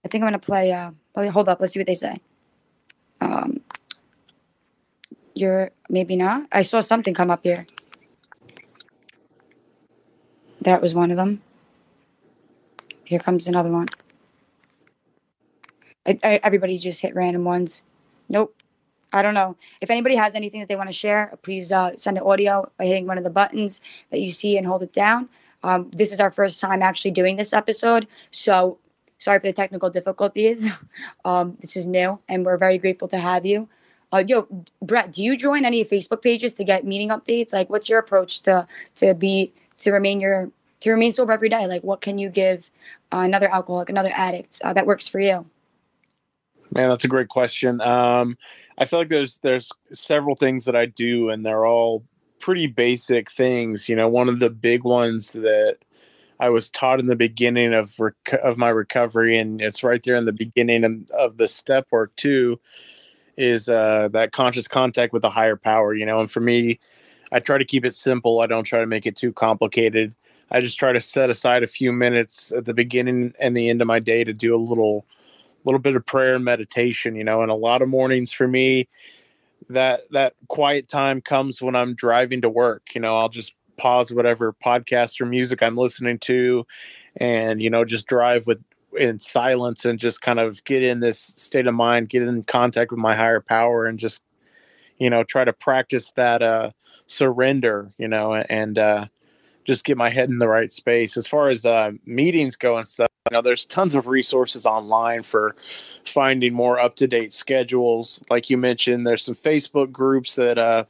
I 0.05 0.09
think 0.09 0.23
I'm 0.23 0.27
gonna 0.27 0.39
play. 0.39 0.71
Uh, 0.71 0.91
hold 1.31 1.49
up, 1.49 1.61
let's 1.61 1.73
see 1.73 1.81
what 1.81 1.87
they 1.87 1.95
say. 1.95 2.21
Um, 3.23 3.61
you're 5.35 5.71
maybe 5.89 6.17
not. 6.17 6.47
I 6.53 6.61
saw 6.61 6.83
something 6.83 7.15
come 7.15 7.31
up 7.31 7.41
here. 7.43 7.67
That 10.61 10.83
was 10.83 10.95
one 10.95 11.11
of 11.11 11.17
them. 11.17 11.41
Here 13.05 13.19
comes 13.19 13.49
another 13.49 13.71
one. 13.71 13.89
I, 16.07 16.19
I, 16.23 16.41
everybody 16.43 16.79
just 16.79 17.01
hit 17.01 17.15
random 17.15 17.45
ones. 17.45 17.83
Nope. 18.29 18.55
I 19.13 19.23
don't 19.23 19.35
know. 19.35 19.57
If 19.81 19.91
anybody 19.91 20.15
has 20.15 20.35
anything 20.35 20.61
that 20.61 20.69
they 20.69 20.77
want 20.77 20.89
to 20.89 20.95
share, 20.95 21.37
please 21.43 21.73
uh, 21.73 21.97
send 21.97 22.17
an 22.17 22.25
audio 22.25 22.71
by 22.79 22.87
hitting 22.87 23.07
one 23.07 23.19
of 23.19 23.25
the 23.25 23.31
buttons 23.31 23.81
that 24.11 24.21
you 24.21 24.31
see 24.31 24.57
and 24.57 24.67
hold 24.67 24.83
it 24.83 24.93
down. 24.93 25.29
Um, 25.63 25.91
this 25.91 26.13
is 26.13 26.21
our 26.21 26.31
first 26.31 26.61
time 26.61 26.83
actually 26.83 27.11
doing 27.11 27.37
this 27.37 27.53
episode. 27.53 28.07
So 28.31 28.79
sorry 29.19 29.41
for 29.41 29.47
the 29.47 29.53
technical 29.53 29.91
difficulties. 29.91 30.67
um, 31.25 31.57
this 31.61 31.77
is 31.77 31.87
new, 31.87 32.19
and 32.29 32.45
we're 32.45 32.57
very 32.57 32.79
grateful 32.79 33.09
to 33.09 33.19
have 33.19 33.45
you. 33.45 33.69
Uh, 34.13 34.25
yo, 34.27 34.49
Brett, 34.83 35.13
do 35.13 35.23
you 35.23 35.37
join 35.37 35.65
any 35.65 35.85
Facebook 35.85 36.23
pages 36.23 36.55
to 36.55 36.65
get 36.65 36.85
meeting 36.85 37.11
updates? 37.11 37.53
Like, 37.53 37.71
what's 37.71 37.89
your 37.89 37.99
approach 37.99 38.43
to 38.43 38.67
to 38.97 39.15
be 39.15 39.53
to 39.79 39.93
remain 39.93 40.21
your 40.21 40.51
to 40.81 40.91
remain 40.91 41.13
sober 41.13 41.33
every 41.33 41.49
day? 41.49 41.67
Like, 41.67 41.83
what 41.83 42.01
can 42.01 42.19
you 42.19 42.29
give 42.29 42.71
uh, 43.13 43.19
another 43.19 43.53
alcoholic, 43.53 43.89
another 43.89 44.13
addict 44.15 44.61
uh, 44.65 44.73
that 44.73 44.87
works 44.87 45.07
for 45.07 45.21
you? 45.21 45.47
Man, 46.73 46.89
that's 46.89 47.05
a 47.05 47.09
great 47.09 47.29
question. 47.29 47.81
Um, 47.81 48.39
I 48.79 48.85
feel 48.85 49.01
like 49.01 49.09
there's 49.09 49.39
there's 49.39 49.73
several 49.93 50.37
things 50.37 50.65
that 50.67 50.77
I 50.77 50.87
do, 50.87 51.29
and 51.31 51.45
they're 51.45 51.67
all 51.67 52.05
pretty 52.39 52.67
basic 52.69 53.31
things. 53.31 53.89
You 53.89 53.97
know, 53.97 54.09
one 54.09 54.29
of 54.29 54.39
the 54.39 54.51
big 54.51 54.85
ones 54.85 55.33
that 55.33 55.79
I 56.39 56.49
was 56.51 56.71
taught 56.71 57.01
in 57.01 57.07
the 57.09 57.17
beginning 57.17 57.75
of 57.75 57.99
rec- 57.99 58.39
of 58.43 58.57
my 58.57 58.69
recovery, 58.69 59.37
and 59.39 59.61
it's 59.61 59.83
right 59.83 60.03
there 60.05 60.15
in 60.15 60.27
the 60.27 60.33
beginning 60.33 61.07
of 61.17 61.39
the 61.39 61.49
step 61.49 61.89
work 61.91 62.15
too, 62.17 62.61
is 63.37 63.69
uh, 63.69 64.09
that 64.13 64.33
conscious 64.33 64.69
contact 64.69 65.13
with 65.13 65.25
a 65.25 65.31
higher 65.31 65.57
power. 65.57 65.95
You 65.95 66.07
know, 66.07 66.21
and 66.21 66.31
for 66.31 66.41
me, 66.41 66.79
I 67.33 67.41
try 67.41 67.59
to 67.59 67.65
keep 67.65 67.85
it 67.85 67.95
simple. 67.95 68.41
I 68.41 68.47
don't 68.47 68.65
try 68.65 68.81
to 68.81 68.87
make 68.87 69.07
it 69.07 69.17
too 69.17 69.33
complicated. 69.33 70.15
I 70.51 70.61
just 70.61 70.79
try 70.79 70.93
to 70.93 71.01
set 71.01 71.31
aside 71.31 71.63
a 71.65 71.69
few 71.69 71.93
minutes 71.93 72.53
at 72.53 72.65
the 72.65 72.75
beginning 72.75 73.35
and 73.41 73.57
the 73.57 73.69
end 73.71 73.81
of 73.81 73.89
my 73.89 73.99
day 74.01 74.25
to 74.25 74.33
do 74.33 74.55
a 74.55 74.59
little 74.59 75.07
little 75.65 75.81
bit 75.81 75.97
of 75.97 76.07
prayer 76.07 76.35
and 76.35 76.45
meditation, 76.45 77.15
you 77.17 77.25
know, 77.25 77.43
and 77.43 77.51
a 77.51 77.55
lot 77.55 77.83
of 77.83 77.89
mornings 77.89 78.33
for 78.33 78.49
me, 78.49 78.89
that 79.69 80.01
that 80.11 80.35
quiet 80.49 80.89
time 80.89 81.21
comes 81.21 81.63
when 81.63 81.77
I'm 81.77 81.95
driving 81.95 82.41
to 82.43 82.51
work. 82.51 82.95
You 82.95 83.01
know, 83.01 83.17
I'll 83.19 83.29
just 83.29 83.55
pause 83.77 84.13
whatever 84.13 84.55
podcast 84.65 85.21
or 85.21 85.27
music 85.27 85.63
I'm 85.63 85.77
listening 85.77 86.19
to 86.21 86.67
and, 87.17 87.63
you 87.63 87.71
know, 87.71 87.85
just 87.85 88.07
drive 88.07 88.47
with 88.47 88.63
in 88.99 89.19
silence 89.21 89.85
and 89.85 89.99
just 89.99 90.21
kind 90.23 90.41
of 90.41 90.65
get 90.65 90.83
in 90.83 91.01
this 91.01 91.33
state 91.37 91.67
of 91.67 91.75
mind, 91.75 92.09
get 92.09 92.23
in 92.23 92.43
contact 92.43 92.91
with 92.91 93.01
my 93.01 93.17
higher 93.17 93.41
power 93.41 93.87
and 93.87 93.99
just, 93.99 94.23
you 94.99 95.11
know, 95.11 95.25
try 95.25 95.45
to 95.45 95.53
practice 95.53 96.13
that 96.17 96.43
uh 96.43 96.71
surrender, 97.07 97.93
you 97.99 98.09
know, 98.09 98.35
and 98.35 98.79
uh 98.79 99.07
just 99.67 99.85
get 99.85 99.99
my 99.99 100.11
head 100.11 100.31
in 100.31 100.39
the 100.41 100.49
right 100.49 100.73
space. 100.73 101.17
As 101.19 101.29
far 101.29 101.51
as 101.51 101.67
uh, 101.67 101.93
meetings 102.07 102.57
go 102.57 102.79
and 102.79 102.89
stuff, 102.89 103.10
you 103.29 103.37
know, 103.37 103.43
there's 103.43 103.67
tons 103.67 103.95
of 103.95 104.07
resources 104.07 104.65
online 104.65 105.23
for 105.23 105.55
finding 105.59 106.55
more 106.55 106.81
up 106.81 106.95
to 106.95 107.07
date 107.07 107.35
schedules. 107.35 108.25
Like 108.31 108.49
you 108.49 108.57
mentioned, 108.57 109.07
there's 109.07 109.23
some 109.23 109.35
Facebook 109.35 109.93
groups 109.93 110.35
that 110.37 110.57
uh, 110.57 110.85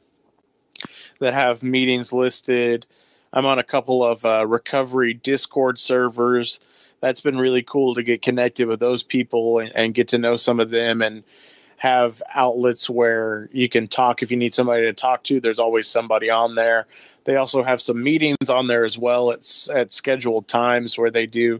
that 1.19 1.33
have 1.33 1.61
meetings 1.61 2.13
listed. 2.13 2.85
I'm 3.33 3.45
on 3.45 3.59
a 3.59 3.63
couple 3.63 4.01
of 4.01 4.23
uh, 4.23 4.47
recovery 4.47 5.13
Discord 5.13 5.77
servers. 5.77 6.61
That's 7.01 7.19
been 7.19 7.37
really 7.37 7.63
cool 7.63 7.95
to 7.95 8.03
get 8.03 8.21
connected 8.21 8.67
with 8.67 8.79
those 8.79 9.03
people 9.03 9.59
and, 9.59 9.71
and 9.75 9.93
get 9.93 10.07
to 10.09 10.17
know 10.17 10.37
some 10.37 10.61
of 10.61 10.69
them 10.69 11.01
and 11.01 11.23
have 11.77 12.21
outlets 12.33 12.89
where 12.89 13.49
you 13.51 13.67
can 13.67 13.87
talk 13.87 14.21
if 14.21 14.31
you 14.31 14.37
need 14.37 14.53
somebody 14.53 14.83
to 14.83 14.93
talk 14.93 15.23
to. 15.23 15.41
There's 15.41 15.59
always 15.59 15.87
somebody 15.87 16.29
on 16.29 16.55
there. 16.55 16.85
They 17.25 17.35
also 17.35 17.63
have 17.63 17.81
some 17.81 18.01
meetings 18.01 18.49
on 18.49 18.67
there 18.67 18.85
as 18.85 18.97
well. 18.97 19.31
It's 19.31 19.69
at 19.69 19.91
scheduled 19.91 20.47
times 20.47 20.97
where 20.97 21.11
they 21.11 21.25
do 21.25 21.59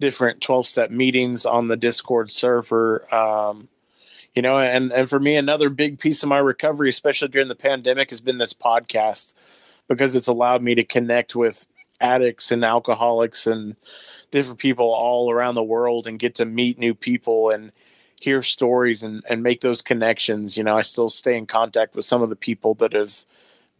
different 0.00 0.40
12 0.40 0.66
step 0.66 0.90
meetings 0.90 1.46
on 1.46 1.68
the 1.68 1.76
Discord 1.76 2.32
server. 2.32 3.12
Um, 3.14 3.68
you 4.34 4.42
know, 4.42 4.58
and, 4.58 4.92
and 4.92 5.08
for 5.08 5.20
me, 5.20 5.36
another 5.36 5.68
big 5.68 5.98
piece 5.98 6.22
of 6.22 6.28
my 6.28 6.38
recovery, 6.38 6.88
especially 6.88 7.28
during 7.28 7.48
the 7.48 7.54
pandemic, 7.54 8.10
has 8.10 8.20
been 8.20 8.38
this 8.38 8.54
podcast 8.54 9.34
because 9.88 10.14
it's 10.14 10.28
allowed 10.28 10.62
me 10.62 10.74
to 10.74 10.84
connect 10.84 11.34
with 11.34 11.66
addicts 12.00 12.50
and 12.50 12.64
alcoholics 12.64 13.46
and 13.46 13.76
different 14.30 14.58
people 14.58 14.86
all 14.86 15.30
around 15.30 15.56
the 15.56 15.62
world 15.62 16.06
and 16.06 16.18
get 16.18 16.34
to 16.36 16.44
meet 16.44 16.78
new 16.78 16.94
people 16.94 17.50
and 17.50 17.72
hear 18.20 18.42
stories 18.42 19.02
and, 19.02 19.22
and 19.28 19.42
make 19.42 19.60
those 19.60 19.82
connections. 19.82 20.56
You 20.56 20.64
know, 20.64 20.76
I 20.76 20.82
still 20.82 21.10
stay 21.10 21.36
in 21.36 21.46
contact 21.46 21.94
with 21.94 22.04
some 22.04 22.22
of 22.22 22.28
the 22.28 22.36
people 22.36 22.74
that 22.74 22.92
have 22.92 23.24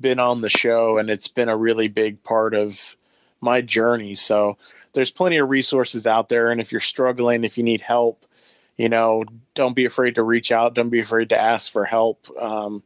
been 0.00 0.18
on 0.18 0.40
the 0.40 0.50
show, 0.50 0.98
and 0.98 1.08
it's 1.08 1.28
been 1.28 1.48
a 1.48 1.56
really 1.56 1.88
big 1.88 2.22
part 2.24 2.54
of 2.54 2.96
my 3.40 3.60
journey. 3.60 4.14
So 4.14 4.58
there's 4.92 5.10
plenty 5.10 5.36
of 5.38 5.48
resources 5.48 6.06
out 6.06 6.28
there. 6.28 6.50
And 6.50 6.60
if 6.60 6.72
you're 6.72 6.80
struggling, 6.80 7.44
if 7.44 7.56
you 7.58 7.64
need 7.64 7.82
help, 7.82 8.24
you 8.76 8.88
know, 8.88 9.24
don't 9.54 9.76
be 9.76 9.84
afraid 9.84 10.14
to 10.14 10.22
reach 10.22 10.50
out. 10.50 10.74
Don't 10.74 10.90
be 10.90 11.00
afraid 11.00 11.28
to 11.30 11.40
ask 11.40 11.70
for 11.70 11.84
help. 11.84 12.26
Um, 12.40 12.82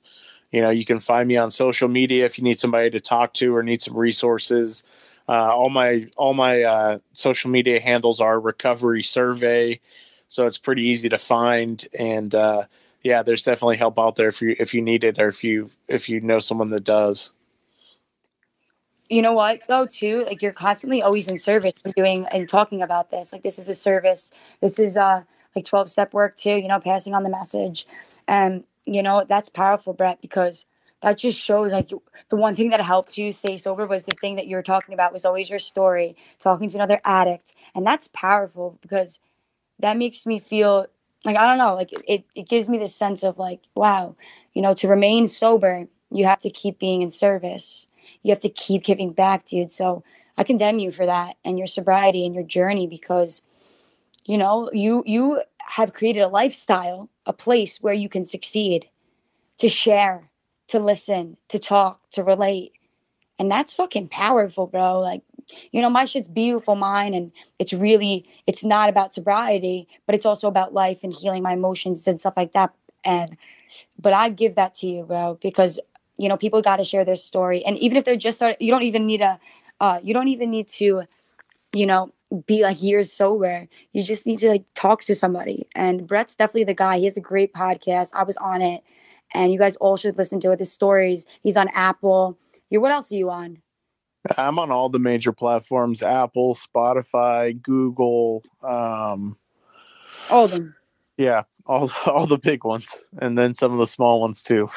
you 0.51 0.61
know, 0.61 0.71
you 0.71 0.85
can 0.85 1.01
find 1.01 1.29
me 1.29 1.37
on 1.37 1.51
social 1.51 1.89
media 1.89 2.25
if 2.25 2.39
you 2.39 2.45
need 2.45 2.59
somebody 2.59 2.91
to 2.91 3.01
talk 3.01 3.35
to 3.35 3.55
or 3.55 3.63
need 3.63 3.83
some 3.83 3.97
resources. 3.97 4.83
Uh, 5.29 5.55
all 5.55 5.71
my 5.71 6.09
all 6.17 6.35
my 6.35 6.63
uh, 6.63 6.99
social 7.13 7.51
media 7.51 7.81
handles 7.81 8.21
are 8.21 8.39
recovery 8.39 9.03
survey 9.03 9.81
so 10.35 10.47
it's 10.47 10.59
pretty 10.59 10.83
easy 10.83 11.09
to 11.09 11.19
find. 11.19 11.87
And 11.97 12.35
uh, 12.35 12.65
yeah, 13.03 13.23
there's 13.23 13.45
definitely 13.45 13.77
help 13.77 13.99
out 13.99 14.17
there 14.17 14.29
if 14.29 14.43
you 14.43 14.57
if 14.59 14.75
you 14.75 14.83
need 14.83 15.05
it 15.05 15.19
or 15.19 15.29
if 15.29 15.45
you 15.45 15.71
if 15.89 16.09
you 16.09 16.21
know 16.21 16.41
someone 16.41 16.71
that 16.71 16.85
does. 16.85 17.33
You 19.09 19.21
know 19.23 19.33
what 19.35 19.61
though 19.69 19.87
too, 19.87 20.25
like 20.25 20.41
you're 20.43 20.53
constantly 20.53 21.03
always 21.03 21.29
in 21.29 21.37
service 21.39 21.75
and 21.85 21.95
doing 21.95 22.27
and 22.33 22.49
talking 22.49 22.83
about 22.83 23.11
this. 23.11 23.33
Like 23.33 23.43
this 23.43 23.59
is 23.59 23.69
a 23.69 23.75
service. 23.75 24.33
This 24.61 24.79
is 24.79 24.97
uh 24.97 25.25
like 25.55 25.65
12 25.65 25.89
step 25.91 26.15
work 26.15 26.37
too, 26.37 26.57
you 26.57 26.69
know, 26.69 26.81
passing 26.81 27.15
on 27.15 27.23
the 27.23 27.29
message. 27.31 27.87
And 28.27 28.65
you 28.87 29.03
know, 29.03 29.25
that's 29.29 29.49
powerful, 29.49 29.93
Brett, 29.93 30.21
because 30.23 30.65
that 31.03 31.19
just 31.19 31.39
shows 31.39 31.73
like 31.73 31.91
the 32.31 32.37
one 32.37 32.55
thing 32.57 32.71
that 32.71 32.81
helped 32.81 33.19
you 33.19 33.31
stay 33.31 33.59
sober 33.59 33.87
was 33.87 34.07
the 34.07 34.17
thing 34.21 34.37
that 34.37 34.47
you 34.47 34.57
were 34.57 34.63
talking 34.63 34.95
about 34.95 35.13
was 35.13 35.27
always 35.27 35.51
your 35.51 35.59
story, 35.59 36.17
talking 36.39 36.69
to 36.71 36.77
another 36.79 37.01
addict. 37.05 37.55
And 37.75 37.87
that's 37.87 38.09
powerful 38.09 38.79
because 38.81 39.19
that 39.79 39.97
makes 39.97 40.27
me 40.27 40.41
feel 40.41 40.87
like 41.25 41.37
I 41.37 41.47
don't 41.47 41.59
know, 41.59 41.75
like 41.75 41.91
it, 42.07 42.25
it 42.35 42.49
gives 42.49 42.69
me 42.69 42.79
this 42.79 42.95
sense 42.95 43.23
of 43.23 43.39
like, 43.39 43.61
wow, 43.75 44.17
you 44.53 44.63
know, 44.63 44.75
to 44.75 44.89
remain 44.89 45.27
sober, 45.27 45.87
you 46.11 46.25
have 46.27 46.41
to 46.41 46.51
keep 46.51 46.79
being 46.79 47.03
in 47.03 47.11
service. 47.11 47.87
You 48.23 48.31
have 48.31 48.43
to 48.43 48.49
keep 48.49 48.85
giving 48.85 49.13
back, 49.13 49.45
dude. 49.45 49.71
So 49.71 50.05
I 50.37 50.45
condemn 50.45 50.79
you 50.79 50.91
for 50.91 51.07
that 51.07 51.37
and 51.45 51.59
your 51.59 51.67
sobriety 51.67 52.27
and 52.27 52.35
your 52.35 52.45
journey 52.45 52.87
because, 52.87 53.43
you 54.25 54.39
know, 54.39 54.71
you 54.73 55.03
you 55.07 55.43
have 55.59 55.93
created 55.93 56.21
a 56.21 56.29
lifestyle, 56.29 57.09
a 57.27 57.33
place 57.33 57.79
where 57.79 57.95
you 57.95 58.09
can 58.09 58.25
succeed, 58.25 58.91
to 59.59 59.69
share, 59.69 60.23
to 60.69 60.79
listen, 60.79 61.37
to 61.49 61.59
talk, 61.59 62.09
to 62.11 62.23
relate. 62.23 62.73
And 63.39 63.51
that's 63.51 63.75
fucking 63.75 64.09
powerful, 64.09 64.67
bro. 64.67 65.01
Like 65.01 65.23
you 65.73 65.81
know 65.81 65.91
my 65.91 66.05
shit's 66.05 66.29
beautiful 66.29 66.77
mine 66.77 67.15
and 67.15 67.33
it's 67.59 67.73
really 67.73 68.27
it's 68.47 68.65
not 68.65 68.89
about 68.89 69.13
sobriety 69.13 69.87
but 70.07 70.15
it's 70.15 70.27
also 70.27 70.49
about 70.49 70.73
life 70.73 71.05
and 71.05 71.13
healing 71.13 71.43
my 71.43 71.53
emotions 71.53 72.07
and 72.07 72.21
stuff 72.21 72.35
like 72.37 72.53
that 72.53 72.73
and 73.05 73.37
but 73.99 74.13
i 74.13 74.29
give 74.29 74.55
that 74.55 74.75
to 74.75 74.87
you 74.87 75.05
bro 75.05 75.39
because 75.43 75.79
you 76.19 76.29
know 76.29 76.37
people 76.37 76.63
got 76.63 76.77
to 76.77 76.85
share 76.85 77.05
their 77.05 77.17
story. 77.17 77.65
And 77.65 77.79
even 77.79 77.97
if 77.97 78.05
they're 78.05 78.17
just 78.17 78.39
sort 78.39 78.61
you 78.61 78.71
don't 78.71 78.83
even 78.83 79.07
need 79.07 79.21
a 79.21 79.39
uh, 79.81 80.01
you 80.03 80.15
don't 80.15 80.29
even 80.29 80.51
need 80.51 80.69
to 80.69 81.03
you 81.73 81.87
know 81.87 82.13
be 82.47 82.63
like 82.63 82.83
years 82.83 83.13
sober 83.13 83.69
you 83.93 84.03
just 84.03 84.27
need 84.27 84.39
to 84.41 84.49
like 84.49 84.65
talk 84.75 85.03
to 85.03 85.15
somebody. 85.15 85.67
And 85.75 86.07
brett's 86.07 86.37
definitely 86.37 86.65
the 86.65 86.75
guy. 86.75 86.99
He 86.99 87.05
has 87.05 87.17
a 87.17 87.21
great 87.21 87.53
podcast. 87.53 88.11
I 88.15 88.25
was 88.25 88.37
on 88.39 88.63
it. 88.63 88.83
And 89.33 89.53
you 89.53 89.59
guys 89.59 89.77
all 89.77 89.97
should 89.97 90.19
listen 90.19 90.39
to 90.41 90.51
it. 90.51 90.59
His 90.59 90.73
stories. 90.73 91.27
He's 91.43 91.57
on 91.57 91.69
apple. 91.73 92.39
You 92.71 92.81
what 92.81 92.93
else 92.93 93.11
are 93.13 93.17
you 93.17 93.31
on? 93.31 93.59
I'm 94.39 94.59
on 94.59 94.71
all 94.71 94.89
the 94.89 94.99
major 94.99 95.33
platforms: 95.33 96.03
Apple, 96.03 96.55
Spotify, 96.55 97.61
Google. 97.61 98.43
Um, 98.63 99.37
all 100.31 100.47
of 100.47 100.51
them. 100.51 100.77
Yeah, 101.17 101.43
all 101.67 101.91
all 102.07 102.27
the 102.27 102.39
big 102.39 102.65
ones, 102.65 103.05
and 103.19 103.37
then 103.37 103.55
some 103.55 103.73
of 103.73 103.79
the 103.79 103.87
small 103.87 104.21
ones 104.21 104.43
too. 104.43 104.69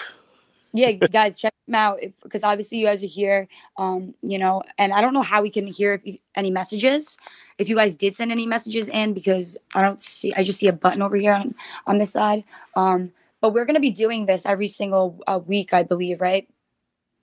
Yeah, 0.74 0.92
guys, 1.12 1.38
check 1.38 1.54
them 1.68 1.76
out 1.76 2.00
because 2.24 2.44
obviously 2.44 2.78
you 2.78 2.86
guys 2.86 3.04
are 3.04 3.08
here. 3.08 3.48
Um, 3.78 4.14
you 4.22 4.38
know, 4.38 4.64
and 4.78 4.94
I 4.94 5.02
don't 5.02 5.14
know 5.14 5.22
how 5.22 5.42
we 5.42 5.50
can 5.50 5.68
hear 5.68 5.94
if 5.94 6.06
you, 6.06 6.18
any 6.36 6.52
messages. 6.52 7.18
If 7.58 7.70
you 7.70 7.76
guys 7.76 7.96
did 7.96 8.16
send 8.16 8.32
any 8.32 8.46
messages 8.46 8.90
in, 8.90 9.14
because 9.14 9.58
I 9.74 9.82
don't 9.82 10.02
see, 10.02 10.34
I 10.34 10.44
just 10.44 10.60
see 10.60 10.68
a 10.68 10.74
button 10.74 11.02
over 11.02 11.16
here 11.16 11.34
on 11.34 11.56
on 11.86 11.98
this 11.98 12.12
side. 12.12 12.44
Um, 12.76 13.12
but 13.42 13.54
we're 13.54 13.66
gonna 13.66 13.80
be 13.80 13.92
doing 13.92 14.26
this 14.26 14.46
every 14.46 14.68
single 14.68 15.20
uh, 15.28 15.40
week, 15.46 15.74
I 15.74 15.84
believe, 15.84 16.22
right? 16.22 16.48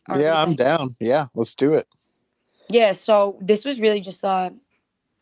Or 0.09 0.18
yeah, 0.18 0.40
I'm 0.40 0.54
down. 0.54 0.96
Yeah, 1.00 1.26
let's 1.35 1.54
do 1.54 1.74
it 1.74 1.87
yeah 2.68 2.92
so 2.92 3.37
this 3.40 3.64
was 3.64 3.80
really 3.80 4.00
just 4.00 4.24
uh 4.24 4.50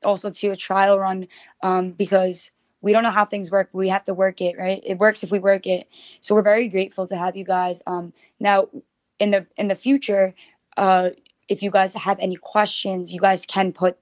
also 0.05 0.31
to 0.31 0.51
a 0.51 0.57
trial 0.57 0.99
run 0.99 1.27
um 1.63 1.91
because 1.91 2.51
we 2.83 2.93
don't 2.93 3.03
know 3.03 3.11
how 3.11 3.25
things 3.25 3.51
work 3.51 3.71
we 3.73 3.89
have 3.89 4.05
to 4.05 4.15
work 4.15 4.41
it 4.41 4.59
right? 4.59 4.83
It 4.85 4.99
works 4.99 5.23
if 5.23 5.31
we 5.31 5.39
work 5.39 5.67
it. 5.67 5.89
So 6.21 6.35
we're 6.35 6.43
very 6.43 6.69
grateful 6.69 7.07
to 7.07 7.17
have 7.17 7.37
you 7.37 7.45
guys. 7.45 7.83
Um 7.87 8.13
now 8.39 8.69
in 9.19 9.31
the 9.31 9.47
in 9.57 9.69
the 9.69 9.75
future 9.75 10.35
uh 10.77 11.11
if 11.49 11.63
you 11.63 11.71
guys 11.71 11.95
have 11.95 12.19
any 12.21 12.37
questions 12.37 13.13
you 13.13 13.21
guys 13.21 13.47
can 13.47 13.73
put 13.73 13.99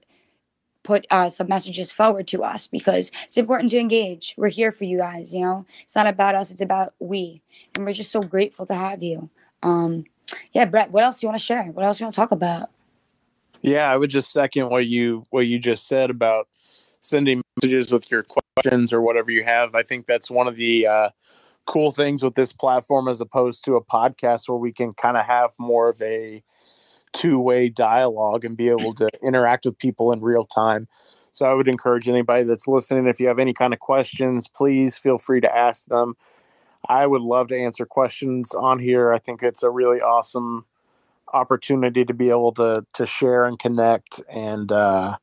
put 0.83 1.05
uh, 1.11 1.29
some 1.29 1.47
messages 1.47 1.91
forward 1.91 2.27
to 2.27 2.43
us 2.43 2.65
because 2.65 3.11
it's 3.25 3.37
important 3.37 3.69
to 3.69 3.77
engage. 3.77 4.33
We're 4.35 4.49
here 4.49 4.71
for 4.71 4.85
you 4.85 4.97
guys 4.97 5.33
you 5.33 5.41
know? 5.41 5.65
It's 5.83 5.95
not 5.95 6.07
about 6.07 6.35
us 6.35 6.51
it's 6.51 6.61
about 6.61 6.93
we. 6.99 7.41
And 7.75 7.85
we're 7.85 7.93
just 7.93 8.11
so 8.11 8.19
grateful 8.19 8.65
to 8.65 8.75
have 8.75 9.01
you. 9.01 9.29
Um 9.63 10.05
yeah 10.53 10.65
brett 10.65 10.91
what 10.91 11.03
else 11.03 11.21
you 11.21 11.29
want 11.29 11.39
to 11.39 11.45
share? 11.45 11.63
What 11.63 11.85
else 11.85 11.99
you 11.99 12.05
want 12.05 12.13
to 12.13 12.21
talk 12.21 12.31
about? 12.31 12.69
Yeah, 13.61 13.91
I 13.91 13.95
would 13.95 14.09
just 14.09 14.31
second 14.31 14.69
what 14.69 14.87
you 14.87 15.23
what 15.29 15.47
you 15.47 15.59
just 15.59 15.87
said 15.87 16.09
about 16.09 16.47
sending 17.01 17.41
messages 17.57 17.91
with 17.91 18.09
your 18.09 18.23
questions 18.23 18.93
or 18.93 19.01
whatever 19.01 19.31
you 19.31 19.43
have. 19.43 19.75
I 19.75 19.83
think 19.83 20.05
that's 20.05 20.31
one 20.31 20.47
of 20.47 20.55
the 20.55 20.87
uh, 20.87 21.09
cool 21.65 21.91
things 21.91 22.23
with 22.23 22.35
this 22.35 22.53
platform 22.53 23.07
as 23.07 23.19
opposed 23.19 23.65
to 23.65 23.75
a 23.75 23.83
podcast 23.83 24.47
where 24.47 24.57
we 24.57 24.71
can 24.71 24.93
kind 24.93 25.17
of 25.17 25.25
have 25.25 25.51
more 25.59 25.89
of 25.89 26.01
a 26.01 26.43
two-way 27.11 27.67
dialogue 27.67 28.45
and 28.45 28.55
be 28.55 28.69
able 28.69 28.93
to 28.93 29.09
interact 29.21 29.65
with 29.65 29.77
people 29.77 30.13
in 30.13 30.21
real 30.21 30.45
time. 30.45 30.87
So 31.33 31.45
I 31.45 31.53
would 31.53 31.67
encourage 31.67 32.07
anybody 32.07 32.43
that's 32.43 32.67
listening 32.67 33.07
if 33.07 33.19
you 33.19 33.27
have 33.27 33.39
any 33.39 33.53
kind 33.53 33.73
of 33.73 33.79
questions, 33.79 34.47
please 34.47 34.97
feel 34.97 35.17
free 35.17 35.41
to 35.41 35.55
ask 35.55 35.87
them. 35.87 36.15
I 36.87 37.07
would 37.07 37.21
love 37.21 37.47
to 37.49 37.57
answer 37.57 37.85
questions 37.85 38.53
on 38.53 38.79
here. 38.79 39.13
I 39.13 39.19
think 39.19 39.43
it's 39.43 39.63
a 39.63 39.69
really 39.69 40.01
awesome 40.01 40.65
opportunity 41.33 42.03
to 42.03 42.13
be 42.13 42.29
able 42.29 42.51
to 42.53 42.85
to 42.93 43.05
share 43.05 43.45
and 43.45 43.57
connect 43.57 44.21
and 44.29 44.71
uh, 44.71 45.17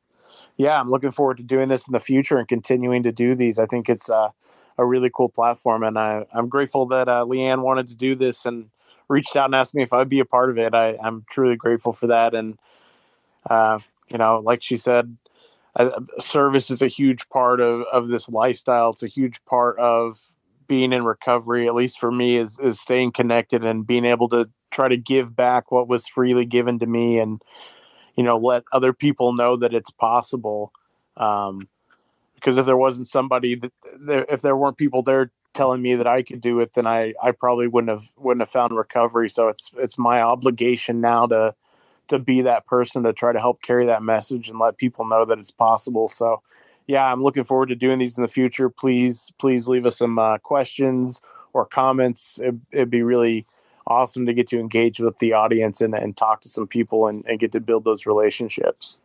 yeah 0.59 0.79
i'm 0.79 0.90
looking 0.90 1.11
forward 1.11 1.38
to 1.38 1.42
doing 1.42 1.71
this 1.71 1.88
in 1.88 1.92
the 1.92 2.01
future 2.01 2.38
and 2.38 2.49
continuing 2.49 3.03
to 3.03 3.12
do 3.12 3.35
these. 3.35 3.59
I 3.59 3.66
think 3.66 3.88
it's 3.88 4.11
uh, 4.11 4.31
a 4.77 4.85
really 4.85 5.11
cool 5.14 5.31
platform 5.31 5.83
and 5.83 5.99
I, 5.99 6.27
i'm 6.35 6.49
grateful 6.49 6.87
that 6.87 7.09
uh, 7.09 7.25
leanne 7.25 7.62
wanted 7.62 7.88
to 7.88 7.94
do 7.94 8.14
this 8.14 8.44
and 8.44 8.68
reached 9.09 9.37
out 9.37 9.47
and 9.47 9.55
asked 9.55 9.75
me 9.75 9.83
if 9.83 9.94
i'd 9.94 10.11
be 10.11 10.21
a 10.21 10.27
part 10.27 10.51
of 10.51 10.59
it. 10.59 10.75
I, 10.75 10.97
i'm 11.03 11.25
truly 11.31 11.57
grateful 11.57 11.92
for 11.92 12.09
that 12.09 12.35
and 12.35 12.59
uh, 13.49 13.79
you 14.09 14.18
know 14.18 14.42
like 14.44 14.62
she 14.62 14.77
said 14.77 15.16
uh, 15.77 16.01
service 16.18 16.71
is 16.71 16.83
a 16.83 16.88
huge 16.88 17.29
part 17.29 17.61
of, 17.61 17.83
of 17.92 18.09
this 18.09 18.29
lifestyle. 18.29 18.90
It's 18.90 19.03
a 19.03 19.09
huge 19.09 19.44
part 19.44 19.79
of 19.79 20.18
being 20.66 20.92
in 20.92 21.05
recovery 21.05 21.66
at 21.66 21.75
least 21.75 21.99
for 21.99 22.12
me 22.12 22.37
is 22.37 22.59
is 22.59 22.79
staying 22.79 23.11
connected 23.11 23.64
and 23.64 23.87
being 23.87 24.05
able 24.05 24.29
to 24.29 24.51
try 24.71 24.87
to 24.87 24.99
give 24.99 25.35
back 25.35 25.73
what 25.73 25.88
was 25.88 26.07
freely 26.07 26.44
given 26.44 26.79
to 26.79 26.87
me 26.87 27.18
and 27.18 27.40
you 28.18 28.24
know 28.24 28.37
let 28.37 28.64
other 28.72 28.92
people 28.92 29.33
know 29.33 29.57
that 29.57 29.72
it's 29.72 29.90
possible 29.90 30.72
um, 31.16 31.68
because 32.35 32.59
if 32.59 32.66
there 32.66 32.76
wasn't 32.76 33.09
somebody 33.09 33.54
that 33.54 33.72
there, 33.98 34.26
if 34.28 34.42
there 34.42 34.57
weren't 34.57 34.76
people 34.76 35.02
there 35.02 35.31
telling 35.54 35.81
me 35.81 35.94
that 35.94 36.07
I 36.07 36.22
could 36.22 36.42
do 36.42 36.61
it 36.61 36.74
then 36.74 36.87
I 36.87 37.14
I 37.22 37.31
probably 37.31 37.66
wouldn't 37.66 37.90
have 37.90 38.12
wouldn't 38.16 38.42
have 38.42 38.50
found 38.50 38.76
recovery 38.76 39.31
so 39.31 39.48
it's 39.48 39.72
it's 39.78 39.96
my 39.96 40.20
obligation 40.20 41.00
now 41.00 41.26
to 41.28 41.54
to 42.09 42.18
be 42.18 42.42
that 42.42 42.66
person 42.66 43.02
to 43.04 43.12
try 43.12 43.33
to 43.33 43.40
help 43.40 43.62
carry 43.62 43.87
that 43.87 44.02
message 44.02 44.48
and 44.48 44.59
let 44.59 44.78
people 44.78 45.04
know 45.04 45.24
that 45.24 45.38
it's 45.38 45.50
possible. 45.50 46.09
So, 46.09 46.42
yeah, 46.87 47.11
I'm 47.11 47.22
looking 47.22 47.44
forward 47.44 47.68
to 47.68 47.76
doing 47.76 47.98
these 47.98 48.16
in 48.16 48.22
the 48.22 48.28
future. 48.28 48.68
Please, 48.68 49.31
please 49.38 49.68
leave 49.68 49.87
us 49.87 49.98
some 49.98 50.18
uh, 50.18 50.38
questions 50.38 51.20
or 51.52 51.66
comments. 51.66 52.40
It, 52.42 52.54
would 52.72 52.90
be 52.90 53.02
really 53.02 53.46
awesome 53.88 54.27
to 54.27 54.35
get 54.35 54.46
to 54.48 54.59
engage 54.59 55.01
with 55.01 55.18
the 55.18 55.33
audience 55.33 55.81
and, 55.81 55.94
and 55.94 56.16
talk 56.16 56.40
to 56.42 56.48
some 56.48 56.66
people 56.66 57.07
and, 57.07 57.24
and 57.27 57.38
get 57.38 57.53
to 57.53 57.61
build 57.61 57.85
those 57.85 58.07
relationships. 58.07 58.98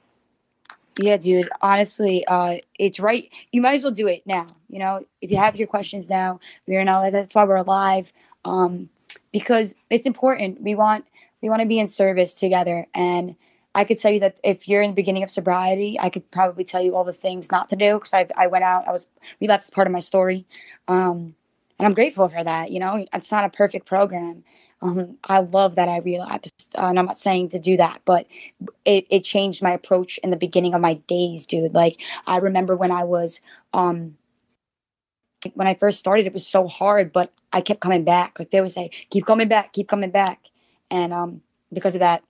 Yeah, 0.99 1.17
dude. 1.17 1.49
Honestly, 1.61 2.25
uh, 2.27 2.57
it's 2.77 2.99
right. 2.99 3.31
You 3.51 3.61
might 3.61 3.75
as 3.75 3.83
well 3.83 3.91
do 3.91 4.07
it 4.07 4.21
now. 4.25 4.47
You 4.69 4.79
know, 4.79 5.05
if 5.21 5.31
you 5.31 5.37
have 5.37 5.55
your 5.55 5.67
questions 5.67 6.09
now, 6.09 6.39
we're 6.67 6.83
now. 6.83 7.09
That's 7.09 7.33
why 7.33 7.45
we're 7.45 7.55
alive. 7.55 8.13
Um, 8.45 8.89
because 9.31 9.75
it's 9.89 10.05
important. 10.05 10.61
We 10.61 10.75
want 10.75 11.05
we 11.41 11.49
want 11.49 11.61
to 11.61 11.67
be 11.67 11.79
in 11.79 11.87
service 11.87 12.39
together. 12.39 12.87
And 12.93 13.35
I 13.75 13.83
could 13.83 13.97
tell 13.97 14.11
you 14.11 14.19
that 14.21 14.39
if 14.43 14.67
you're 14.69 14.81
in 14.81 14.91
the 14.91 14.95
beginning 14.95 15.23
of 15.23 15.31
sobriety, 15.31 15.99
I 15.99 16.09
could 16.09 16.29
probably 16.31 16.63
tell 16.63 16.81
you 16.81 16.95
all 16.95 17.03
the 17.03 17.11
things 17.11 17.51
not 17.51 17.69
to 17.71 17.75
do 17.75 17.95
because 17.95 18.13
I 18.13 18.27
I 18.37 18.47
went 18.47 18.63
out. 18.63 18.87
I 18.87 18.91
was 18.91 19.07
relapse 19.41 19.69
part 19.69 19.87
of 19.87 19.93
my 19.93 19.99
story, 19.99 20.45
um, 20.87 21.35
and 21.79 21.87
I'm 21.87 21.93
grateful 21.93 22.29
for 22.29 22.43
that. 22.43 22.71
You 22.71 22.79
know, 22.79 23.05
it's 23.11 23.31
not 23.31 23.45
a 23.45 23.49
perfect 23.49 23.87
program, 23.87 24.43
um, 24.83 25.17
I 25.23 25.39
love 25.39 25.75
that 25.75 25.89
I 25.89 25.99
relapsed, 25.99 26.75
uh, 26.77 26.87
and 26.87 26.99
I'm 26.99 27.05
not 27.07 27.17
saying 27.17 27.49
to 27.49 27.59
do 27.59 27.77
that, 27.77 28.01
but 28.05 28.27
it, 28.85 29.07
it 29.09 29.23
changed 29.23 29.63
my 29.63 29.71
approach 29.71 30.19
in 30.19 30.31
the 30.31 30.37
beginning 30.37 30.73
of 30.75 30.81
my 30.81 30.95
days, 31.07 31.45
dude. 31.45 31.73
Like 31.73 32.01
I 32.27 32.37
remember 32.37 32.75
when 32.75 32.91
I 32.91 33.03
was, 33.05 33.41
um, 33.73 34.17
when 35.55 35.67
I 35.67 35.73
first 35.73 35.99
started, 35.99 36.25
it 36.25 36.33
was 36.33 36.47
so 36.47 36.67
hard, 36.67 37.11
but 37.11 37.33
I 37.51 37.61
kept 37.61 37.81
coming 37.81 38.03
back. 38.03 38.39
Like 38.39 38.51
they 38.51 38.61
would 38.61 38.71
say, 38.71 38.89
keep 39.09 39.25
coming 39.25 39.47
back, 39.47 39.73
keep 39.73 39.87
coming 39.87 40.11
back, 40.11 40.47
and 40.89 41.13
um, 41.13 41.41
because 41.71 41.95
of 41.95 41.99
that, 41.99 42.23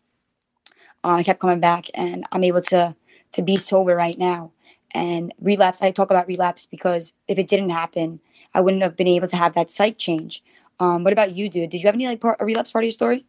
uh, 1.03 1.09
I 1.09 1.23
kept 1.23 1.39
coming 1.39 1.59
back, 1.59 1.87
and 1.93 2.25
I'm 2.31 2.43
able 2.43 2.61
to 2.61 2.95
to 3.33 3.41
be 3.41 3.57
sober 3.57 3.95
right 3.95 4.17
now. 4.17 4.51
And 4.91 5.33
relapse, 5.41 5.81
I 5.81 5.91
talk 5.91 6.11
about 6.11 6.27
relapse 6.27 6.65
because 6.67 7.13
if 7.27 7.39
it 7.39 7.47
didn't 7.47 7.71
happen, 7.71 8.19
I 8.53 8.61
wouldn't 8.61 8.83
have 8.83 8.95
been 8.95 9.07
able 9.07 9.27
to 9.27 9.37
have 9.37 9.53
that 9.55 9.71
psych 9.71 9.97
change. 9.97 10.43
Um, 10.79 11.03
what 11.03 11.13
about 11.13 11.33
you, 11.33 11.49
dude? 11.49 11.69
Did 11.69 11.81
you 11.81 11.87
have 11.87 11.95
any 11.95 12.07
like 12.07 12.21
part, 12.21 12.37
a 12.39 12.45
relapse 12.45 12.71
part 12.71 12.83
of 12.83 12.87
your 12.87 12.91
story? 12.91 13.25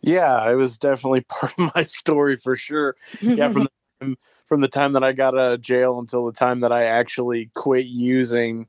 Yeah, 0.00 0.50
it 0.50 0.54
was 0.54 0.78
definitely 0.78 1.20
part 1.28 1.52
of 1.58 1.72
my 1.74 1.82
story 1.82 2.36
for 2.36 2.56
sure. 2.56 2.96
Yeah, 3.20 3.48
from 3.48 3.68
the, 4.00 4.16
from 4.46 4.60
the 4.60 4.68
time 4.68 4.92
that 4.92 5.04
I 5.04 5.12
got 5.12 5.36
out 5.36 5.52
of 5.54 5.60
jail 5.60 5.98
until 5.98 6.26
the 6.26 6.32
time 6.32 6.60
that 6.60 6.72
I 6.72 6.84
actually 6.84 7.50
quit 7.54 7.86
using. 7.86 8.68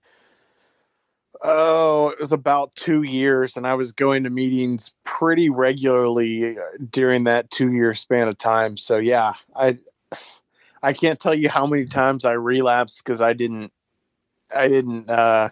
Oh, 1.43 2.09
it 2.09 2.19
was 2.19 2.31
about 2.31 2.75
two 2.75 3.03
years, 3.03 3.55
and 3.55 3.67
I 3.67 3.75
was 3.75 3.91
going 3.91 4.23
to 4.23 4.31
meetings 4.31 4.95
pretty 5.03 5.51
regularly 5.51 6.57
uh, 6.57 6.61
during 6.89 7.25
that 7.25 7.51
two 7.51 7.71
year 7.71 7.93
span 7.93 8.27
of 8.27 8.39
time. 8.39 8.75
So 8.75 8.97
yeah, 8.97 9.33
I 9.55 9.77
I 10.81 10.93
can't 10.93 11.19
tell 11.19 11.35
you 11.35 11.49
how 11.49 11.67
many 11.67 11.85
times 11.85 12.25
I 12.25 12.31
relapsed 12.31 13.03
because 13.03 13.21
I 13.21 13.33
didn't 13.33 13.71
I 14.55 14.67
didn't 14.67 15.09
uh 15.09 15.49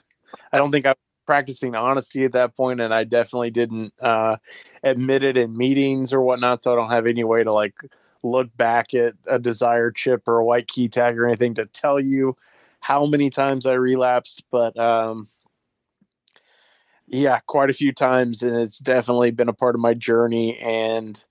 I 0.51 0.57
don't 0.57 0.71
think 0.71 0.87
I 0.87 0.95
practicing 1.25 1.75
honesty 1.75 2.23
at 2.23 2.33
that 2.33 2.55
point 2.55 2.79
and 2.79 2.93
i 2.93 3.03
definitely 3.03 3.51
didn't 3.51 3.93
uh, 4.01 4.37
admit 4.83 5.23
it 5.23 5.37
in 5.37 5.57
meetings 5.57 6.13
or 6.13 6.21
whatnot 6.21 6.61
so 6.61 6.73
i 6.73 6.75
don't 6.75 6.91
have 6.91 7.07
any 7.07 7.23
way 7.23 7.43
to 7.43 7.51
like 7.51 7.75
look 8.23 8.55
back 8.57 8.93
at 8.93 9.13
a 9.27 9.37
desire 9.37 9.91
chip 9.91 10.27
or 10.27 10.37
a 10.37 10.45
white 10.45 10.67
key 10.67 10.87
tag 10.87 11.17
or 11.17 11.25
anything 11.25 11.53
to 11.53 11.65
tell 11.67 11.99
you 11.99 12.35
how 12.81 13.05
many 13.05 13.29
times 13.29 13.65
i 13.65 13.73
relapsed 13.73 14.43
but 14.51 14.77
um, 14.77 15.27
yeah 17.07 17.39
quite 17.45 17.69
a 17.69 17.73
few 17.73 17.91
times 17.91 18.41
and 18.41 18.55
it's 18.55 18.79
definitely 18.79 19.31
been 19.31 19.49
a 19.49 19.53
part 19.53 19.75
of 19.75 19.81
my 19.81 19.93
journey 19.93 20.57
and 20.57 21.25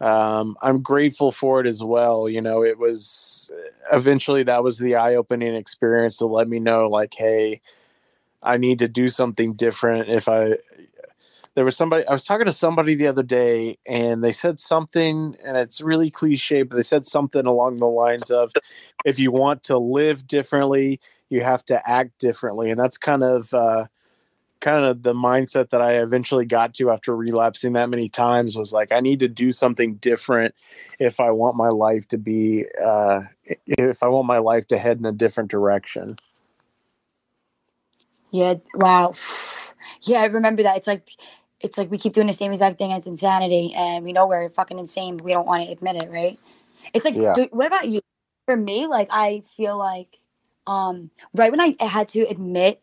um, 0.00 0.56
i'm 0.62 0.82
grateful 0.82 1.30
for 1.30 1.60
it 1.60 1.66
as 1.66 1.82
well 1.82 2.28
you 2.28 2.40
know 2.40 2.62
it 2.62 2.78
was 2.78 3.50
eventually 3.92 4.42
that 4.42 4.64
was 4.64 4.78
the 4.78 4.96
eye-opening 4.96 5.54
experience 5.54 6.16
to 6.18 6.26
let 6.26 6.48
me 6.48 6.58
know 6.58 6.88
like 6.88 7.14
hey 7.16 7.60
I 8.46 8.56
need 8.56 8.78
to 8.78 8.88
do 8.88 9.08
something 9.08 9.54
different. 9.54 10.08
If 10.08 10.28
I, 10.28 10.56
there 11.54 11.64
was 11.64 11.76
somebody, 11.76 12.06
I 12.06 12.12
was 12.12 12.24
talking 12.24 12.46
to 12.46 12.52
somebody 12.52 12.94
the 12.94 13.08
other 13.08 13.22
day 13.22 13.78
and 13.86 14.22
they 14.22 14.32
said 14.32 14.58
something, 14.58 15.36
and 15.44 15.56
it's 15.56 15.80
really 15.80 16.10
cliche, 16.10 16.62
but 16.62 16.76
they 16.76 16.82
said 16.82 17.06
something 17.06 17.44
along 17.44 17.78
the 17.78 17.86
lines 17.86 18.30
of, 18.30 18.52
if 19.04 19.18
you 19.18 19.32
want 19.32 19.62
to 19.64 19.78
live 19.78 20.26
differently, 20.26 21.00
you 21.28 21.42
have 21.42 21.64
to 21.66 21.82
act 21.88 22.18
differently. 22.18 22.70
And 22.70 22.78
that's 22.78 22.98
kind 22.98 23.24
of, 23.24 23.52
uh, 23.52 23.86
kind 24.60 24.84
of 24.84 25.02
the 25.02 25.14
mindset 25.14 25.70
that 25.70 25.82
I 25.82 25.94
eventually 25.94 26.46
got 26.46 26.74
to 26.74 26.90
after 26.90 27.14
relapsing 27.14 27.74
that 27.74 27.90
many 27.90 28.08
times 28.08 28.56
was 28.56 28.72
like 28.72 28.90
I 28.90 29.00
need 29.00 29.20
to 29.20 29.28
do 29.28 29.52
something 29.52 29.96
different 29.96 30.54
if 30.98 31.20
I 31.20 31.30
want 31.30 31.56
my 31.56 31.68
life 31.68 32.08
to 32.08 32.18
be 32.18 32.64
uh, 32.82 33.20
if 33.66 34.02
I 34.02 34.08
want 34.08 34.26
my 34.26 34.38
life 34.38 34.66
to 34.68 34.78
head 34.78 34.98
in 34.98 35.04
a 35.04 35.12
different 35.12 35.50
direction. 35.50 36.16
Yeah. 38.30 38.54
Wow. 38.74 39.14
Yeah, 40.02 40.20
I 40.20 40.26
remember 40.26 40.62
that. 40.62 40.76
It's 40.76 40.86
like 40.86 41.10
it's 41.60 41.78
like 41.78 41.90
we 41.90 41.98
keep 41.98 42.12
doing 42.12 42.26
the 42.26 42.32
same 42.32 42.52
exact 42.52 42.78
thing. 42.78 42.90
It's 42.90 43.06
insanity, 43.06 43.72
and 43.74 44.04
we 44.04 44.12
know 44.12 44.26
we're 44.26 44.50
fucking 44.50 44.78
insane, 44.78 45.16
but 45.16 45.24
we 45.24 45.32
don't 45.32 45.46
want 45.46 45.64
to 45.64 45.72
admit 45.72 46.02
it, 46.02 46.10
right? 46.10 46.38
It's 46.94 47.04
like, 47.04 47.16
yeah. 47.16 47.32
do, 47.34 47.48
what 47.50 47.66
about 47.66 47.88
you? 47.88 48.00
For 48.44 48.56
me, 48.56 48.86
like 48.86 49.08
I 49.10 49.42
feel 49.56 49.76
like, 49.76 50.20
um, 50.66 51.10
right 51.34 51.50
when 51.50 51.60
I 51.60 51.76
had 51.80 52.08
to 52.10 52.22
admit 52.28 52.82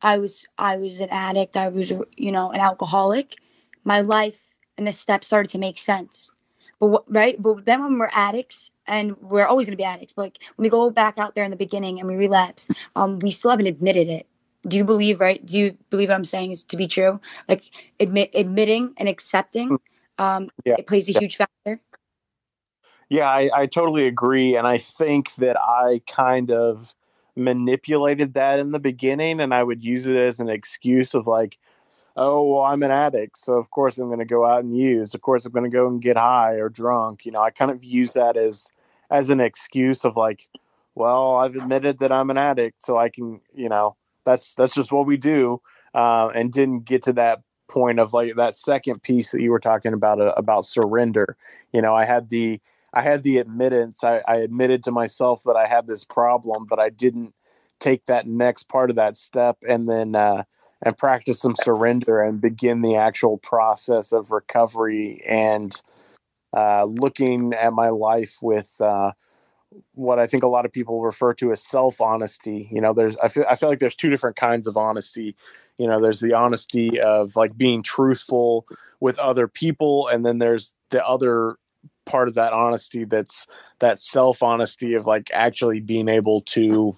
I 0.00 0.18
was 0.18 0.46
I 0.58 0.76
was 0.76 1.00
an 1.00 1.08
addict, 1.10 1.56
I 1.56 1.68
was 1.68 1.92
you 2.16 2.32
know 2.32 2.50
an 2.50 2.60
alcoholic, 2.60 3.36
my 3.84 4.00
life 4.00 4.44
and 4.76 4.86
the 4.86 4.92
steps 4.92 5.26
started 5.26 5.50
to 5.50 5.58
make 5.58 5.78
sense. 5.78 6.30
But 6.80 7.04
right, 7.06 7.40
but 7.40 7.64
then 7.64 7.82
when 7.82 7.98
we're 7.98 8.10
addicts, 8.12 8.72
and 8.86 9.16
we're 9.20 9.46
always 9.46 9.66
going 9.66 9.74
to 9.74 9.80
be 9.80 9.84
addicts, 9.84 10.14
but 10.14 10.22
like 10.22 10.38
when 10.56 10.64
we 10.64 10.70
go 10.70 10.90
back 10.90 11.18
out 11.18 11.34
there 11.34 11.44
in 11.44 11.50
the 11.52 11.56
beginning 11.56 12.00
and 12.00 12.08
we 12.08 12.16
relapse, 12.16 12.68
um, 12.96 13.20
we 13.20 13.30
still 13.30 13.52
haven't 13.52 13.66
admitted 13.66 14.08
it 14.08 14.26
do 14.66 14.76
you 14.76 14.84
believe 14.84 15.20
right 15.20 15.44
do 15.44 15.58
you 15.58 15.76
believe 15.90 16.08
what 16.08 16.14
i'm 16.14 16.24
saying 16.24 16.50
is 16.52 16.62
to 16.62 16.76
be 16.76 16.86
true 16.86 17.20
like 17.48 17.64
admit 18.00 18.30
admitting 18.34 18.94
and 18.96 19.08
accepting 19.08 19.70
mm. 19.70 19.78
um 20.18 20.48
yeah. 20.64 20.74
it 20.78 20.86
plays 20.86 21.08
a 21.08 21.12
yeah. 21.12 21.20
huge 21.20 21.36
factor 21.36 21.80
yeah 23.08 23.28
I, 23.28 23.50
I 23.54 23.66
totally 23.66 24.06
agree 24.06 24.56
and 24.56 24.66
i 24.66 24.78
think 24.78 25.34
that 25.36 25.58
i 25.60 26.00
kind 26.06 26.50
of 26.50 26.94
manipulated 27.34 28.34
that 28.34 28.58
in 28.58 28.72
the 28.72 28.78
beginning 28.78 29.40
and 29.40 29.54
i 29.54 29.62
would 29.62 29.82
use 29.82 30.06
it 30.06 30.16
as 30.16 30.38
an 30.38 30.48
excuse 30.48 31.14
of 31.14 31.26
like 31.26 31.58
oh 32.16 32.46
well 32.46 32.62
i'm 32.62 32.82
an 32.82 32.90
addict 32.90 33.38
so 33.38 33.54
of 33.54 33.70
course 33.70 33.98
i'm 33.98 34.08
going 34.08 34.18
to 34.18 34.24
go 34.24 34.44
out 34.44 34.62
and 34.62 34.76
use 34.76 35.14
of 35.14 35.22
course 35.22 35.46
i'm 35.46 35.52
going 35.52 35.64
to 35.64 35.70
go 35.70 35.86
and 35.86 36.02
get 36.02 36.16
high 36.16 36.54
or 36.54 36.68
drunk 36.68 37.24
you 37.24 37.32
know 37.32 37.40
i 37.40 37.50
kind 37.50 37.70
of 37.70 37.82
use 37.82 38.12
that 38.12 38.36
as 38.36 38.70
as 39.10 39.30
an 39.30 39.40
excuse 39.40 40.04
of 40.04 40.14
like 40.14 40.48
well 40.94 41.36
i've 41.36 41.56
admitted 41.56 41.98
that 41.98 42.12
i'm 42.12 42.28
an 42.28 42.36
addict 42.36 42.82
so 42.82 42.98
i 42.98 43.08
can 43.08 43.40
you 43.54 43.68
know 43.68 43.96
that's 44.24 44.54
that's 44.54 44.74
just 44.74 44.92
what 44.92 45.06
we 45.06 45.16
do 45.16 45.60
uh, 45.94 46.28
and 46.34 46.52
didn't 46.52 46.84
get 46.84 47.02
to 47.04 47.12
that 47.12 47.42
point 47.68 47.98
of 47.98 48.12
like 48.12 48.34
that 48.34 48.54
second 48.54 49.02
piece 49.02 49.30
that 49.30 49.40
you 49.40 49.50
were 49.50 49.60
talking 49.60 49.92
about 49.92 50.20
uh, 50.20 50.34
about 50.36 50.64
surrender. 50.64 51.36
You 51.72 51.80
know 51.82 51.94
i 51.94 52.04
had 52.04 52.28
the 52.28 52.60
i 52.92 53.02
had 53.02 53.22
the 53.22 53.38
admittance 53.38 54.04
I, 54.04 54.22
I 54.28 54.36
admitted 54.36 54.82
to 54.84 54.92
myself 54.92 55.42
that 55.44 55.56
i 55.56 55.66
had 55.66 55.86
this 55.86 56.04
problem 56.04 56.66
but 56.68 56.78
i 56.78 56.90
didn't 56.90 57.34
take 57.80 58.06
that 58.06 58.26
next 58.26 58.64
part 58.68 58.90
of 58.90 58.96
that 58.96 59.16
step 59.16 59.58
and 59.68 59.88
then 59.88 60.14
uh, 60.14 60.44
and 60.82 60.98
practice 60.98 61.40
some 61.40 61.56
surrender 61.56 62.20
and 62.20 62.40
begin 62.40 62.82
the 62.82 62.96
actual 62.96 63.38
process 63.38 64.12
of 64.12 64.30
recovery 64.30 65.22
and 65.28 65.80
uh, 66.56 66.84
looking 66.84 67.54
at 67.54 67.72
my 67.72 67.88
life 67.88 68.38
with 68.42 68.80
uh, 68.80 69.12
what 69.94 70.18
I 70.18 70.26
think 70.26 70.42
a 70.42 70.48
lot 70.48 70.64
of 70.64 70.72
people 70.72 71.02
refer 71.02 71.34
to 71.34 71.52
as 71.52 71.62
self 71.62 72.00
honesty. 72.00 72.68
You 72.70 72.80
know, 72.80 72.92
there's 72.92 73.16
I 73.16 73.28
feel 73.28 73.44
I 73.48 73.54
feel 73.54 73.68
like 73.68 73.78
there's 73.78 73.94
two 73.94 74.10
different 74.10 74.36
kinds 74.36 74.66
of 74.66 74.76
honesty. 74.76 75.36
You 75.78 75.86
know, 75.86 76.00
there's 76.00 76.20
the 76.20 76.34
honesty 76.34 77.00
of 77.00 77.36
like 77.36 77.56
being 77.56 77.82
truthful 77.82 78.66
with 79.00 79.18
other 79.18 79.48
people, 79.48 80.08
and 80.08 80.24
then 80.24 80.38
there's 80.38 80.74
the 80.90 81.04
other 81.06 81.56
part 82.04 82.28
of 82.28 82.34
that 82.34 82.52
honesty 82.52 83.04
that's 83.04 83.46
that 83.78 83.98
self 83.98 84.42
honesty 84.42 84.94
of 84.94 85.06
like 85.06 85.30
actually 85.32 85.80
being 85.80 86.08
able 86.08 86.40
to 86.42 86.96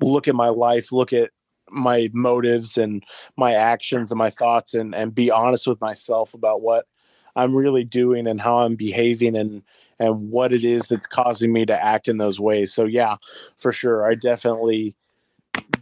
look 0.00 0.28
at 0.28 0.34
my 0.34 0.48
life, 0.48 0.92
look 0.92 1.12
at 1.12 1.30
my 1.70 2.08
motives 2.12 2.78
and 2.78 3.02
my 3.36 3.52
actions 3.52 4.12
and 4.12 4.18
my 4.18 4.30
thoughts 4.30 4.74
and 4.74 4.94
and 4.94 5.14
be 5.14 5.30
honest 5.30 5.66
with 5.66 5.80
myself 5.80 6.32
about 6.32 6.62
what 6.62 6.86
I'm 7.34 7.54
really 7.54 7.84
doing 7.84 8.26
and 8.26 8.40
how 8.40 8.58
I'm 8.58 8.76
behaving 8.76 9.36
and 9.36 9.62
and 9.98 10.30
what 10.30 10.52
it 10.52 10.64
is 10.64 10.88
that's 10.88 11.06
causing 11.06 11.52
me 11.52 11.66
to 11.66 11.84
act 11.84 12.08
in 12.08 12.18
those 12.18 12.38
ways. 12.38 12.72
So 12.72 12.84
yeah, 12.84 13.16
for 13.58 13.72
sure, 13.72 14.06
I 14.06 14.14
definitely 14.14 14.94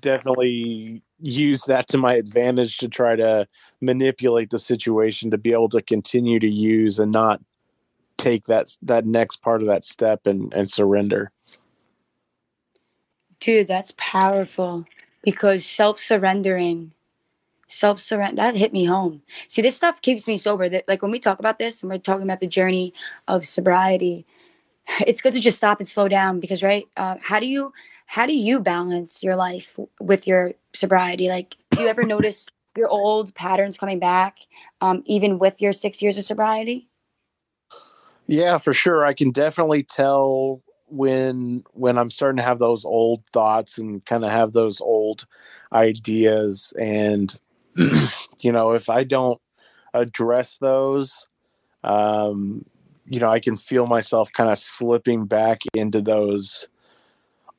definitely 0.00 1.02
use 1.20 1.64
that 1.64 1.88
to 1.88 1.98
my 1.98 2.14
advantage 2.14 2.78
to 2.78 2.88
try 2.88 3.16
to 3.16 3.46
manipulate 3.80 4.50
the 4.50 4.58
situation 4.58 5.30
to 5.30 5.38
be 5.38 5.52
able 5.52 5.68
to 5.70 5.82
continue 5.82 6.38
to 6.38 6.48
use 6.48 6.98
and 6.98 7.12
not 7.12 7.40
take 8.18 8.44
that 8.44 8.76
that 8.82 9.06
next 9.06 9.36
part 9.36 9.60
of 9.60 9.66
that 9.68 9.84
step 9.84 10.26
and 10.26 10.52
and 10.52 10.70
surrender. 10.70 11.30
Dude, 13.40 13.68
that's 13.68 13.92
powerful 13.96 14.86
because 15.22 15.66
self 15.66 15.98
surrendering 15.98 16.92
self 17.68 18.00
surrender 18.00 18.36
that 18.36 18.56
hit 18.56 18.72
me 18.72 18.84
home. 18.84 19.22
See 19.48 19.62
this 19.62 19.76
stuff 19.76 20.02
keeps 20.02 20.28
me 20.28 20.36
sober. 20.36 20.68
That 20.68 20.84
like 20.88 21.02
when 21.02 21.10
we 21.10 21.18
talk 21.18 21.38
about 21.38 21.58
this 21.58 21.82
and 21.82 21.90
we're 21.90 21.98
talking 21.98 22.24
about 22.24 22.40
the 22.40 22.46
journey 22.46 22.92
of 23.28 23.46
sobriety 23.46 24.26
it's 25.06 25.20
good 25.20 25.32
to 25.34 25.40
just 25.40 25.56
stop 25.56 25.78
and 25.78 25.88
slow 25.88 26.08
down 26.08 26.40
because 26.40 26.62
right 26.62 26.86
uh, 26.96 27.16
how 27.22 27.40
do 27.40 27.46
you 27.46 27.72
how 28.06 28.26
do 28.26 28.34
you 28.36 28.60
balance 28.60 29.22
your 29.22 29.34
life 29.34 29.78
with 29.98 30.26
your 30.26 30.52
sobriety? 30.72 31.28
Like 31.28 31.56
do 31.70 31.82
you 31.82 31.88
ever 31.88 32.02
notice 32.06 32.46
your 32.76 32.88
old 32.88 33.34
patterns 33.34 33.78
coming 33.78 33.98
back 33.98 34.38
um, 34.80 35.02
even 35.06 35.38
with 35.38 35.62
your 35.62 35.72
six 35.72 36.02
years 36.02 36.18
of 36.18 36.24
sobriety? 36.24 36.88
Yeah 38.26 38.58
for 38.58 38.72
sure. 38.72 39.04
I 39.04 39.14
can 39.14 39.30
definitely 39.30 39.82
tell 39.82 40.62
when 40.86 41.62
when 41.72 41.96
i'm 41.96 42.10
starting 42.10 42.36
to 42.36 42.42
have 42.42 42.58
those 42.58 42.84
old 42.84 43.24
thoughts 43.32 43.78
and 43.78 44.04
kind 44.04 44.22
of 44.22 44.30
have 44.30 44.52
those 44.52 44.82
old 44.82 45.26
ideas 45.72 46.74
and 46.78 47.40
you 48.40 48.52
know 48.52 48.72
if 48.72 48.88
i 48.88 49.04
don't 49.04 49.40
address 49.92 50.58
those 50.58 51.28
um 51.82 52.64
you 53.06 53.20
know 53.20 53.28
i 53.28 53.40
can 53.40 53.56
feel 53.56 53.86
myself 53.86 54.32
kind 54.32 54.50
of 54.50 54.58
slipping 54.58 55.26
back 55.26 55.60
into 55.74 56.00
those 56.00 56.68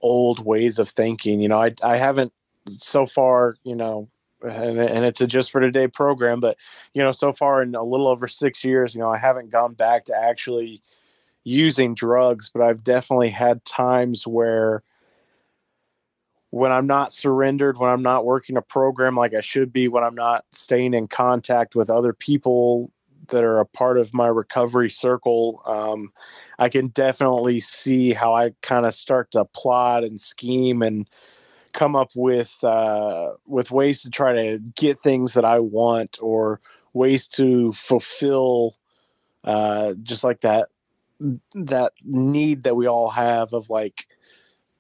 old 0.01 0.45
ways 0.45 0.80
of 0.80 0.89
thinking 0.89 1.39
you 1.41 1.47
know 1.47 1.62
i 1.62 1.73
i 1.84 1.97
haven't 1.97 2.34
so 2.67 3.06
far 3.06 3.56
you 3.63 3.75
know 3.75 4.10
and, 4.41 4.80
and 4.80 5.06
it's 5.06 5.21
a 5.21 5.28
just 5.28 5.51
for 5.51 5.62
today 5.62 5.88
program 5.88 6.39
but 6.39 6.58
you 6.93 7.01
know 7.01 7.12
so 7.12 7.32
far 7.32 7.62
in 7.62 7.73
a 7.75 7.84
little 7.84 8.08
over 8.08 8.28
six 8.28 8.63
years 8.63 8.93
you 8.93 9.01
know 9.01 9.10
i 9.10 9.17
haven't 9.17 9.51
gone 9.51 9.73
back 9.73 10.06
to 10.06 10.15
actually 10.15 10.82
using 11.43 11.93
drugs 11.93 12.49
but 12.54 12.62
i've 12.62 12.84
definitely 12.84 13.30
had 13.30 13.63
times 13.65 14.28
where 14.28 14.84
when 16.56 16.72
i'm 16.72 16.88
not 16.88 17.12
surrendered 17.12 17.78
when 17.78 17.89
i'm 17.89 18.02
not 18.02 18.24
working 18.24 18.56
a 18.56 18.62
program 18.62 19.15
like 19.15 19.34
i 19.34 19.41
should 19.41 19.74
be 19.74 19.89
when 19.89 20.04
i'm 20.04 20.15
not 20.15 20.46
staying 20.52 20.94
in 20.94 21.06
contact 21.06 21.76
with 21.76 21.89
other 21.89 22.13
people 22.13 22.91
that 23.30 23.44
are 23.44 23.60
a 23.60 23.65
part 23.65 23.98
of 23.98 24.13
my 24.13 24.28
recovery 24.28 24.89
circle 24.89 25.62
um, 25.65 26.13
i 26.58 26.70
can 26.70 26.88
definitely 26.88 27.60
see 27.60 28.13
how 28.13 28.34
i 28.34 28.52
kind 28.62 28.86
of 28.86 28.94
start 28.94 29.32
to 29.32 29.44
plot 29.44 30.04
and 30.04 30.22
scheme 30.22 30.82
and 30.82 31.10
come 31.74 31.94
up 31.94 32.12
with 32.15 32.63
uh, 32.63 33.32
with 33.46 33.70
ways 33.70 34.02
to 34.02 34.10
try 34.10 34.32
to 34.32 34.60
get 34.76 34.98
things 35.02 35.34
that 35.34 35.44
I 35.44 35.60
want 35.60 36.18
or 36.22 36.62
ways 36.94 37.28
to 37.30 37.74
fulfill 37.74 38.78
uh, 39.44 39.94
just 40.02 40.24
like 40.24 40.39
that 40.41 40.70
that 41.54 41.91
need 42.06 42.63
that 42.63 42.78
we 42.78 42.88
all 42.88 43.10
have 43.10 43.52
of 43.52 43.70
like 43.70 44.08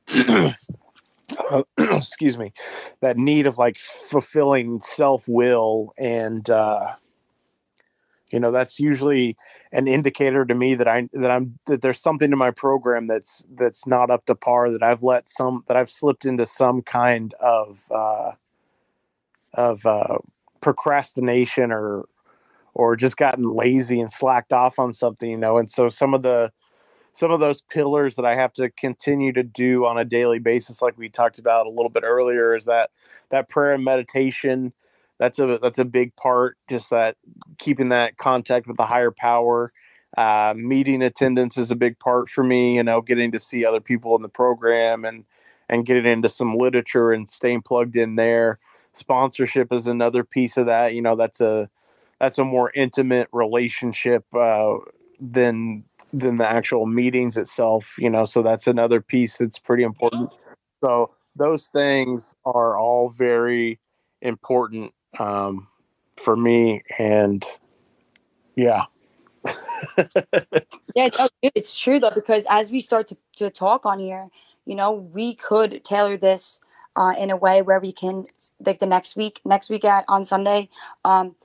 excuse 1.77 2.37
me 2.37 2.53
that 3.01 3.17
need 3.17 3.47
of 3.47 3.57
like 3.57 3.77
fulfilling 3.77 4.79
self-will 4.79 5.93
and 5.97 6.49
uh 6.49 6.93
you 8.31 8.39
know 8.39 8.51
that's 8.51 8.79
usually 8.79 9.35
an 9.71 9.87
indicator 9.87 10.45
to 10.45 10.53
me 10.53 10.75
that 10.75 10.87
i 10.87 11.07
that 11.13 11.31
i'm 11.31 11.57
that 11.65 11.81
there's 11.81 11.99
something 11.99 12.31
in 12.31 12.37
my 12.37 12.51
program 12.51 13.07
that's 13.07 13.45
that's 13.55 13.87
not 13.87 14.11
up 14.11 14.25
to 14.25 14.35
par 14.35 14.69
that 14.69 14.83
i've 14.83 15.03
let 15.03 15.27
some 15.27 15.63
that 15.67 15.77
i've 15.77 15.89
slipped 15.89 16.25
into 16.25 16.45
some 16.45 16.81
kind 16.81 17.33
of 17.41 17.91
uh 17.91 18.31
of 19.53 19.85
uh 19.85 20.17
procrastination 20.61 21.71
or 21.71 22.05
or 22.75 22.95
just 22.95 23.17
gotten 23.17 23.49
lazy 23.49 23.99
and 23.99 24.11
slacked 24.11 24.53
off 24.53 24.77
on 24.77 24.93
something 24.93 25.31
you 25.31 25.37
know? 25.37 25.57
And 25.57 25.71
so 25.71 25.89
some 25.89 26.13
of 26.13 26.21
the 26.21 26.51
some 27.15 27.31
of 27.31 27.39
those 27.39 27.61
pillars 27.61 28.15
that 28.17 28.25
I 28.25 28.35
have 28.35 28.51
to 28.53 28.69
continue 28.69 29.31
to 29.33 29.41
do 29.43 29.85
on 29.85 29.97
a 29.97 30.03
daily 30.03 30.37
basis, 30.37 30.81
like 30.81 30.97
we 30.97 31.07
talked 31.07 31.39
about 31.39 31.65
a 31.65 31.69
little 31.69 31.89
bit 31.89 32.03
earlier, 32.03 32.53
is 32.53 32.65
that 32.65 32.91
that 33.29 33.47
prayer 33.47 33.73
and 33.73 33.85
meditation, 33.85 34.73
that's 35.17 35.39
a 35.39 35.57
that's 35.61 35.79
a 35.79 35.85
big 35.85 36.15
part. 36.17 36.57
Just 36.69 36.89
that 36.89 37.15
keeping 37.57 37.89
that 37.89 38.17
contact 38.17 38.67
with 38.67 38.77
the 38.77 38.85
higher 38.85 39.11
power. 39.11 39.71
Uh, 40.17 40.53
meeting 40.55 41.01
attendance 41.01 41.57
is 41.57 41.71
a 41.71 41.75
big 41.75 41.99
part 41.99 42.29
for 42.29 42.43
me. 42.43 42.75
You 42.75 42.83
know, 42.83 43.01
getting 43.01 43.31
to 43.31 43.39
see 43.39 43.65
other 43.65 43.81
people 43.81 44.15
in 44.17 44.21
the 44.21 44.29
program 44.29 45.05
and 45.05 45.23
and 45.69 45.85
getting 45.85 46.05
into 46.05 46.29
some 46.29 46.57
literature 46.57 47.11
and 47.11 47.29
staying 47.29 47.61
plugged 47.61 47.95
in 47.95 48.15
there. 48.15 48.59
Sponsorship 48.91 49.71
is 49.71 49.87
another 49.87 50.25
piece 50.25 50.57
of 50.57 50.65
that. 50.65 50.93
You 50.93 51.01
know, 51.01 51.15
that's 51.15 51.39
a 51.39 51.69
that's 52.19 52.37
a 52.37 52.43
more 52.43 52.71
intimate 52.75 53.29
relationship 53.31 54.25
uh, 54.35 54.75
than 55.19 55.85
than 56.19 56.37
the 56.37 56.47
actual 56.47 56.85
meetings 56.85 57.37
itself. 57.37 57.95
You 57.97 58.09
know, 58.09 58.25
so 58.25 58.41
that's 58.41 58.67
another 58.67 59.01
piece 59.01 59.37
that's 59.37 59.59
pretty 59.59 59.83
important. 59.83 60.31
So 60.83 61.13
those 61.35 61.67
things 61.67 62.35
are 62.45 62.77
all 62.77 63.09
very 63.09 63.79
important 64.21 64.93
um, 65.19 65.67
for 66.17 66.35
me. 66.35 66.81
And 66.97 67.45
yeah. 68.55 68.85
yeah, 70.95 71.09
it's 71.41 71.77
true 71.77 71.99
though, 71.99 72.09
because 72.15 72.45
as 72.49 72.71
we 72.71 72.79
start 72.79 73.07
to, 73.07 73.17
to 73.35 73.49
talk 73.49 73.85
on 73.85 73.99
here, 73.99 74.29
you 74.65 74.75
know, 74.75 74.91
we 74.91 75.35
could 75.35 75.83
tailor 75.83 76.17
this 76.17 76.59
uh, 76.95 77.13
in 77.19 77.29
a 77.29 77.35
way 77.35 77.61
where 77.61 77.79
we 77.79 77.91
can, 77.91 78.25
like 78.65 78.79
the 78.79 78.87
next 78.87 79.15
week, 79.15 79.41
next 79.45 79.69
week 79.69 79.85
at 79.85 80.05
on 80.07 80.23
Sunday, 80.23 80.69
um, 81.03 81.35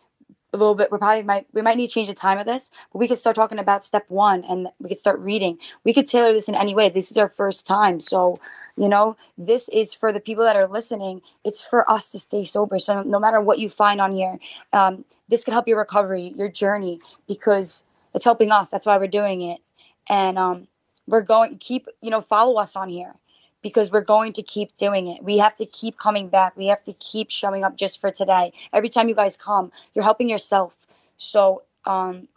a 0.53 0.57
little 0.57 0.75
bit. 0.75 0.91
We 0.91 0.99
probably 0.99 1.23
might 1.23 1.47
we 1.53 1.63
might 1.63 1.77
need 1.77 1.89
to 1.89 1.93
change 1.93 2.09
the 2.09 2.15
time 2.15 2.39
of 2.39 2.47
this, 2.47 2.71
but 2.93 2.99
we 2.99 3.09
could 3.09 3.19
start 3.19 3.37
talking 3.37 3.59
about 3.59 3.85
step 3.85 4.05
one, 4.09 4.45
and 4.45 4.69
we 4.81 4.89
could 4.89 4.99
start 4.99 5.19
reading. 5.21 5.59
We 5.85 5.93
could 5.93 6.07
tailor 6.07 6.33
this 6.33 6.49
in 6.49 6.55
any 6.55 6.75
way. 6.75 6.89
This 6.89 7.11
is 7.11 7.17
our 7.17 7.29
first 7.29 7.67
time, 7.67 8.01
so 8.01 8.41
you 8.77 8.89
know, 8.89 9.17
this 9.37 9.69
is 9.69 9.93
for 9.93 10.13
the 10.13 10.21
people 10.21 10.45
that 10.45 10.57
are 10.57 10.67
listening. 10.67 11.21
It's 11.45 11.63
for 11.63 11.89
us 11.91 12.11
to 12.13 12.19
stay 12.19 12.45
sober. 12.45 12.79
So 12.79 13.03
no 13.03 13.21
matter 13.21 13.41
what 13.41 13.59
you 13.59 13.69
find 13.69 14.01
on 14.01 14.13
here, 14.13 14.39
um, 14.73 15.05
this 15.29 15.45
can 15.45 15.53
help 15.53 15.69
your 15.69 15.79
recovery, 15.79 16.33
your 16.35 16.49
journey, 16.49 17.01
because 17.29 17.85
it's 18.15 18.25
helping 18.25 18.51
us. 18.51 18.71
That's 18.71 18.87
why 18.87 18.97
we're 18.97 19.09
doing 19.09 19.43
it. 19.43 19.61
And 20.09 20.39
um, 20.39 20.69
we're 21.07 21.21
going 21.21 21.59
keep, 21.59 21.89
you 22.01 22.09
know, 22.09 22.23
follow 22.23 22.59
us 22.59 22.75
on 22.75 22.89
here 22.89 23.20
because 23.63 23.91
we're 23.91 24.01
going 24.01 24.33
to 24.35 24.43
keep 24.43 24.75
doing 24.77 25.07
it. 25.07 25.23
We 25.23 25.39
have 25.39 25.55
to 25.57 25.67
keep 25.67 25.99
coming 25.99 26.29
back. 26.29 26.57
We 26.57 26.67
have 26.67 26.83
to 26.83 26.93
keep 26.95 27.31
showing 27.31 27.65
up 27.65 27.77
just 27.77 28.01
for 28.01 28.11
today. 28.11 28.53
Every 28.73 28.89
time 28.89 29.09
you 29.09 29.15
guys 29.15 29.37
come, 29.37 29.73
you're 29.95 30.05
helping 30.05 30.29
yourself. 30.29 30.75
So 31.17 31.63
um, 31.85 32.29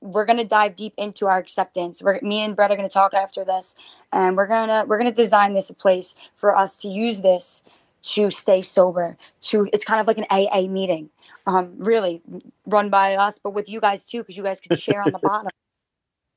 we're 0.00 0.24
gonna 0.24 0.44
dive 0.44 0.76
deep 0.76 0.94
into 0.96 1.26
our 1.26 1.38
acceptance. 1.38 2.02
We're 2.02 2.20
me 2.22 2.40
and 2.40 2.54
Brett 2.54 2.70
are 2.70 2.76
gonna 2.76 2.88
talk 2.88 3.14
after 3.14 3.44
this, 3.44 3.74
and 4.12 4.36
we're 4.36 4.46
gonna 4.46 4.84
we're 4.86 4.98
gonna 4.98 5.12
design 5.12 5.54
this 5.54 5.70
a 5.70 5.74
place 5.74 6.14
for 6.36 6.56
us 6.56 6.76
to 6.78 6.88
use 6.88 7.22
this 7.22 7.62
to 8.02 8.30
stay 8.30 8.62
sober. 8.62 9.16
To 9.42 9.68
it's 9.72 9.84
kind 9.84 10.00
of 10.00 10.06
like 10.06 10.18
an 10.18 10.26
AA 10.30 10.68
meeting, 10.68 11.10
um, 11.46 11.74
really 11.78 12.22
run 12.66 12.90
by 12.90 13.14
us, 13.16 13.38
but 13.38 13.50
with 13.50 13.68
you 13.68 13.80
guys 13.80 14.08
too, 14.08 14.18
because 14.18 14.36
you 14.36 14.42
guys 14.42 14.60
could 14.60 14.74
share 14.74 15.00
on 15.00 15.12
the 15.12 15.18
bottom. 15.22 15.50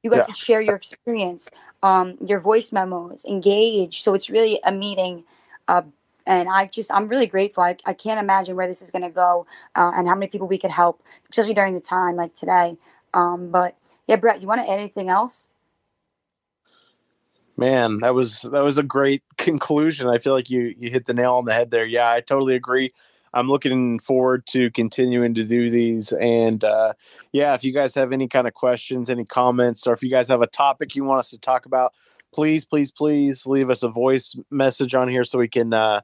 You 0.04 0.10
guys 0.10 0.20
yeah. 0.20 0.26
could 0.26 0.38
share 0.38 0.62
your 0.62 0.76
experience, 0.76 1.50
um, 1.84 2.18
your 2.26 2.40
voice 2.40 2.72
memos, 2.72 3.26
engage. 3.26 4.02
So 4.02 4.14
it's 4.14 4.30
really 4.30 4.60
a 4.64 4.72
meeting. 4.72 5.24
Uh, 5.68 5.84
and 6.26 6.48
I 6.48 6.68
just, 6.68 6.92
I'm 6.92 7.08
really 7.08 7.26
grateful. 7.26 7.64
I, 7.64 7.76
I 7.86 7.94
can't 7.94 8.20
imagine 8.20 8.56
where 8.56 8.68
this 8.68 8.82
is 8.82 8.92
going 8.92 9.02
to 9.02 9.10
go 9.10 9.46
uh, 9.76 9.92
and 9.96 10.08
how 10.08 10.16
many 10.16 10.28
people 10.28 10.48
we 10.48 10.58
could 10.58 10.72
help, 10.72 11.02
especially 11.30 11.54
during 11.54 11.74
the 11.74 11.82
time 11.82 12.16
like 12.16 12.34
today. 12.34 12.78
Um, 13.14 13.50
but 13.50 13.76
yeah, 14.08 14.16
Brett, 14.16 14.42
you 14.42 14.48
want 14.48 14.62
to 14.62 14.72
add 14.72 14.80
anything 14.80 15.10
else? 15.10 15.50
Man, 17.58 18.00
that 18.00 18.14
was 18.16 18.44
that 18.44 18.64
was 18.64 18.78
a 18.78 18.84
great 18.84 19.22
conclusion. 19.38 20.08
I 20.08 20.18
feel 20.18 20.34
like 20.34 20.50
you 20.50 20.74
you 20.80 20.90
hit 20.90 21.08
the 21.08 21.14
nail 21.14 21.36
on 21.36 21.44
the 21.44 21.54
head 21.54 21.72
there. 21.72 21.86
Yeah, 21.86 22.10
I 22.10 22.22
totally 22.22 22.56
agree. 22.56 22.94
I'm 23.34 23.48
looking 23.48 24.00
forward 24.00 24.46
to 24.48 24.72
continuing 24.72 25.34
to 25.36 25.44
do 25.44 25.70
these. 25.70 26.12
And 26.14 26.64
uh, 26.64 26.94
yeah, 27.32 27.54
if 27.54 27.64
you 27.64 27.74
guys 27.74 27.96
have 27.96 28.12
any 28.12 28.28
kind 28.28 28.48
of 28.48 28.54
questions, 28.54 29.10
any 29.10 29.26
comments, 29.26 29.86
or 29.86 29.94
if 29.94 30.04
you 30.04 30.10
guys 30.10 30.28
have 30.30 30.42
a 30.42 30.48
topic 30.48 30.96
you 30.96 31.04
want 31.04 31.20
us 31.20 31.30
to 31.32 31.38
talk 31.38 31.66
about, 31.66 31.94
please, 32.34 32.66
please, 32.66 32.92
please 32.92 33.46
leave 33.46 33.70
us 33.70 33.84
a 33.84 33.90
voice 33.90 34.36
message 34.50 34.96
on 34.96 35.08
here 35.08 35.24
so 35.24 35.40
we 35.40 35.48
can 35.48 35.74
uh, 35.74 36.02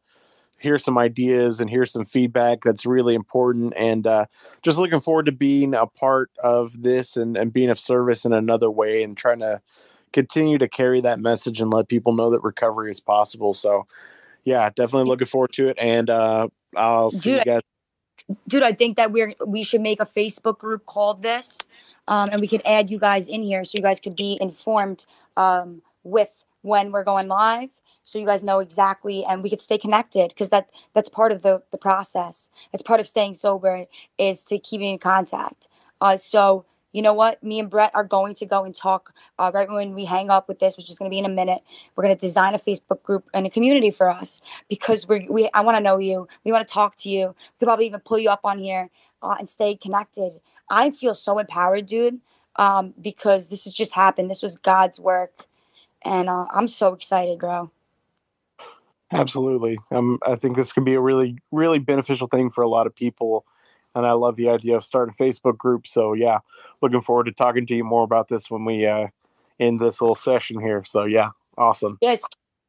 hear 0.60 0.78
some 0.78 0.98
ideas 0.98 1.60
and 1.60 1.70
hear 1.70 1.86
some 1.86 2.06
feedback. 2.06 2.62
That's 2.62 2.86
really 2.86 3.16
important. 3.16 3.74
And 3.76 4.06
uh, 4.08 4.26
just 4.62 4.78
looking 4.78 5.00
forward 5.00 5.26
to 5.26 5.32
being 5.32 5.74
a 5.74 5.88
part 5.88 6.32
of 6.44 6.82
this 6.84 7.18
and, 7.18 7.38
and 7.38 7.54
being 7.54 7.70
of 7.70 7.80
service 7.80 8.26
in 8.26 8.34
another 8.34 8.70
way 8.70 9.04
and 9.04 9.18
trying 9.18 9.40
to 9.40 9.62
continue 10.14 10.58
to 10.58 10.70
carry 10.70 11.02
that 11.02 11.20
message 11.20 11.60
and 11.60 11.70
let 11.70 11.90
people 11.90 12.14
know 12.14 12.30
that 12.30 12.42
recovery 12.42 12.90
is 12.90 13.02
possible. 13.02 13.54
So 13.54 13.86
yeah 14.46 14.70
definitely 14.70 15.10
looking 15.10 15.28
forward 15.28 15.52
to 15.54 15.68
it. 15.68 15.78
And 15.80 16.10
uh, 16.10 16.48
i'll 16.76 17.10
see 17.10 17.32
dude, 17.32 17.46
you 17.46 17.54
guys. 17.54 17.62
Dude 18.48 18.64
i 18.64 18.72
think 18.72 18.98
that 18.98 19.12
we're 19.12 19.34
we 19.46 19.64
should 19.64 19.82
make 19.82 20.00
a 20.00 20.06
facebook 20.06 20.58
group 20.58 20.86
called 20.86 21.22
this 21.22 21.68
um, 22.08 22.30
and 22.32 22.42
we 22.42 22.48
could 22.48 22.62
add 22.66 22.90
you 22.90 23.00
guys 23.00 23.28
in 23.28 23.44
here 23.44 23.64
so 23.64 23.78
you 23.78 23.84
guys 23.84 24.00
could 24.00 24.16
be 24.16 24.38
informed 24.42 25.06
um, 25.38 25.82
with 26.04 26.46
when 26.62 26.92
we're 26.92 27.04
going 27.04 27.28
live 27.28 27.70
so 28.06 28.20
you 28.20 28.26
guys 28.26 28.44
know 28.44 28.60
exactly 28.60 29.26
and 29.26 29.44
we 29.44 29.50
could 29.50 29.60
stay 29.60 29.78
connected 29.78 30.30
because 30.30 30.52
that 30.52 30.70
that's 30.94 31.10
part 31.10 31.32
of 31.32 31.42
the 31.42 31.64
the 31.72 31.78
process. 31.78 32.50
It's 32.72 32.84
part 32.84 33.00
of 33.00 33.08
staying 33.08 33.34
sober 33.34 33.86
is 34.18 34.46
to 34.46 34.60
keep 34.60 34.80
in 34.80 35.00
contact. 35.00 35.68
Uh, 36.00 36.16
so 36.16 36.66
you 36.96 37.02
know 37.02 37.12
what? 37.12 37.44
Me 37.44 37.60
and 37.60 37.70
Brett 37.70 37.92
are 37.94 38.06
going 38.06 38.36
to 38.36 38.46
go 38.46 38.64
and 38.64 38.74
talk 38.74 39.14
uh, 39.38 39.52
right 39.54 39.70
when 39.70 39.94
we 39.94 40.06
hang 40.06 40.30
up 40.30 40.48
with 40.48 40.60
this, 40.60 40.78
which 40.78 40.90
is 40.90 40.98
going 40.98 41.12
to 41.12 41.14
be 41.14 41.20
in 41.20 41.26
a 41.26 41.30
minute. 41.30 41.62
We're 41.94 42.06
going 42.06 42.16
to 42.16 42.20
design 42.20 42.56
a 42.56 42.58
Facebook 42.58 43.04
group 43.04 43.30
and 43.34 43.46
a 43.46 43.50
community 43.50 43.92
for 43.92 44.10
us 44.10 44.42
because 44.70 45.06
we 45.06 45.28
we 45.30 45.50
I 45.54 45.60
want 45.60 45.76
to 45.76 45.84
know 45.84 45.98
you. 45.98 46.26
We 46.46 46.54
want 46.54 46.66
to 46.66 46.74
talk 46.74 46.96
to 47.00 47.10
you. 47.10 47.28
We 47.28 47.60
could 47.60 47.66
probably 47.66 47.88
even 47.88 48.00
pull 48.00 48.18
you 48.18 48.30
up 48.30 48.40
on 48.46 48.60
here 48.60 48.90
uh, 49.22 49.36
and 49.38 49.50
stay 49.50 49.76
connected. 49.76 50.40
I 50.70 50.92
feel 50.92 51.14
so 51.14 51.38
empowered, 51.38 51.86
dude, 51.86 52.22
um, 52.56 52.94
because 53.02 53.50
this 53.50 53.66
has 53.66 53.74
just 53.74 53.94
happened. 53.94 54.32
This 54.32 54.42
was 54.42 54.56
God's 54.56 54.98
work, 54.98 55.48
and 56.02 56.30
uh, 56.30 56.46
I'm 56.54 56.70
so 56.70 56.94
excited, 56.94 57.40
bro. 57.40 57.72
Absolutely. 59.12 59.80
Um, 59.92 60.18
I 60.26 60.36
think 60.36 60.56
this 60.56 60.72
can 60.72 60.86
be 60.86 60.94
a 60.94 61.02
really, 61.02 61.40
really 61.52 61.80
beneficial 61.80 62.28
thing 62.28 62.50
for 62.50 62.62
a 62.62 62.70
lot 62.70 62.88
of 62.88 62.96
people. 62.96 63.46
And 63.96 64.06
I 64.06 64.12
love 64.12 64.36
the 64.36 64.50
idea 64.50 64.76
of 64.76 64.84
starting 64.84 65.16
a 65.18 65.24
Facebook 65.24 65.58
group. 65.58 65.88
So, 65.88 66.14
yeah, 66.14 66.40
looking 66.82 67.02
forward 67.02 67.26
to 67.26 67.32
talking 67.32 67.66
to 67.68 67.76
you 67.76 67.84
more 67.84 68.04
about 68.04 68.28
this 68.28 68.52
when 68.52 68.66
we 68.66 68.86
uh, 68.86 69.08
end 69.60 69.80
this 69.80 70.02
little 70.02 70.16
session 70.16 70.60
here. 70.60 70.84
So, 70.86 71.06
yeah, 71.06 71.30
awesome. 71.58 71.98
Yes. 72.02 72.24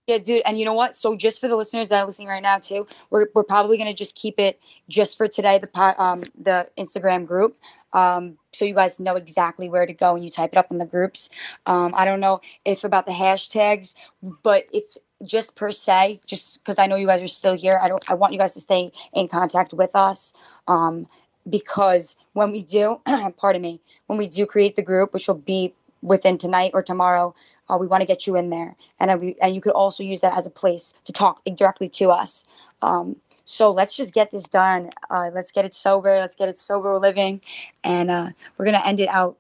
Yeah, 0.07 0.19
dude. 0.19 0.43
And 0.47 0.57
you 0.57 0.65
know 0.65 0.73
what? 0.73 0.95
So, 0.95 1.17
just 1.17 1.41
for 1.41 1.49
the 1.49 1.57
listeners 1.57 1.89
that 1.89 2.01
are 2.01 2.07
listening 2.07 2.29
right 2.29 2.43
now, 2.43 2.59
too, 2.59 2.87
we're, 3.11 3.27
we're 3.35 3.43
probably 3.43 3.77
to 3.77 3.93
just 3.93 4.15
keep 4.15 4.39
it 4.39 4.61
just 4.89 5.19
for 5.19 5.27
today, 5.27 5.59
the 5.59 6.03
um, 6.03 6.23
the 6.39 6.69
Instagram 6.79 7.27
group. 7.27 7.57
Um, 7.93 8.37
so 8.53 8.65
you 8.65 8.75
guys 8.75 9.01
know 9.01 9.17
exactly 9.17 9.69
where 9.69 9.87
to 9.87 9.93
go 9.93 10.15
and 10.15 10.23
you 10.23 10.31
type 10.31 10.51
it 10.53 10.59
up 10.59 10.71
in 10.71 10.79
the 10.79 10.87
groups. 10.87 11.31
Um, 11.65 11.95
I 11.97 12.05
don't 12.05 12.21
know 12.21 12.41
if 12.65 12.85
about 12.85 13.07
the 13.07 13.13
hashtags, 13.13 13.95
but 14.23 14.67
if 14.73 14.97
just 15.25 15.57
per 15.57 15.71
se, 15.71 16.21
just 16.27 16.63
because 16.63 16.79
I 16.79 16.87
know 16.87 16.97
you 16.97 17.07
guys 17.07 17.23
are 17.23 17.29
still 17.29 17.55
here, 17.55 17.79
I 17.83 17.89
don't. 17.89 18.05
I 18.09 18.15
want 18.15 18.33
you 18.33 18.39
guys 18.39 18.55
to 18.55 18.61
stay 18.61 18.93
in 19.13 19.29
contact 19.29 19.73
with 19.73 19.95
us, 19.95 20.35
um, 20.69 21.07
because 21.49 22.17
when 22.33 22.53
we 22.53 22.63
do, 22.63 23.01
pardon 23.37 23.63
me, 23.63 23.81
when 24.07 24.19
we 24.19 24.29
do 24.29 24.47
create 24.47 24.77
the 24.77 24.83
group, 24.83 25.13
which 25.13 25.27
will 25.29 25.35
be 25.35 25.75
within 26.03 26.39
tonight 26.39 26.73
or 26.75 26.83
tomorrow, 26.83 27.35
uh, 27.69 27.77
we 27.79 27.87
want 27.87 28.03
to 28.03 28.07
get 28.07 28.27
you 28.27 28.37
in 28.37 28.51
there, 28.51 28.77
and 29.01 29.11
I, 29.11 29.35
and 29.41 29.55
you 29.55 29.61
could 29.61 29.73
also 29.73 30.03
use 30.03 30.21
that 30.21 30.37
as 30.37 30.47
a 30.47 30.51
place 30.51 30.93
to 31.05 31.13
talk 31.13 31.43
directly 31.55 31.89
to 31.91 32.11
us. 32.11 32.45
Um, 32.83 33.17
so 33.45 33.71
let's 33.71 33.97
just 33.97 34.13
get 34.13 34.33
this 34.33 34.49
done. 34.49 34.91
Uh, 35.09 35.31
let's 35.33 35.53
get 35.53 35.65
it 35.65 35.73
sober. 35.73 36.17
Let's 36.17 36.35
get 36.35 36.49
it 36.49 36.59
sober 36.59 36.99
living, 36.99 37.41
and 37.83 38.11
uh, 38.11 38.31
we're 38.59 38.67
gonna 38.67 38.83
end 38.85 39.01
it 39.01 39.09
out. 39.09 39.39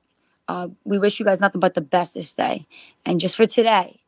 Uh, 0.49 0.69
we 0.85 0.99
wish 0.99 1.19
you 1.19 1.27
guys 1.27 1.41
nothing 1.41 1.61
but 1.61 1.75
the 1.75 1.81
best 1.81 2.15
this 2.15 2.33
day, 2.33 2.67
and 3.05 3.21
just 3.21 3.37
for 3.37 3.47
today, 3.47 4.01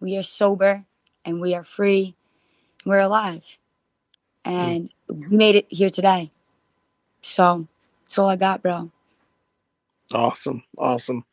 we 0.00 0.16
are 0.16 0.22
sober 0.24 0.84
and 1.24 1.40
we 1.40 1.54
are 1.54 1.64
free. 1.64 2.14
We're 2.84 3.00
alive. 3.00 3.58
And 4.44 4.90
mm. 5.08 5.30
we 5.30 5.36
made 5.36 5.54
it 5.54 5.66
here 5.68 5.90
today. 5.90 6.30
So 7.22 7.68
that's 8.00 8.18
all 8.18 8.28
I 8.28 8.36
got, 8.36 8.62
bro. 8.62 8.90
Awesome. 10.12 10.64
Awesome. 10.76 11.24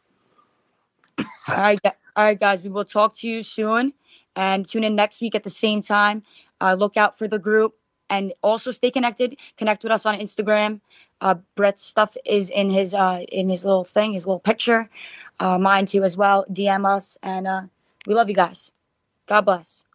all 1.19 1.57
right. 1.57 1.79
All 2.15 2.25
right, 2.25 2.39
guys. 2.39 2.63
We 2.63 2.69
will 2.69 2.85
talk 2.85 3.15
to 3.17 3.27
you 3.27 3.43
soon 3.43 3.93
and 4.35 4.67
tune 4.67 4.83
in 4.83 4.95
next 4.95 5.21
week 5.21 5.35
at 5.35 5.43
the 5.43 5.49
same 5.49 5.81
time. 5.81 6.23
Uh, 6.61 6.75
look 6.77 6.97
out 6.97 7.17
for 7.17 7.27
the 7.27 7.39
group 7.39 7.75
and 8.09 8.33
also 8.41 8.71
stay 8.71 8.91
connected. 8.91 9.37
Connect 9.57 9.83
with 9.83 9.91
us 9.91 10.05
on 10.05 10.19
Instagram. 10.19 10.81
Uh, 11.21 11.35
Brett's 11.55 11.83
stuff 11.83 12.15
is 12.25 12.49
in 12.49 12.69
his 12.69 12.93
uh, 12.93 13.23
in 13.31 13.49
his 13.49 13.65
little 13.65 13.83
thing, 13.83 14.13
his 14.13 14.25
little 14.25 14.39
picture. 14.39 14.89
Uh, 15.39 15.57
mine 15.57 15.85
too 15.85 16.03
as 16.03 16.17
well. 16.17 16.45
DM 16.51 16.85
us 16.85 17.17
and 17.21 17.47
uh, 17.47 17.61
we 18.07 18.13
love 18.13 18.29
you 18.29 18.35
guys. 18.35 18.71
God 19.29 19.45
bless. 19.45 19.85